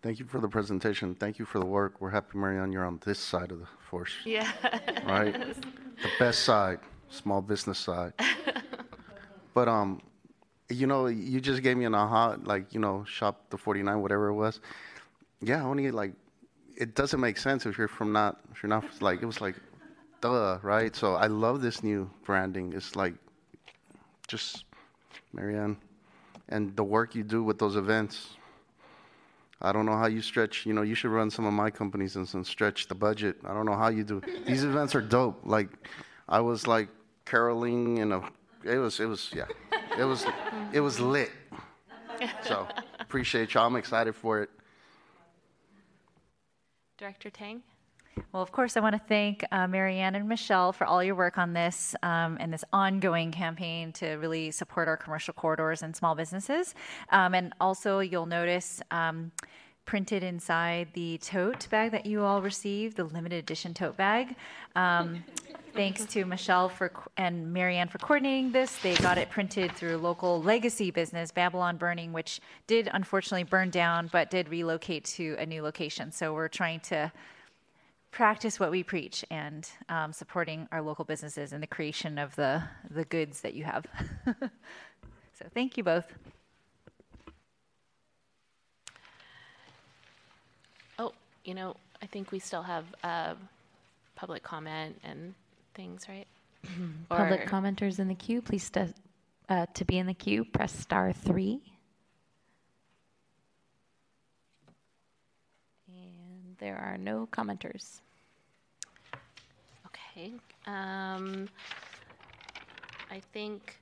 [0.00, 1.16] Thank you for the presentation.
[1.16, 2.00] Thank you for the work.
[2.00, 4.12] We're happy, Marianne, you're on this side of the force.
[4.24, 4.50] Yeah.
[5.04, 5.34] Right?
[6.02, 8.12] the best side, small business side.
[9.54, 10.00] but, um,
[10.68, 14.28] you know, you just gave me an aha, like, you know, shop the 49, whatever
[14.28, 14.60] it was.
[15.40, 16.12] Yeah, only like,
[16.76, 19.56] it doesn't make sense if you're from not, if you're not, like, it was like,
[20.20, 20.94] duh, right?
[20.94, 22.72] So I love this new branding.
[22.72, 23.14] It's like,
[24.28, 24.64] just,
[25.32, 25.76] Marianne,
[26.50, 28.36] and the work you do with those events.
[29.60, 30.66] I don't know how you stretch.
[30.66, 33.36] You know, you should run some of my companies and, and stretch the budget.
[33.44, 34.22] I don't know how you do.
[34.46, 35.40] These events are dope.
[35.44, 35.68] Like,
[36.28, 36.88] I was like
[37.24, 38.22] caroling in a.
[38.64, 39.00] It was.
[39.00, 39.30] It was.
[39.34, 39.46] Yeah.
[39.98, 40.26] It was.
[40.72, 41.30] It was lit.
[42.42, 42.66] So
[43.00, 43.66] appreciate y'all.
[43.66, 44.50] I'm excited for it.
[46.96, 47.62] Director Tang.
[48.32, 51.38] Well, of course, I want to thank uh, Marianne and Michelle for all your work
[51.38, 56.14] on this um, and this ongoing campaign to really support our commercial corridors and small
[56.14, 56.74] businesses.
[57.10, 58.82] Um, and also, you'll notice.
[58.90, 59.32] Um,
[59.88, 64.36] printed inside the tote bag that you all received, the limited edition tote bag.
[64.76, 65.24] Um,
[65.72, 68.76] thanks to Michelle for and Marianne for coordinating this.
[68.82, 74.10] They got it printed through local legacy business, Babylon Burning, which did unfortunately burn down,
[74.12, 76.12] but did relocate to a new location.
[76.12, 77.10] So we're trying to
[78.18, 82.60] practice what we preach and um, supporting our local businesses and the creation of the,
[82.90, 83.86] the goods that you have.
[85.38, 86.04] so thank you both.
[90.98, 91.12] Oh,
[91.44, 93.34] you know, I think we still have uh,
[94.16, 95.32] public comment and
[95.74, 96.26] things, right?
[97.08, 98.96] Public Or- commenters in the queue, please, st-
[99.48, 101.60] uh, to be in the queue, press star three.
[105.86, 108.00] And there are no commenters.
[110.66, 111.48] Um,
[113.10, 113.78] I think.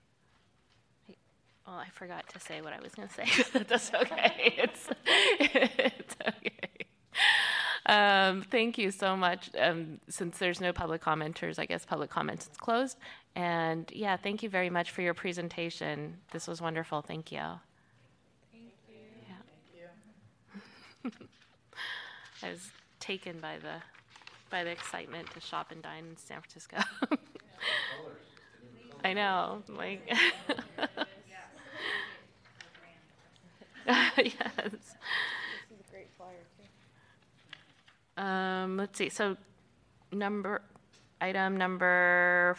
[1.67, 3.59] Well, I forgot to say what I was going to say.
[3.69, 4.55] That's okay.
[4.57, 6.87] It's it's okay.
[7.87, 9.51] Um, thank you so much.
[9.59, 12.99] Um, since there's no public commenters, I guess public comments is closed.
[13.35, 16.17] And yeah, thank you very much for your presentation.
[16.33, 17.03] This was wonderful.
[17.03, 17.43] Thank you.
[18.53, 18.95] Thank you.
[21.05, 21.11] Yeah.
[22.43, 23.75] I was taken by the
[24.51, 26.79] by the excitement to shop and dine in San Francisco.
[29.05, 30.09] I know, like.
[33.87, 34.97] yes.
[38.17, 39.09] Um, let's see.
[39.11, 39.37] So,
[40.13, 40.63] number
[41.21, 42.57] item number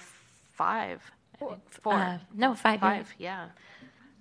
[0.54, 1.12] five.
[1.40, 1.58] I.
[1.82, 1.94] Four.
[1.94, 2.80] Uh, no, five, yeah.
[2.80, 3.16] Five.
[3.18, 3.48] Yeah.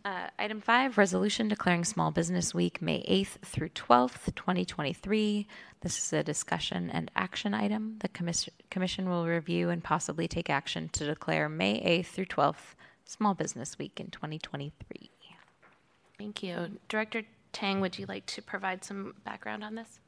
[0.06, 5.48] Uh, Item five, resolution declaring Small Business Week, May 8th through 12th, 2023.
[5.80, 7.96] This is a discussion and action item.
[7.98, 12.76] The commission, commission will review and possibly take action to declare May 8th through 12th
[13.04, 15.10] Small Business Week in 2023.
[16.16, 17.22] Thank you, Director
[17.52, 17.80] Tang.
[17.80, 19.98] Would you like to provide some background on this?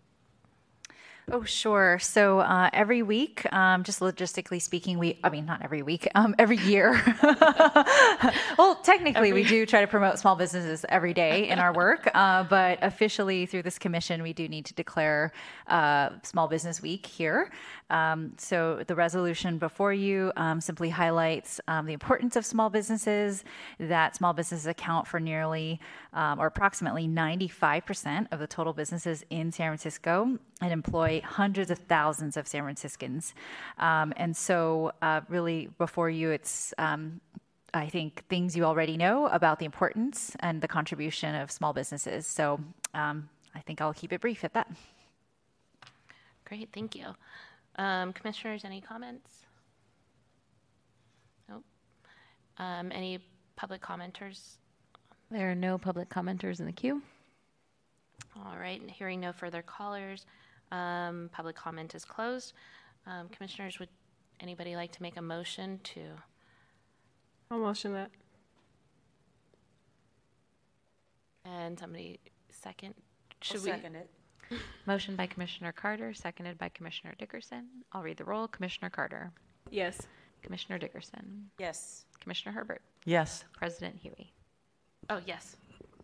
[1.30, 1.98] Oh, sure.
[1.98, 6.34] So uh, every week, um, just logistically speaking, we, I mean, not every week, um,
[6.38, 7.02] every year.
[8.59, 12.44] well, technically, we do try to promote small businesses every day in our work, uh,
[12.44, 15.32] but officially through this commission, we do need to declare
[15.66, 17.50] uh, Small Business Week here.
[17.90, 23.44] Um, so the resolution before you um, simply highlights um, the importance of small businesses,
[23.78, 25.80] that small businesses account for nearly
[26.12, 31.78] um, or approximately 95% of the total businesses in San Francisco and employ hundreds of
[31.78, 33.34] thousands of San Franciscans.
[33.78, 37.20] Um, and so, uh, really, before you, it's um,
[37.74, 42.26] I think things you already know about the importance and the contribution of small businesses.
[42.26, 42.60] So
[42.94, 44.70] um, I think I'll keep it brief at that.
[46.44, 47.06] Great, thank you.
[47.76, 49.30] Um, commissioners, any comments?
[51.48, 51.64] Nope.
[52.56, 53.18] Um, any
[53.56, 54.56] public commenters?
[55.30, 57.02] There are no public commenters in the queue.
[58.34, 60.24] All right, and hearing no further callers,
[60.72, 62.52] um, public comment is closed.
[63.06, 63.88] Um, commissioners, would
[64.40, 66.00] anybody like to make a motion to?
[67.50, 68.10] I'll motion that.
[71.44, 72.20] And somebody
[72.50, 72.94] second?
[72.96, 73.70] I'll Should we?
[73.70, 74.10] second it.
[74.86, 77.66] Motion by Commissioner Carter, seconded by Commissioner Dickerson.
[77.92, 78.48] I'll read the roll.
[78.48, 79.30] Commissioner Carter.
[79.70, 80.00] Yes.
[80.42, 81.50] Commissioner Dickerson.
[81.58, 82.06] Yes.
[82.20, 82.80] Commissioner Herbert.
[83.04, 83.44] Yes.
[83.52, 84.32] President Huie.
[85.10, 85.56] Oh, yes.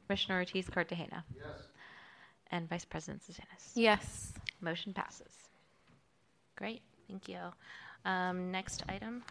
[0.06, 1.24] Commissioner Ortiz Cartagena.
[1.34, 1.46] Yes.
[2.50, 3.70] And Vice President Zouzounis.
[3.74, 4.34] Yes.
[4.64, 5.50] Motion passes.
[6.56, 7.38] Great, thank you.
[8.04, 9.22] Um, next item.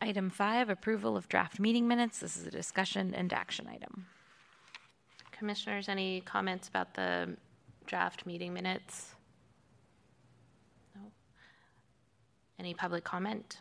[0.00, 2.18] Item five, approval of draft meeting minutes.
[2.18, 4.06] This is a discussion and action item.
[5.30, 7.36] Commissioners, any comments about the
[7.86, 9.14] draft meeting minutes?
[10.94, 11.02] No.
[12.58, 13.58] Any public comment?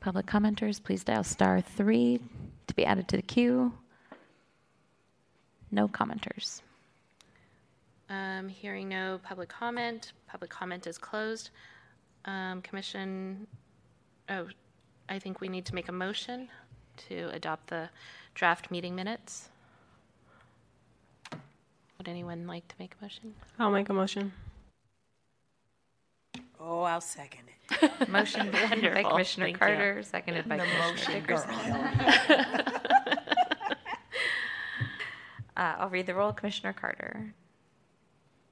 [0.00, 2.20] Public commenters, please dial star three
[2.66, 3.72] to be added to the queue.
[5.70, 6.62] No commenters.
[8.10, 11.50] Um, hearing no public comment, public comment is closed.
[12.26, 13.46] Um, commission,
[14.28, 14.46] oh,
[15.08, 16.48] I think we need to make a motion
[17.08, 17.88] to adopt the
[18.34, 19.48] draft meeting minutes.
[21.98, 23.34] Would anyone like to make a motion?
[23.58, 24.32] I'll make a motion.
[26.60, 28.08] Oh, I'll second it.
[28.08, 29.58] Motion by Wonderful, Commissioner thank you.
[29.58, 31.22] Carter, seconded by The Commissioner motion.
[31.22, 32.64] Dickerson.
[35.56, 36.32] Uh, I'll read the roll.
[36.32, 37.32] Commissioner Carter.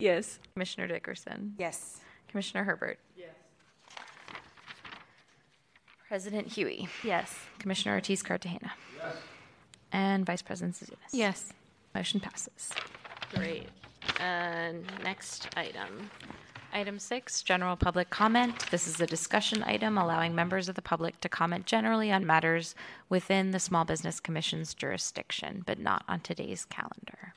[0.02, 0.40] Yes.
[0.54, 1.54] Commissioner Dickerson.
[1.58, 2.00] Yes.
[2.28, 2.98] Commissioner Herbert.
[3.16, 3.28] Yes.
[6.08, 6.88] President Huie.
[7.04, 7.32] Yes.
[7.60, 8.72] Commissioner Ortiz Cartagena.
[8.98, 9.14] Yes.
[9.92, 11.12] And Vice President Zouzounis.
[11.12, 11.52] Yes.
[11.94, 12.70] Motion passes.
[13.32, 13.68] Great.
[14.18, 16.10] And next item.
[16.72, 18.70] Item six, general public comment.
[18.70, 22.74] This is a discussion item allowing members of the public to comment generally on matters
[23.08, 27.34] within the Small Business Commission's jurisdiction, but not on today's calendar.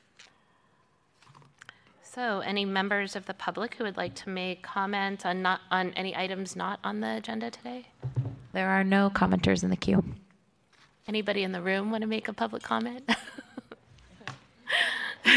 [2.16, 5.92] So, any members of the public who would like to make comment on not on
[5.98, 7.88] any items not on the agenda today?
[8.54, 10.02] There are no commenters in the queue.
[11.10, 13.04] Anybody in the room want to make a public comment?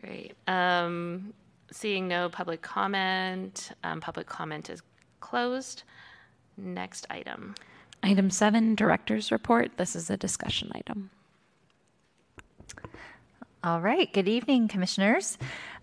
[0.00, 0.32] Great.
[0.48, 1.34] Um,
[1.70, 4.80] seeing no public comment, um, public comment is
[5.20, 5.82] closed.
[6.56, 7.56] Next item.
[8.02, 9.76] Item seven, Director's Report.
[9.76, 11.10] This is a discussion item.
[13.62, 14.10] All right.
[14.10, 15.36] Good evening, commissioners.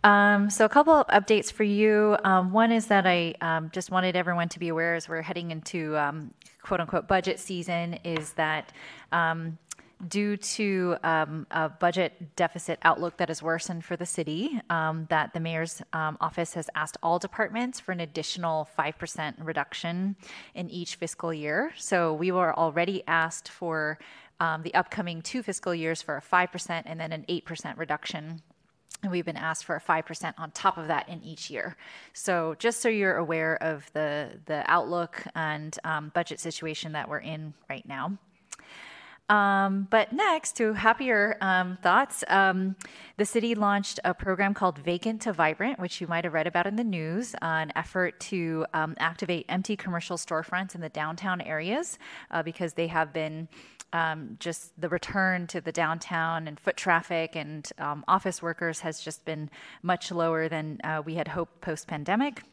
[0.03, 2.17] Um, so, a couple of updates for you.
[2.23, 5.51] Um, one is that I um, just wanted everyone to be aware as we're heading
[5.51, 6.33] into um,
[6.63, 8.73] quote unquote budget season, is that
[9.11, 9.59] um,
[10.07, 15.33] due to um, a budget deficit outlook that has worsened for the city, um, that
[15.33, 20.15] the mayor's um, office has asked all departments for an additional 5% reduction
[20.55, 21.71] in each fiscal year.
[21.77, 23.97] So we were already asked for
[24.39, 28.41] the upcoming two fiscal years for a 5% and then an 8% reduction.
[29.03, 31.77] And we've been asked for a 5% on top of that in each year.
[32.13, 37.19] So, just so you're aware of the, the outlook and um, budget situation that we're
[37.19, 38.17] in right now.
[39.29, 42.77] Um, but next, to happier um, thoughts, um,
[43.17, 46.65] the city launched a program called Vacant to Vibrant, which you might have read about
[46.65, 51.41] in the news, uh, an effort to um, activate empty commercial storefronts in the downtown
[51.41, 51.99] areas
[52.31, 53.47] uh, because they have been.
[53.93, 58.99] Um, just the return to the downtown and foot traffic and um, office workers has
[58.99, 59.49] just been
[59.81, 62.43] much lower than uh, we had hoped post pandemic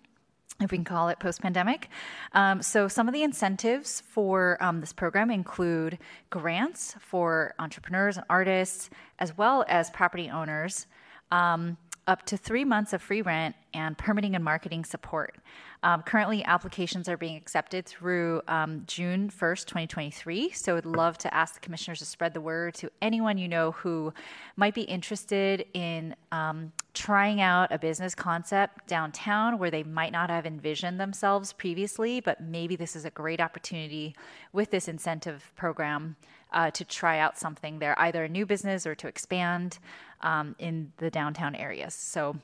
[0.61, 1.89] if we can call it post pandemic.
[2.33, 5.99] Um, so, some of the incentives for um, this program include
[6.31, 8.89] grants for entrepreneurs and artists,
[9.19, 10.87] as well as property owners,
[11.33, 15.37] um, up to three months of free rent, and permitting and marketing support.
[15.83, 20.51] Um, currently, applications are being accepted through um, June 1st, 2023.
[20.53, 23.73] So, I'd love to ask the commissioners to spread the word to anyone you know
[23.73, 24.15] who
[24.57, 30.31] might be interested in um, trying out a business concept downtown where they might not
[30.31, 34.15] have envisioned themselves previously, but maybe this is a great opportunity
[34.53, 36.17] with this incentive program
[36.55, 39.79] uh, to try out something there, either a new business or to expand
[40.23, 41.95] um, in the downtown areas.
[41.95, 42.37] So,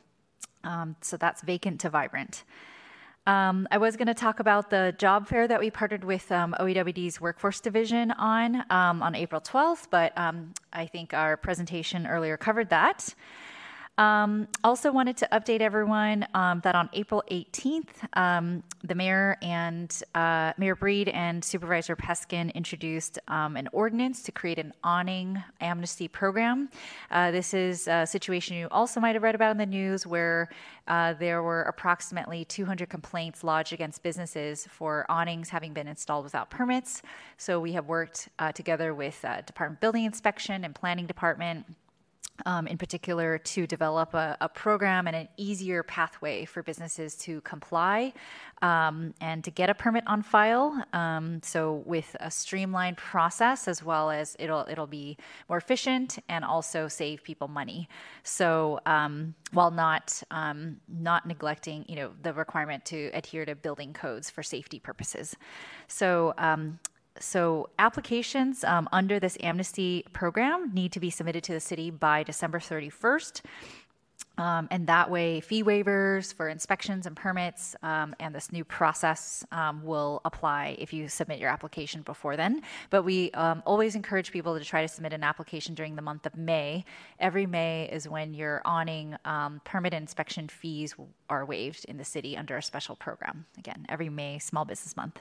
[0.64, 2.44] um, so that's vacant to vibrant.
[3.26, 6.54] Um, I was going to talk about the job fair that we partnered with um,
[6.58, 12.36] OEWD's Workforce Division on um, on April 12th, but um, I think our presentation earlier
[12.36, 13.14] covered that.
[14.00, 20.02] Um, also wanted to update everyone um, that on April 18th, um, the mayor and
[20.14, 26.08] uh, Mayor Breed and Supervisor Peskin introduced um, an ordinance to create an awning amnesty
[26.08, 26.70] program.
[27.10, 30.48] Uh, this is a situation you also might have read about in the news where
[30.88, 36.48] uh, there were approximately 200 complaints lodged against businesses for awnings having been installed without
[36.48, 37.02] permits.
[37.36, 41.66] So we have worked uh, together with uh, Department Building Inspection and Planning Department
[42.46, 47.40] um, in particular, to develop a, a, program and an easier pathway for businesses to
[47.42, 48.12] comply
[48.62, 50.84] um, and to get a permit on file.
[50.92, 55.16] Um, so, with a streamlined process, as well as it'll it'll be
[55.48, 57.88] more efficient and also save people money.
[58.22, 63.92] So, um, while not um, not neglecting, you know, the requirement to adhere to building
[63.92, 65.36] codes for safety purposes.
[65.88, 66.78] So, um,
[67.20, 72.22] so applications um, under this amnesty program need to be submitted to the city by
[72.22, 73.42] December 31st.
[74.38, 79.44] Um, and that way, fee waivers for inspections and permits um, and this new process
[79.52, 82.62] um, will apply if you submit your application before then.
[82.88, 86.24] But we um, always encourage people to try to submit an application during the month
[86.24, 86.86] of May.
[87.18, 90.94] Every May is when your awning um, permit inspection fees
[91.28, 93.44] are waived in the city under a special program.
[93.58, 95.20] Again, every May, Small Business Month.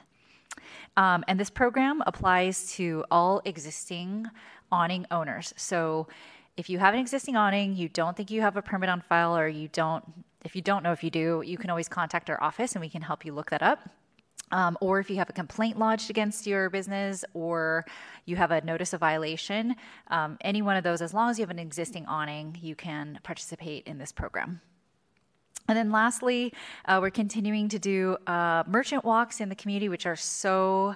[0.97, 4.27] Um, and this program applies to all existing
[4.71, 5.53] awning owners.
[5.57, 6.07] So
[6.57, 9.37] if you have an existing awning, you don't think you have a permit on file,
[9.37, 10.03] or you don't,
[10.43, 12.89] if you don't know if you do, you can always contact our office and we
[12.89, 13.89] can help you look that up.
[14.51, 17.85] Um, or if you have a complaint lodged against your business or
[18.25, 19.75] you have a notice of violation,
[20.07, 23.19] um, any one of those, as long as you have an existing awning, you can
[23.23, 24.59] participate in this program.
[25.67, 26.53] And then lastly,
[26.85, 30.95] uh, we're continuing to do uh, merchant walks in the community, which are so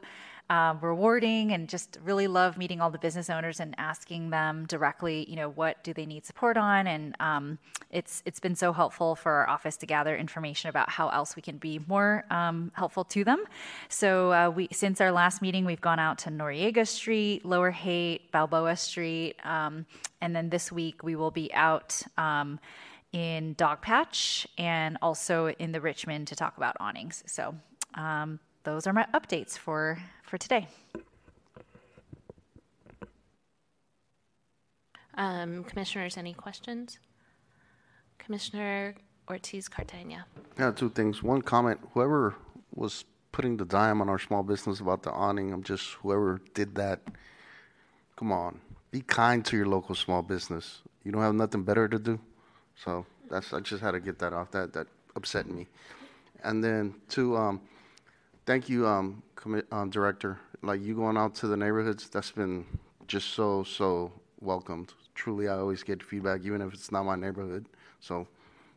[0.49, 5.25] uh, rewarding and just really love meeting all the business owners and asking them directly,
[5.29, 6.85] you know, what do they need support on?
[6.85, 7.57] And um,
[7.89, 11.41] it's it's been so helpful for our office to gather information about how else we
[11.41, 13.43] can be more um, helpful to them.
[13.89, 18.31] So uh, we since our last meeting, we've gone out to Noriega Street, Lower Haight,
[18.31, 19.85] Balboa Street, um,
[20.19, 22.01] and then this week we will be out.
[23.13, 27.23] In Dogpatch and also in the Richmond to talk about awnings.
[27.27, 27.55] So
[27.93, 30.67] um, those are my updates for, for today.
[35.15, 36.97] Um, commissioners, any questions?
[38.17, 38.95] Commissioner
[39.29, 40.25] Ortiz Cartagena.
[40.57, 41.21] Yeah, two things.
[41.21, 42.35] One comment whoever
[42.73, 46.75] was putting the dime on our small business about the awning, I'm just whoever did
[46.75, 47.01] that,
[48.15, 48.61] come on,
[48.91, 50.81] be kind to your local small business.
[51.03, 52.19] You don't have nothing better to do?
[52.83, 54.51] So that's I just had to get that off.
[54.51, 55.67] That that upset me.
[56.43, 57.61] And then to um,
[58.45, 60.39] thank you, um, commi- um, director.
[60.61, 62.65] Like you going out to the neighborhoods, that's been
[63.07, 64.11] just so so
[64.41, 64.93] welcomed.
[65.15, 67.65] Truly, I always get feedback, even if it's not my neighborhood.
[67.99, 68.27] So,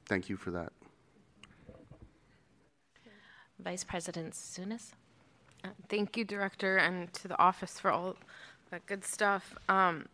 [0.06, 0.72] thank you for that.
[3.58, 4.92] Vice President Zouzounis.
[5.64, 8.16] Uh, Thank you, Director, and to the office for all
[8.70, 9.56] that good stuff.
[9.68, 10.06] Um,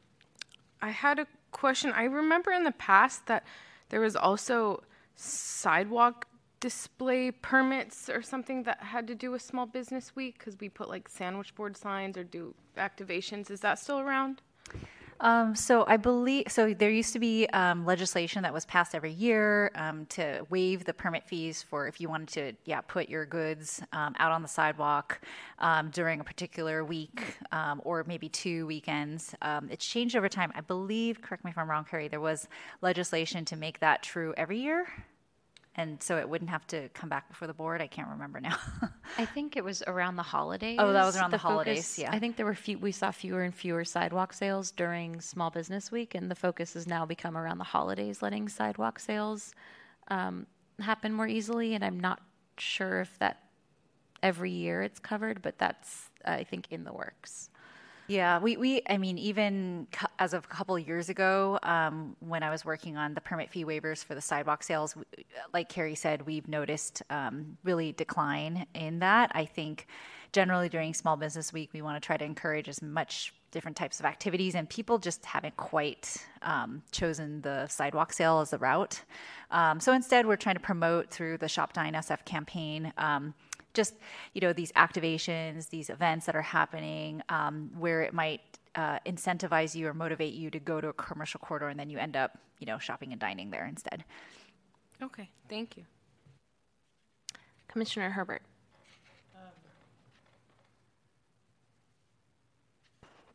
[0.80, 1.92] I had a question.
[1.92, 3.44] I remember in the past that
[3.92, 4.82] there was also
[5.16, 6.26] sidewalk
[6.60, 10.88] display permits or something that had to do with Small Business Week because we put
[10.88, 13.50] like sandwich board signs or do activations.
[13.50, 14.40] Is that still around?
[15.22, 16.74] Um, so I believe so.
[16.74, 20.92] There used to be um, legislation that was passed every year um, to waive the
[20.92, 24.48] permit fees for if you wanted to, yeah, put your goods um, out on the
[24.48, 25.20] sidewalk
[25.60, 27.22] um, during a particular week
[27.52, 29.34] um, or maybe two weekends.
[29.70, 30.52] It's changed over time.
[30.56, 31.22] I believe.
[31.22, 32.08] Correct me if I'm wrong, Carrie.
[32.08, 32.48] There was
[32.80, 34.88] legislation to make that true every year.
[35.74, 37.80] And so it wouldn't have to come back before the board.
[37.80, 38.58] I can't remember now.
[39.18, 40.76] I think it was around the holidays.
[40.78, 42.10] Oh, that was around the focus- holidays, yeah.
[42.12, 45.90] I think there were few, we saw fewer and fewer sidewalk sales during Small Business
[45.90, 49.54] Week, and the focus has now become around the holidays, letting sidewalk sales
[50.08, 50.46] um,
[50.78, 51.74] happen more easily.
[51.74, 52.20] And I'm not
[52.58, 53.38] sure if that
[54.22, 57.48] every year it's covered, but that's I think in the works.
[58.12, 62.14] Yeah, we, we I mean, even cu- as of a couple of years ago, um,
[62.20, 65.06] when I was working on the permit fee waivers for the sidewalk sales, w-
[65.54, 69.32] like Carrie said, we've noticed um, really decline in that.
[69.34, 69.86] I think
[70.30, 73.98] generally during Small Business Week, we want to try to encourage as much different types
[73.98, 79.00] of activities, and people just haven't quite um, chosen the sidewalk sale as the route.
[79.50, 82.92] Um, so instead, we're trying to promote through the Shop Dine SF campaign.
[83.74, 83.94] Just
[84.34, 88.40] you know these activations these events that are happening um, where it might
[88.74, 91.98] uh, incentivize you or motivate you to go to a commercial corridor and then you
[91.98, 94.04] end up you know shopping and dining there instead
[95.02, 95.82] Okay, thank you.
[97.66, 98.42] Commissioner Herbert.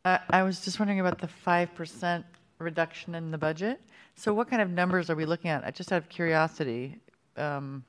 [0.04, 2.24] Uh, I was just wondering about the 5%
[2.58, 3.80] reduction in the budget.
[4.14, 5.64] So what kind of numbers are we looking at?
[5.64, 6.98] I just out of curiosity.
[7.36, 7.84] Um,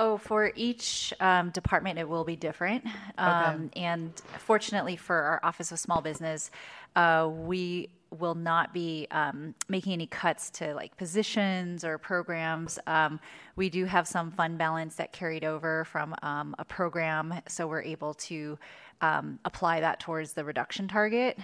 [0.00, 2.84] Oh, for each um, department, it will be different.
[3.18, 6.52] Um, And fortunately for our Office of Small Business,
[6.94, 12.78] uh, we will not be um, making any cuts to like positions or programs.
[12.86, 13.20] Um,
[13.56, 17.82] we do have some fund balance that carried over from um, a program, so we're
[17.82, 18.58] able to
[19.00, 21.38] um, apply that towards the reduction target.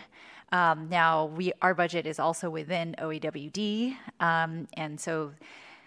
[0.52, 5.32] Um, now, we our budget is also within OEWD, um, and so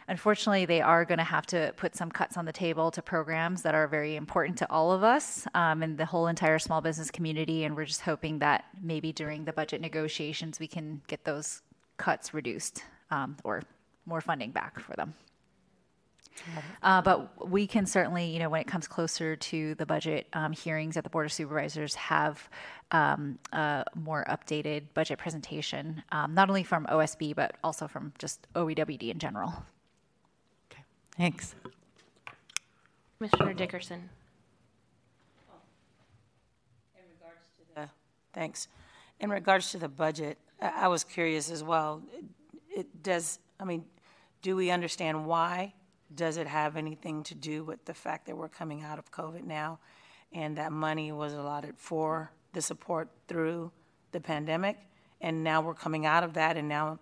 [0.10, 3.62] Unfortunately, they are going to have to put some cuts on the table to programs
[3.64, 7.12] that are very important to all of us um, and the whole entire small business
[7.12, 7.66] community.
[7.66, 11.62] And we're just hoping that maybe during the budget negotiations, we can get those
[11.98, 13.64] cuts reduced um, or
[14.06, 15.14] more funding back for them.
[16.84, 20.52] Uh, but we can certainly, you know, when it comes closer to the budget um,
[20.52, 22.48] hearings at the Board of Supervisors, have
[22.92, 28.48] um, a more updated budget presentation, um, not only from OSB, but also from just
[28.54, 29.66] OEWD in general.
[31.18, 31.56] Thanks.
[33.18, 34.10] Commissioner Dickerson.
[37.76, 37.88] Uh,
[38.34, 38.68] Thanks.
[39.19, 42.02] In regards to the budget, I I was curious as well.
[42.14, 42.26] It-
[42.77, 43.85] It does, I mean,
[44.44, 45.73] do we understand why?
[46.14, 49.44] Does it have anything to do with the fact that we're coming out of COVID
[49.45, 49.80] now
[50.31, 53.72] and that money was allotted for the support through
[54.11, 54.77] the pandemic?
[55.22, 56.99] And now we're coming out of that and now,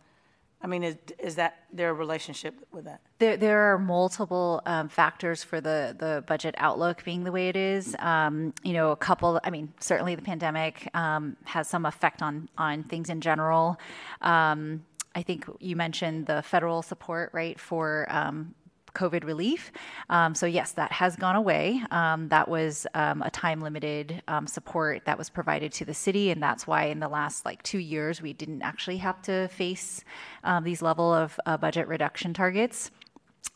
[0.66, 3.00] I mean, is, is that their relationship with that?
[3.20, 7.56] There, there are multiple um, factors for the, the budget outlook being the way it
[7.56, 7.96] is.
[8.00, 12.50] Um, you know, a couple, I mean, certainly the pandemic um, has some effect on,
[12.58, 13.80] on things in general.
[14.22, 14.84] Um,
[15.14, 18.56] I think you mentioned the federal support, right, for um,
[18.96, 19.72] COVID relief.
[20.10, 21.84] Um, so, yes, that has gone away.
[21.92, 26.32] Um, that was um, a time limited um, support that was provided to the city.
[26.32, 30.04] And that's why in the last like two years, we didn't actually have to face
[30.44, 32.92] um, these level of uh, budget reduction targets.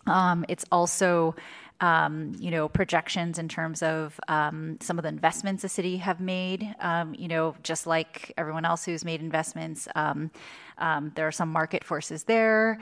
[0.06, 1.36] Um, it's also,
[1.82, 6.20] um, you know, projections in terms of um, some of the investments the city have
[6.20, 6.76] made.
[6.80, 12.24] Um, you know, just like everyone else who's made investments, there are some market forces
[12.24, 12.80] there.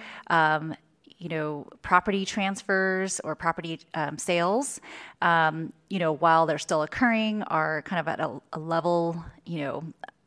[1.18, 4.80] You know, property transfers or property um, sales,
[5.22, 9.62] um, you know, while they're still occurring, are kind of at a, a level, you
[9.62, 9.84] know,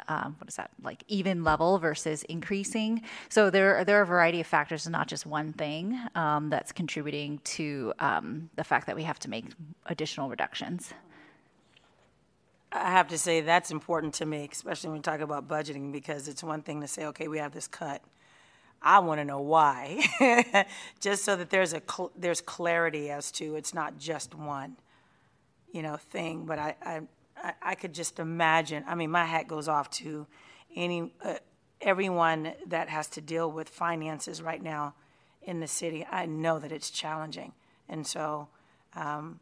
[0.08, 4.40] um, what is that like even level versus increasing so there there are a variety
[4.40, 8.96] of factors and not just one thing um, that's contributing to um, the fact that
[8.96, 9.44] we have to make
[9.86, 10.92] additional reductions
[12.72, 16.28] I have to say that's important to me, especially when we talk about budgeting, because
[16.28, 18.00] it's one thing to say, okay, we have this cut.
[18.82, 20.00] I want to know why,
[21.00, 24.76] just so that there's a cl- there's clarity as to it's not just one,
[25.72, 26.46] you know, thing.
[26.46, 28.84] But I I I- could just imagine.
[28.86, 30.26] I mean, my hat goes off to
[30.74, 31.34] any uh,
[31.80, 34.94] everyone that has to deal with finances right now
[35.42, 37.52] in the city, I know that it's challenging.
[37.88, 38.48] And so
[38.94, 39.40] um,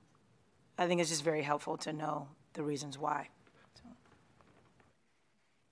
[0.79, 3.29] I think it's just very helpful to know the reasons why.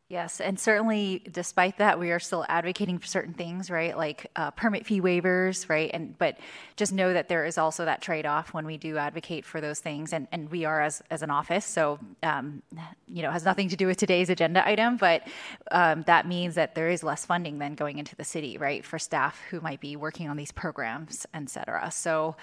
[0.08, 3.96] Yes, and certainly despite that, we are still advocating for certain things, right?
[3.96, 5.90] Like uh, permit fee waivers, right?
[5.92, 6.38] And but
[6.76, 10.12] just know that there is also that trade-off when we do advocate for those things,
[10.12, 12.62] and, and we are as, as an office, so um,
[13.08, 15.26] you know has nothing to do with today's agenda item, but
[15.72, 19.00] um, that means that there is less funding than going into the city, right, for
[19.00, 21.90] staff who might be working on these programs, et cetera.
[21.90, 22.36] So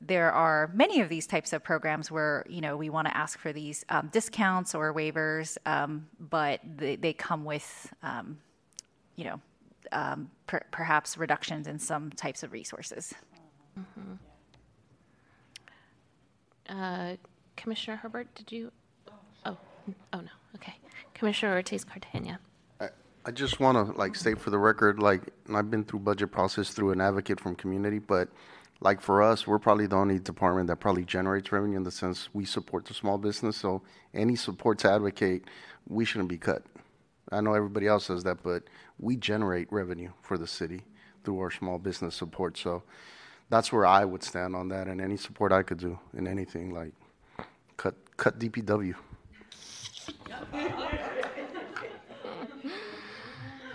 [0.00, 3.38] there are many of these types of programs where you know we want to ask
[3.38, 8.38] for these um, discounts or waivers, um, but they, they, come with um,
[9.16, 9.40] you know
[9.92, 13.14] um, per- perhaps reductions in some types of resources.
[13.78, 14.14] Mm-hmm.
[16.68, 17.16] Uh,
[17.56, 18.70] Commissioner Herbert, did you?
[19.44, 19.56] Oh,
[20.12, 20.30] oh no.
[20.54, 20.74] Okay,
[21.14, 22.38] Commissioner Ortiz Cartagena.
[22.80, 22.88] I,
[23.24, 25.22] I just want to like state for the record, like
[25.52, 28.28] I've been through budget process through an advocate from community, but
[28.80, 32.28] like for us, we're probably the only department that probably generates revenue in the sense
[32.32, 33.56] we support the small business.
[33.56, 33.82] So
[34.14, 35.44] any support to advocate,
[35.88, 36.62] we shouldn't be cut.
[37.30, 38.62] I know everybody else says that, but
[38.98, 40.82] we generate revenue for the city
[41.24, 42.56] through our small business support.
[42.56, 42.84] So
[43.50, 46.72] that's where I would stand on that, and any support I could do in anything
[46.72, 46.92] like
[47.76, 48.94] cut cut DPW.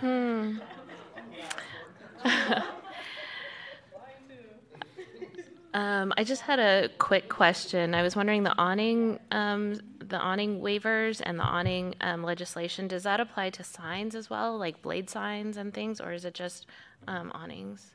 [0.00, 0.58] hmm.
[5.74, 7.94] Um, I just had a quick question.
[7.94, 12.86] I was wondering the awning, um, the awning waivers and the awning um, legislation.
[12.86, 16.32] Does that apply to signs as well, like blade signs and things, or is it
[16.32, 16.66] just
[17.08, 17.90] um, awnings?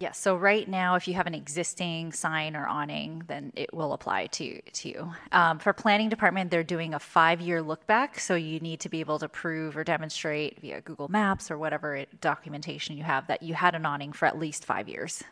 [0.00, 0.18] Yes.
[0.18, 4.26] So right now, if you have an existing sign or awning, then it will apply
[4.28, 5.12] to to you.
[5.30, 9.00] Um, for planning department, they're doing a five-year look back, so you need to be
[9.00, 13.42] able to prove or demonstrate via Google Maps or whatever it, documentation you have that
[13.42, 15.22] you had an awning for at least five years.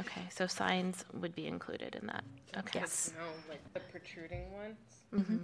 [0.00, 2.24] Okay, so signs would be included in that.
[2.58, 2.80] Okay.
[2.80, 3.12] Yes.
[3.16, 4.76] No, like the protruding ones.
[5.14, 5.36] Mm-hmm.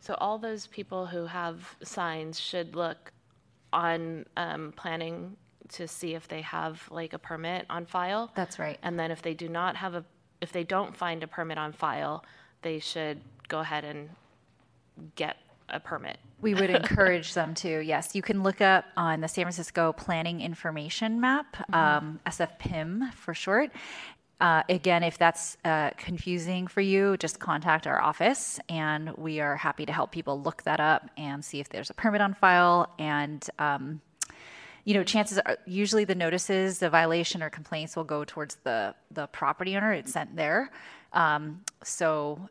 [0.00, 3.12] So all those people who have signs should look
[3.72, 5.36] on um, planning
[5.68, 8.30] to see if they have like a permit on file.
[8.34, 8.78] That's right.
[8.82, 10.04] And then if they do not have a,
[10.40, 12.24] if they don't find a permit on file,
[12.62, 14.10] they should go ahead and
[15.16, 15.36] get
[15.68, 16.18] a permit.
[16.44, 17.80] We would encourage them to.
[17.80, 21.74] Yes, you can look up on the San Francisco Planning Information Map, mm-hmm.
[21.74, 23.70] um, SFPIM for short.
[24.42, 29.56] Uh, again, if that's uh, confusing for you, just contact our office, and we are
[29.56, 32.92] happy to help people look that up and see if there's a permit on file.
[32.98, 34.02] And um,
[34.84, 38.94] you know, chances are usually the notices, the violation or complaints will go towards the
[39.10, 39.92] the property owner.
[39.94, 40.70] It's sent there.
[41.14, 42.50] Um, so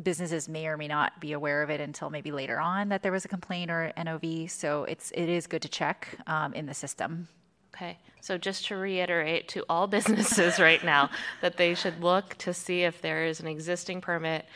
[0.00, 3.12] businesses may or may not be aware of it until maybe later on that there
[3.12, 4.50] was a complaint or NOV.
[4.50, 7.28] So it's it is good to check um, in the system.
[7.74, 11.10] Okay, so just to reiterate to all businesses right now
[11.40, 14.46] that they should look to see if there is an existing permit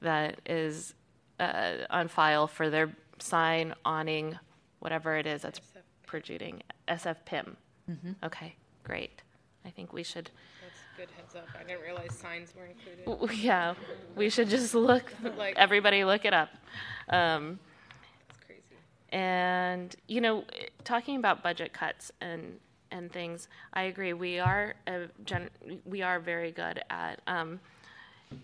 [0.00, 0.94] that is
[1.40, 4.38] uh, on file for their sign, awning,
[4.80, 5.60] whatever it is that's
[6.06, 7.56] protruding, SFPIM.
[7.90, 8.12] Mm-hmm.
[8.22, 9.22] Okay, great.
[9.64, 10.30] I think we should
[10.96, 11.48] good heads up.
[11.58, 13.42] I didn't realize signs were included.
[13.42, 13.74] Yeah,
[14.16, 15.12] we should just look.
[15.36, 16.50] like everybody, look it up.
[17.08, 17.58] Um,
[18.28, 18.62] it's crazy.
[19.10, 20.44] And you know,
[20.84, 22.58] talking about budget cuts and
[22.90, 24.12] and things, I agree.
[24.12, 25.50] We are a gen-
[25.84, 27.60] we are very good at um,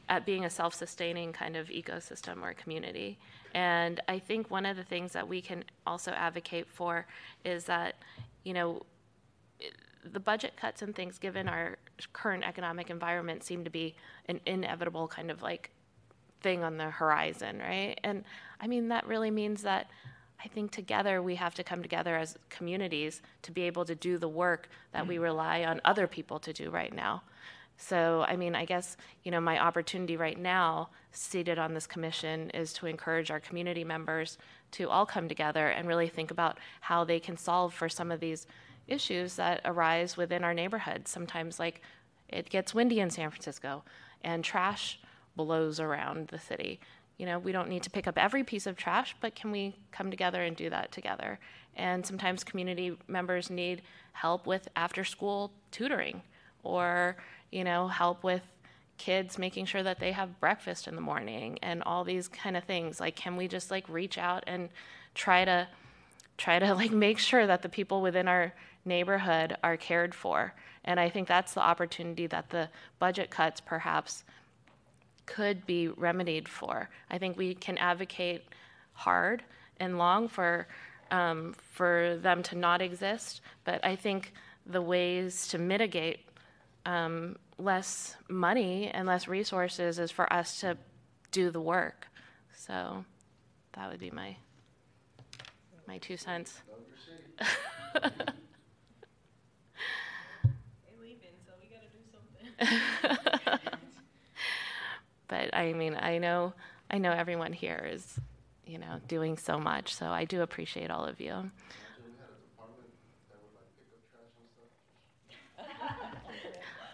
[0.08, 3.18] at being a self-sustaining kind of ecosystem or community.
[3.54, 7.06] And I think one of the things that we can also advocate for
[7.44, 7.96] is that,
[8.44, 8.82] you know,
[10.04, 13.94] the budget cuts and things, given our current economic environment, seem to be
[14.26, 15.70] an inevitable kind of like
[16.40, 17.98] thing on the horizon, right?
[18.02, 18.24] And
[18.60, 19.90] I mean, that really means that
[20.42, 24.16] I think together we have to come together as communities to be able to do
[24.16, 25.22] the work that we mm.
[25.22, 27.22] rely on other people to do right now.
[27.76, 32.50] So, I mean, I guess, you know, my opportunity right now, seated on this commission,
[32.50, 34.36] is to encourage our community members
[34.72, 38.20] to all come together and really think about how they can solve for some of
[38.20, 38.46] these
[38.90, 41.08] issues that arise within our neighborhood.
[41.08, 41.80] Sometimes, like,
[42.28, 43.82] it gets windy in San Francisco
[44.22, 44.98] and trash
[45.36, 46.80] blows around the city.
[47.16, 49.76] You know, we don't need to pick up every piece of trash, but can we
[49.92, 51.38] come together and do that together?
[51.76, 56.22] And sometimes community members need help with after school tutoring
[56.62, 57.16] or,
[57.50, 58.42] you know, help with
[58.98, 62.64] kids making sure that they have breakfast in the morning and all these kind of
[62.64, 63.00] things.
[63.00, 64.68] Like, can we just like reach out and
[65.14, 65.68] try to
[66.36, 68.52] try to like make sure that the people within our
[68.84, 70.54] neighborhood are cared for.
[70.84, 74.24] And I think that's the opportunity that the budget cuts perhaps
[75.26, 76.88] could be remedied for.
[77.10, 78.44] I think we can advocate
[78.92, 79.42] hard
[79.78, 80.66] and long for
[81.10, 84.32] um, for them to not exist, but I think
[84.66, 86.20] the ways to mitigate
[86.86, 90.76] um, less money and less resources is for us to
[91.32, 92.06] do the work.
[92.54, 93.04] So
[93.72, 94.36] that would be my
[95.86, 96.62] my two cents.
[105.28, 106.52] but I mean, I know
[106.90, 108.18] I know everyone here is,
[108.66, 109.94] you know, doing so much.
[109.94, 111.50] So I do appreciate all of you.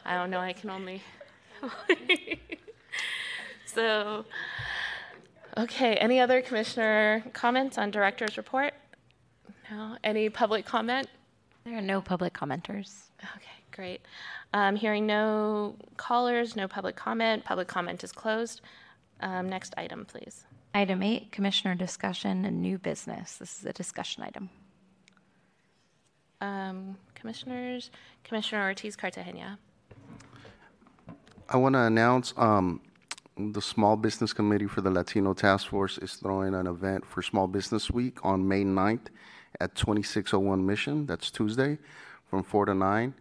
[0.05, 0.39] I don't know.
[0.39, 1.03] I can only.
[3.67, 4.25] so,
[5.57, 5.95] okay.
[5.95, 8.75] Any other commissioner comments on director's report?
[9.71, 9.97] No.
[10.05, 11.09] Any public comment?
[11.65, 13.07] There are no public commenters.
[13.21, 14.01] Okay, great.
[14.53, 17.45] Um, hearing no callers, no public comment.
[17.45, 18.63] Public comment is closed.
[19.21, 20.45] Um, next item, please.
[20.75, 23.37] Item eight, commissioner discussion and new business.
[23.37, 24.51] This is a discussion item.
[26.41, 27.91] Um, commissioners,
[28.25, 29.59] Commissioner Ortiz Cartagena.
[31.49, 32.81] I want to announce um,
[33.39, 37.47] the Small Business Committee for the Latino Task Force is throwing an event for Small
[37.47, 39.07] Business Week on May 9th
[39.61, 41.07] at 2601 Mission.
[41.07, 41.79] That's Tuesday
[42.29, 43.15] from 4 to 9.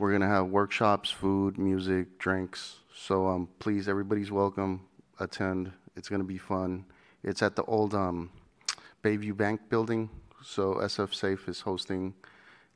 [0.00, 2.76] We're going to have workshops, food, music, drinks.
[2.96, 4.80] So um, please, everybody's welcome.
[5.18, 5.70] Attend.
[5.94, 6.86] It's going to be fun.
[7.22, 8.30] It's at the old um,
[9.04, 10.08] Bayview Bank building.
[10.42, 12.14] So SF Safe is hosting,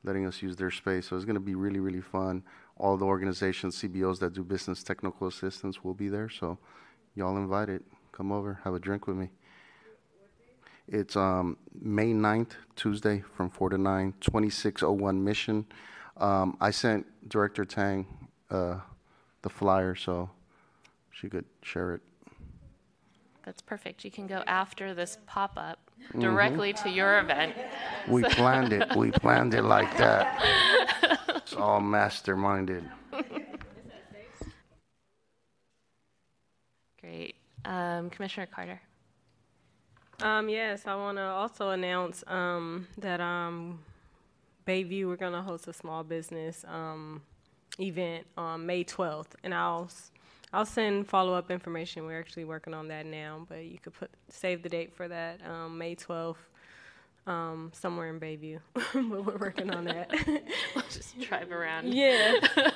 [0.05, 1.09] letting us use their space.
[1.09, 2.44] So it's going to be really, really fun
[2.76, 6.28] all the organizations, CBOs that do business technical assistance will be there.
[6.28, 6.59] So
[7.14, 7.84] y'all invited.
[8.12, 9.30] Come over, have a drink with me.
[10.86, 15.64] It's um, May 9th, Tuesday from 4 to 9, 2601 Mission.
[16.16, 18.07] Um, I sent Director Tang
[18.51, 18.78] uh,
[19.43, 20.31] the flyer so
[21.11, 22.01] she could share it.
[23.45, 24.05] That's perfect.
[24.05, 26.20] You can go after this pop up mm-hmm.
[26.20, 26.89] directly mm-hmm.
[26.89, 27.55] to your event.
[28.09, 28.28] We so.
[28.31, 28.97] planned it.
[28.97, 30.43] We planned it like that.
[31.28, 32.89] It's all masterminded.
[37.01, 37.35] Great.
[37.66, 38.81] Um, Commissioner Carter.
[40.23, 43.81] Um, yes, I want to also announce um, that um,
[44.66, 47.23] Bayview, we're going to host a small business um,
[47.78, 49.91] event on May 12th, and I'll
[50.53, 52.07] I'll send follow up information.
[52.07, 55.41] We're actually working on that now, but you could put save the date for that
[55.45, 56.36] um, May 12th
[57.27, 58.61] um, somewhere in Bayview.
[58.74, 60.12] but we're working on that.
[60.74, 61.93] we'll just drive around.
[61.93, 62.36] Yeah.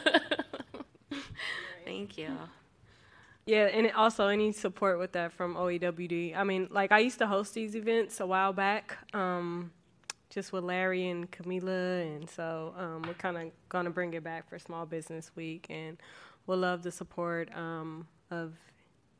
[1.84, 2.30] Thank you.
[3.46, 6.36] Yeah, and also any support with that from OEWD.
[6.36, 9.70] I mean, like I used to host these events a while back, um,
[10.30, 14.48] just with Larry and Camila, and so um, we're kind of gonna bring it back
[14.48, 15.96] for Small Business Week, and
[16.46, 18.54] we'll love the support um, of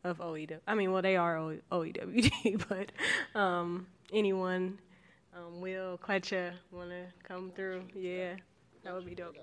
[0.05, 0.61] of OEW.
[0.67, 2.93] I mean, well, they are OEWD, but
[3.39, 4.79] um, anyone
[5.35, 7.83] um, Will Kletcher want to come through?
[7.95, 8.35] Yeah,
[8.85, 9.37] that would be dope.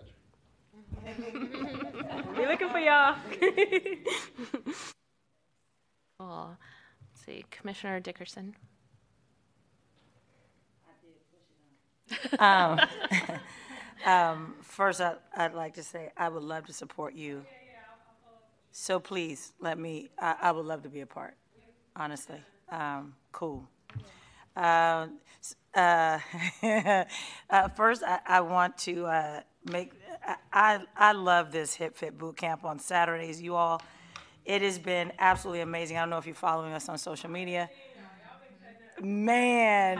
[1.05, 3.15] be looking for y'all.
[6.19, 6.57] cool.
[7.01, 8.55] Let's see, Commissioner Dickerson.
[12.39, 12.79] Um,
[14.05, 17.45] um, first, I, would like to say I would love to support you.
[18.71, 20.09] So please let me.
[20.19, 21.35] I, I would love to be a part.
[21.95, 23.67] Honestly, um, cool.
[24.55, 25.07] Uh,
[25.73, 26.19] uh,
[27.49, 29.41] uh, first, I, I, want to uh,
[29.71, 29.93] make.
[30.51, 33.41] I I love this Hip Fit Boot Camp on Saturdays.
[33.41, 33.81] You all,
[34.45, 35.97] it has been absolutely amazing.
[35.97, 37.69] I don't know if you're following us on social media.
[39.01, 39.97] Man,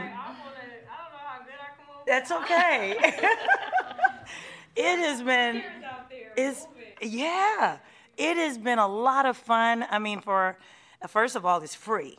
[2.06, 2.96] that's okay.
[4.76, 5.64] it has been.
[6.38, 6.68] It's
[7.02, 7.78] yeah.
[8.18, 9.86] It has been a lot of fun.
[9.90, 10.58] I mean, for
[11.08, 12.18] first of all, it's free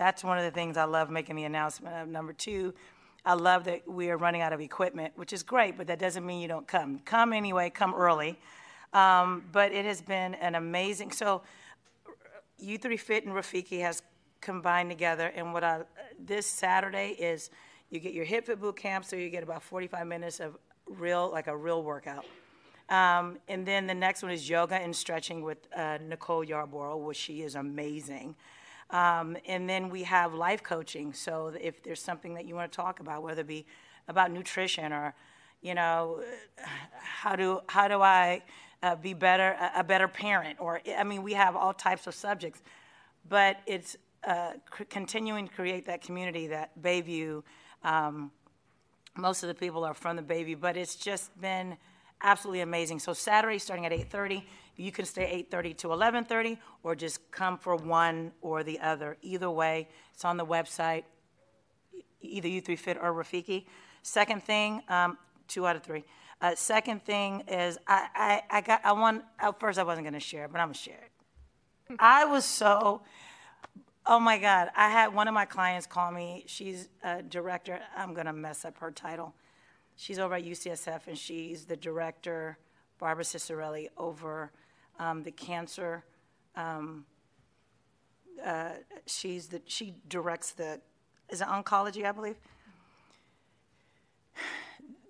[0.00, 2.08] that's one of the things I love making the announcement of.
[2.08, 2.72] Number two,
[3.26, 6.24] I love that we are running out of equipment, which is great, but that doesn't
[6.24, 7.00] mean you don't come.
[7.00, 8.38] Come anyway, come early.
[8.94, 11.12] Um, but it has been an amazing.
[11.12, 11.42] So,
[12.64, 14.02] U3 Fit and Rafiki has
[14.40, 15.82] combined together, and what I
[16.18, 17.50] this Saturday is
[17.90, 20.56] you get your hip fit boot camp, so you get about 45 minutes of
[20.86, 22.24] real, like a real workout.
[22.88, 27.16] Um, and then the next one is yoga and stretching with uh, Nicole Yarborough, which
[27.16, 28.34] she is amazing.
[28.90, 31.12] Um, and then we have life coaching.
[31.12, 33.64] So if there's something that you want to talk about, whether it be
[34.08, 35.14] about nutrition or,
[35.62, 36.22] you know,
[37.00, 38.42] how do how do I
[38.82, 40.58] uh, be better a better parent?
[40.60, 42.62] Or I mean, we have all types of subjects,
[43.28, 47.42] but it's uh, c- continuing to create that community that Bayview.
[47.82, 48.30] Um,
[49.16, 51.76] most of the people are from the baby, but it's just been
[52.22, 52.98] absolutely amazing.
[52.98, 54.44] So Saturday starting at 8:30.
[54.76, 59.18] You can stay 8:30 to 11:30, or just come for one or the other.
[59.22, 61.04] Either way, it's on the website.
[62.20, 63.66] Either U3 Fit or Rafiki.
[64.02, 66.04] Second thing, um, two out of three.
[66.40, 70.20] Uh, second thing is, I, I, I got, I want, at first I wasn't gonna
[70.20, 71.96] share, but I'm gonna share it.
[71.98, 73.02] I was so,
[74.10, 78.12] oh my God, I had one of my clients call me, she's a director, I'm
[78.12, 79.32] gonna mess up her title.
[79.96, 82.58] She's over at UCSF and she's the director,
[82.98, 84.50] Barbara Cicerelli, over
[84.98, 86.04] um, the cancer.
[86.56, 87.04] Um,
[88.44, 88.70] uh,
[89.06, 90.80] she's the, she directs the,
[91.28, 92.36] is it oncology, I believe?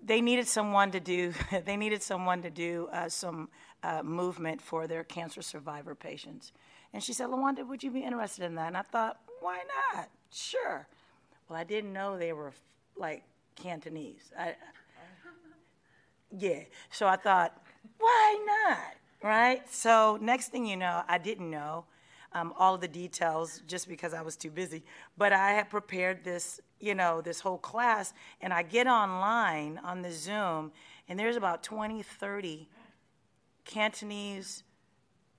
[0.03, 1.33] they needed someone to do
[1.65, 3.49] they needed someone to do uh, some
[3.81, 6.51] uh, movement for their cancer survivor patients
[6.93, 8.67] and she said lawanda would you be interested in that?
[8.67, 9.63] And i thought why
[9.93, 10.09] not?
[10.31, 10.87] Sure.
[11.49, 12.53] Well i didn't know they were
[12.97, 13.23] like
[13.55, 14.31] cantonese.
[14.37, 14.55] I,
[16.37, 16.61] yeah.
[16.89, 17.61] So i thought
[17.97, 18.95] why not?
[19.23, 19.69] Right?
[19.71, 21.85] So next thing you know i didn't know
[22.33, 24.83] um, all of the details just because I was too busy.
[25.17, 30.01] But I had prepared this, you know, this whole class, and I get online on
[30.01, 30.71] the Zoom,
[31.09, 32.69] and there's about 20, 30
[33.65, 34.63] Cantonese,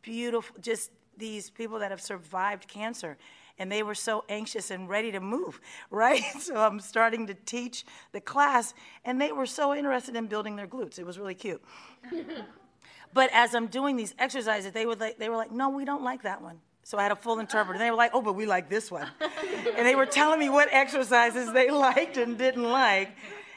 [0.03, 0.91] beautiful, just
[1.23, 3.17] these people that have survived cancer.
[3.59, 6.25] And they were so anxious and ready to move, right?
[6.41, 8.75] So I'm starting to teach the class,
[9.05, 10.99] and they were so interested in building their glutes.
[10.99, 11.63] It was really cute.
[13.15, 16.03] but as I'm doing these exercises, they were like, they were like, no, we don't
[16.03, 16.59] like that one.
[16.83, 17.75] So I had a full interpreter.
[17.75, 19.07] And they were like, oh, but we like this one.
[19.77, 23.11] and they were telling me what exercises they liked and didn't like.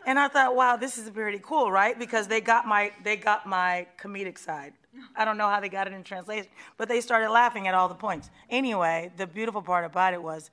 [0.06, 1.98] And I thought, wow, this is pretty cool, right?
[1.98, 4.74] Because they got my they got my comedic side.
[5.16, 6.48] I don't know how they got it in translation,
[6.78, 8.30] but they started laughing at all the points.
[8.50, 10.50] Anyway, the beautiful part about it was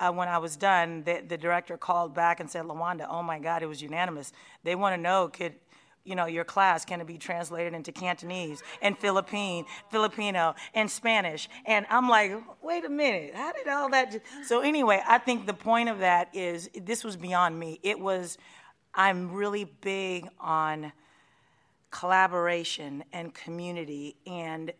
[0.00, 3.38] uh, when I was done, the, the director called back and said, Lawanda, oh my
[3.38, 4.32] God, it was unanimous.
[4.62, 5.54] They want to know, could
[6.04, 11.48] you know, your class can it be translated into Cantonese and Philippine, Filipino and Spanish?
[11.64, 12.32] And I'm like,
[12.62, 14.14] wait a minute, how did all that?
[14.44, 17.80] So anyway, I think the point of that is this was beyond me.
[17.82, 18.36] It was,
[18.94, 20.92] I'm really big on
[21.94, 24.72] collaboration and community, and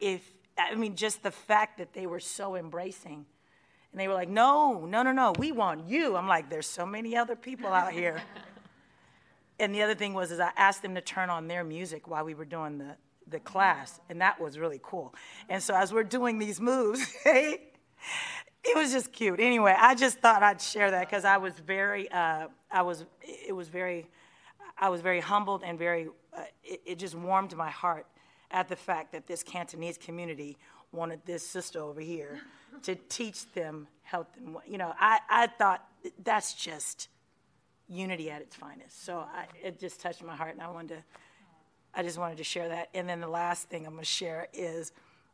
[0.00, 0.22] if
[0.58, 3.26] I mean just the fact that they were so embracing.
[3.92, 6.14] And they were like, no, no, no, no, we want you.
[6.14, 8.22] I'm like, there's so many other people out here
[9.60, 12.24] and the other thing was is I asked them to turn on their music while
[12.24, 12.96] we were doing the,
[13.28, 15.14] the class, and that was really cool.
[15.48, 17.60] And so as we're doing these moves, it
[18.74, 19.38] was just cute.
[19.38, 23.54] Anyway, I just thought I'd share that because I was very, uh, I was, it
[23.54, 24.08] was very,
[24.80, 28.06] I was very humbled and very, uh, it, it just warmed my heart
[28.50, 30.56] at the fact that this Cantonese community
[30.90, 32.40] wanted this sister over here
[32.82, 35.86] to teach them health and you know I, I thought
[36.24, 37.08] that's just
[37.90, 39.04] unity at its finest.
[39.04, 41.04] So I, it just touched my heart, and I wanted to,
[41.92, 42.88] I just wanted to share that.
[42.94, 44.92] And then the last thing I'm going to share is,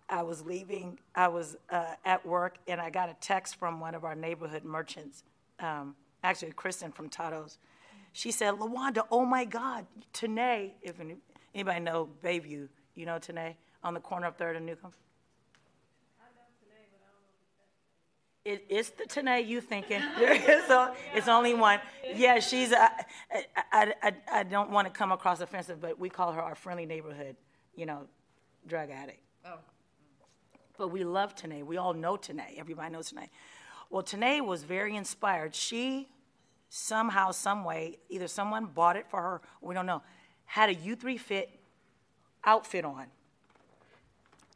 [0.09, 3.95] I was leaving, I was uh, at work, and I got a text from one
[3.95, 5.25] of our neighborhood merchants,
[5.61, 7.59] um, actually Kristen from Tato's.
[8.17, 9.85] She said, "Lawanda, oh my God,
[10.15, 10.95] Tanae, if
[11.55, 14.93] anybody know Bayview, you know Tanae, on the corner of Third and Newcomb."
[18.43, 20.01] It, it's the Tanae you thinking.
[20.67, 21.79] so it's only one.
[22.15, 22.73] Yeah, she's.
[22.73, 22.91] A,
[23.71, 26.87] I, I, I don't want to come across offensive, but we call her our friendly
[26.87, 27.37] neighborhood,
[27.75, 28.07] you know,
[28.67, 29.21] drug addict.
[29.45, 29.59] Oh.
[30.79, 31.65] But we love Tanae.
[31.65, 32.57] We all know Tanae.
[32.57, 33.29] Everybody knows Tanae.
[33.91, 35.55] Well, Tanae was very inspired.
[35.55, 36.09] She
[36.69, 40.03] somehow, some way, either someone bought it for her, we don't know,
[40.45, 41.59] had a U3 Fit
[42.45, 43.07] outfit on,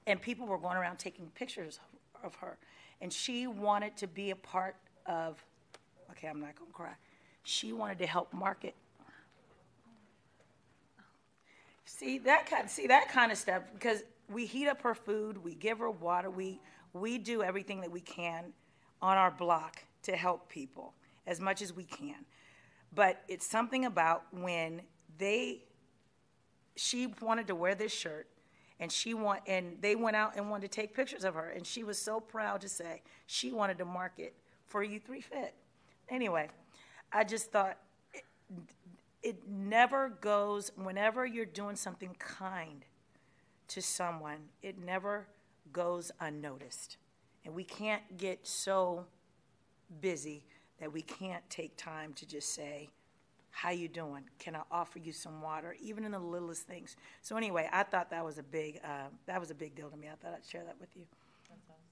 [0.06, 1.80] and people were going around taking pictures
[2.22, 2.56] of her
[3.00, 4.76] and she wanted to be a part
[5.06, 5.42] of,
[6.10, 6.92] okay, I'm not gonna cry.
[7.42, 8.74] She wanted to help market.
[11.84, 15.54] See that kind, see that kind of stuff because we heat up her food, we
[15.54, 16.60] give her water, we
[16.92, 18.52] we do everything that we can
[19.00, 20.92] on our block to help people
[21.26, 22.24] as much as we can.
[22.92, 24.82] But it's something about when
[25.18, 25.64] they
[26.76, 28.26] she wanted to wear this shirt
[28.78, 31.66] and she want and they went out and wanted to take pictures of her and
[31.66, 34.34] she was so proud to say she wanted to market
[34.66, 35.54] for U3 Fit.
[36.08, 36.48] Anyway,
[37.12, 37.76] I just thought
[38.14, 38.24] it,
[39.22, 42.84] it never goes whenever you're doing something kind
[43.68, 45.28] to someone, it never
[45.72, 46.96] goes unnoticed.
[47.44, 49.06] And we can't get so
[50.00, 50.44] busy
[50.80, 52.88] that we can't take time to just say,
[53.50, 54.24] how you doing?
[54.38, 55.76] Can I offer you some water?
[55.80, 56.96] Even in the littlest things.
[57.20, 59.96] So anyway, I thought that was a big uh, that was a big deal to
[59.96, 60.08] me.
[60.08, 61.02] I thought I'd share that with you.
[61.48, 61.90] That's awesome.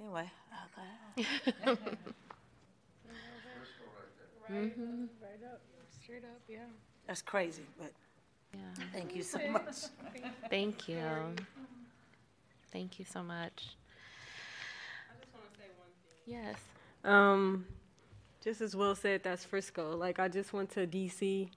[0.00, 0.30] Anyway,
[1.16, 1.28] okay.
[4.52, 5.04] mm-hmm.
[5.20, 5.60] Right up,
[6.02, 6.58] straight up, yeah.
[7.06, 7.92] That's crazy, but
[8.54, 8.84] yeah.
[8.92, 9.76] Thank you so much.
[10.48, 11.02] Thank you.
[12.72, 13.76] Thank you so much.
[15.10, 15.90] I just want to say one
[16.24, 16.34] thing.
[16.34, 16.56] Yes.
[17.06, 17.66] Um,
[18.44, 19.96] just as Will said, that's Frisco.
[19.96, 21.50] Like I just went to DC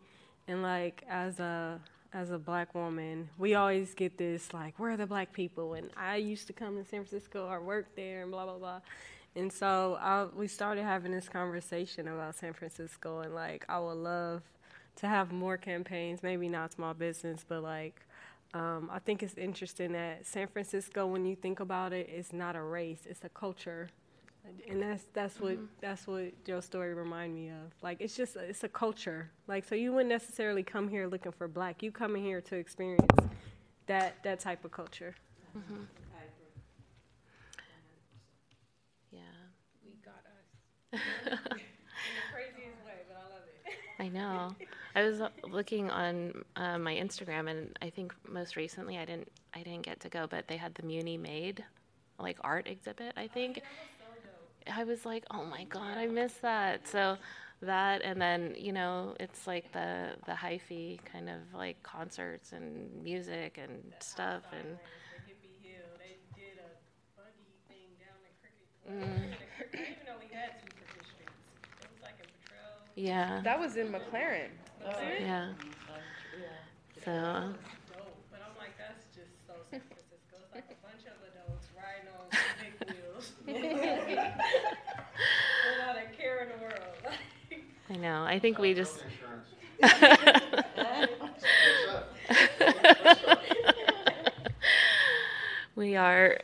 [0.47, 1.81] And like as a
[2.13, 5.75] as a black woman, we always get this like, where are the black people?
[5.75, 8.81] And I used to come to San Francisco or work there and blah blah blah.
[9.35, 13.97] And so I, we started having this conversation about San Francisco and like I would
[13.97, 14.43] love
[14.97, 18.01] to have more campaigns, maybe not small business, but like
[18.55, 22.55] um, I think it's interesting that San Francisco, when you think about it, is not
[22.57, 23.89] a race; it's a culture,
[24.69, 27.71] and that's that's what that's what your story remind me of.
[27.81, 29.29] Like it's just it's a culture.
[29.47, 31.81] Like so, you wouldn't necessarily come here looking for black.
[31.83, 33.05] You coming here to experience
[33.87, 35.15] that that type of culture.
[35.57, 35.85] Mhm.
[39.85, 40.23] We got
[41.33, 41.39] us.
[42.33, 43.73] Craziest way, but I love it.
[43.99, 44.55] I know.
[44.95, 49.59] I was looking on uh, my Instagram, and I think most recently I didn't I
[49.63, 51.63] didn't get to go, but they had the Muni Made,
[52.19, 53.13] like art exhibit.
[53.17, 53.61] I think.
[54.73, 56.87] I was like, oh my god, I missed that.
[56.87, 57.17] So
[57.61, 62.89] that, and then you know, it's like the the hyphy kind of like concerts and
[63.03, 64.77] music and stuff, and.
[68.89, 69.35] Mm.
[72.95, 73.39] Yeah.
[73.45, 74.49] That was in McLaren.
[75.21, 75.53] Yeah.
[77.05, 77.53] So.
[78.29, 80.35] But I'm like, that's just so San Francisco.
[80.43, 82.27] It's like a bunch of adults riding on
[82.59, 83.08] big wheels.
[83.45, 83.59] Without
[85.97, 86.73] a care in the world.
[87.89, 88.23] I know.
[88.23, 89.03] I think we just.
[95.75, 96.37] we are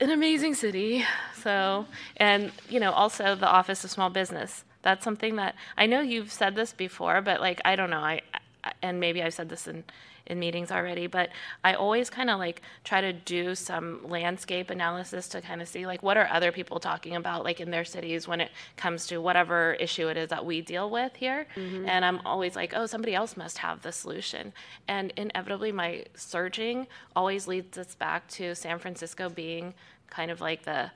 [0.00, 1.04] an amazing city.
[1.42, 1.86] So,
[2.16, 4.64] and you know, also the Office of Small Business.
[4.82, 8.00] That's something that I know you've said this before, but like I don't know.
[8.00, 8.20] I
[8.64, 9.84] I- and maybe I've said this in
[10.26, 11.30] in meetings already, but
[11.64, 15.86] I always kind of like try to do some landscape analysis to kind of see
[15.86, 19.18] like what are other people talking about like in their cities when it comes to
[19.18, 21.46] whatever issue it is that we deal with here.
[21.56, 21.88] Mhm.
[21.88, 24.52] And I'm always like, oh, somebody else must have the solution.
[24.88, 26.86] And inevitably, my searching
[27.16, 29.74] always leads us back to San Francisco being
[30.08, 30.90] kind of like the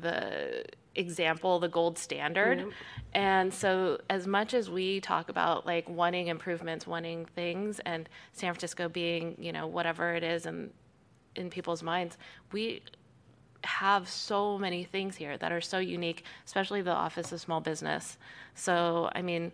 [0.00, 0.64] the
[0.94, 2.58] example, the gold standard.
[2.58, 2.68] Yep.
[3.14, 8.52] And so, as much as we talk about like wanting improvements, wanting things, and San
[8.52, 10.70] Francisco being, you know, whatever it is in
[11.36, 12.18] in people's minds,
[12.52, 12.82] we
[13.64, 18.18] have so many things here that are so unique, especially the Office of Small Business.
[18.54, 19.52] So, I mean,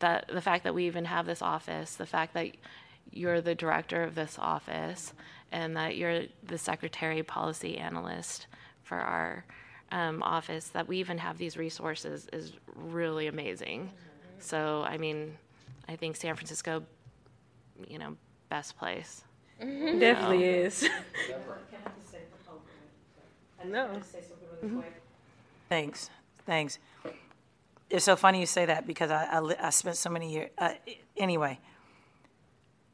[0.00, 2.48] that the fact that we even have this office, the fact that
[3.10, 5.12] you're the director of this office,
[5.52, 8.46] and that you're the secretary policy analyst
[8.82, 9.44] for our
[9.92, 13.90] um, office, that we even have these resources is really amazing.
[14.38, 15.36] So, I mean,
[15.88, 16.82] I think San Francisco,
[17.88, 18.16] you know,
[18.48, 19.24] best place.
[19.60, 20.90] Definitely So- is.
[23.66, 23.88] No.
[25.68, 26.10] Thanks,
[26.44, 26.78] thanks.
[27.90, 30.74] It's so funny you say that because I, I, I spent so many years, uh,
[31.16, 31.58] anyway.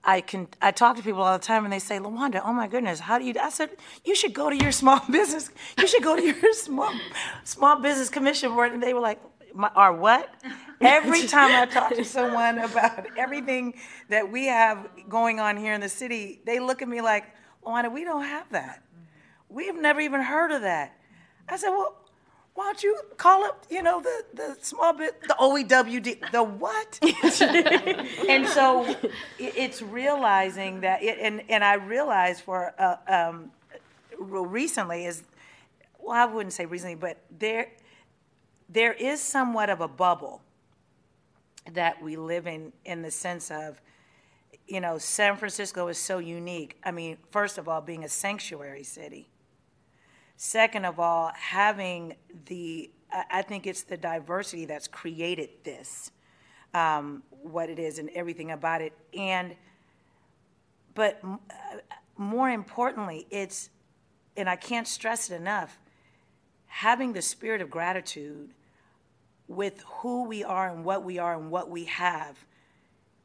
[0.02, 2.66] I can, I talk to people all the time and they say, Lawanda, oh my
[2.66, 3.70] goodness, how do you, I said,
[4.04, 6.92] you should go to your small business, you should go to your small,
[7.44, 8.72] small business commission board.
[8.72, 9.20] And they were like,
[9.54, 10.32] my, our what?
[10.80, 13.74] Every time I talk to someone about everything
[14.08, 17.24] that we have going on here in the city, they look at me like,
[17.64, 18.82] Lawanda, we don't have that.
[19.48, 20.96] We've never even heard of that.
[21.48, 21.96] I said, well,
[22.54, 26.98] why don't you call up, you know, the, the small bit, the OEWD, the what?
[28.28, 28.96] and so
[29.38, 33.50] it's realizing that, it, and, and I realized for, uh, um,
[34.18, 35.22] recently is,
[35.98, 37.70] well, I wouldn't say recently, but there,
[38.68, 40.42] there is somewhat of a bubble
[41.72, 43.80] that we live in, in the sense of,
[44.66, 46.76] you know, San Francisco is so unique.
[46.84, 49.28] I mean, first of all, being a sanctuary city.
[50.42, 52.90] Second of all, having the,
[53.30, 56.12] I think it's the diversity that's created this,
[56.72, 58.94] um, what it is and everything about it.
[59.12, 59.54] And,
[60.94, 61.36] but uh,
[62.16, 63.68] more importantly, it's,
[64.34, 65.78] and I can't stress it enough,
[66.68, 68.48] having the spirit of gratitude
[69.46, 72.46] with who we are and what we are and what we have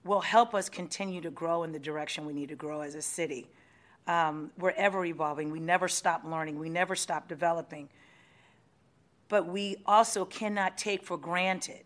[0.03, 3.01] will help us continue to grow in the direction we need to grow as a
[3.01, 3.47] city.
[4.07, 5.51] Um, we're ever evolving.
[5.51, 6.59] We never stop learning.
[6.59, 7.89] We never stop developing.
[9.27, 11.83] But we also cannot take for granted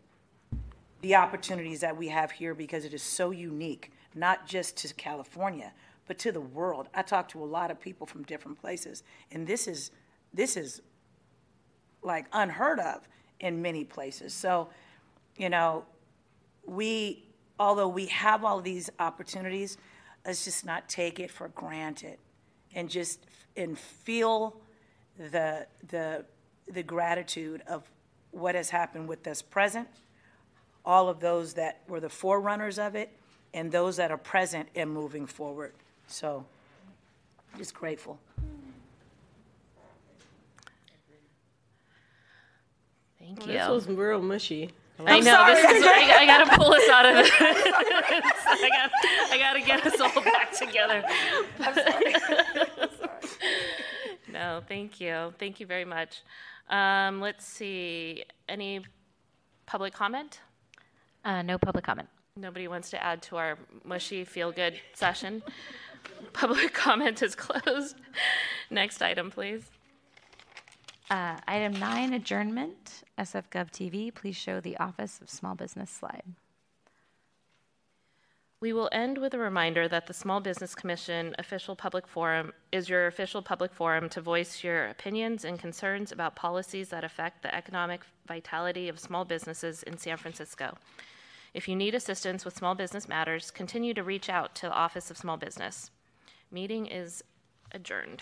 [1.02, 5.72] the opportunities that we have here because it is so unique, not just to California,
[6.08, 6.90] but to the world.
[6.94, 9.92] I talk to a lot of people from different places, and this is
[10.34, 10.82] this is
[12.04, 13.08] like unheard of
[13.40, 14.34] in many places.
[14.34, 14.70] So,
[15.38, 15.86] you know,
[16.66, 17.24] we
[17.60, 19.78] although we have all these opportunities,
[20.30, 22.16] let's just not take it for granted
[22.76, 23.20] and just
[23.58, 24.56] and feel
[25.18, 26.24] the the
[26.72, 27.82] the gratitude of
[28.30, 29.88] what has happened with us present,
[30.86, 33.10] all of those that were the forerunners of it,
[33.56, 35.74] and those that are present and moving forward.
[36.06, 36.46] So,
[37.58, 38.20] just grateful.
[43.18, 43.54] Thank Well, you.
[43.54, 44.70] This was real mushy.
[45.06, 45.32] I I'm know.
[45.32, 45.54] sorry.
[45.54, 47.32] This is, I, I got to pull us out of this.
[47.40, 48.92] I got.
[49.32, 51.04] I got to get us all back together.
[51.60, 52.16] I'm sorry.
[54.32, 55.34] no, thank you.
[55.40, 56.22] Thank you very much.
[56.70, 58.26] Um, let's see.
[58.50, 58.82] Any
[59.66, 60.42] public comment?
[61.24, 62.10] Uh, no public comment.
[62.36, 65.44] Nobody wants to add to our mushy feel good session.
[66.34, 67.96] Public comment is closed.
[68.70, 69.70] Next item, please.
[71.10, 73.04] Uh, item nine, adjournment.
[73.18, 76.36] SF Gov TV, please show the Office of Small Business slide.
[78.62, 82.90] We will end with a reminder that the Small Business Commission official public forum is
[82.90, 87.56] your official public forum to voice your opinions and concerns about policies that affect the
[87.56, 90.78] economic vitality of small businesses in San Francisco.
[91.56, 95.10] If you need assistance with small business matters, continue to reach out to the Office
[95.10, 95.90] of Small Business.
[96.52, 97.24] Meeting is
[97.72, 98.22] adjourned.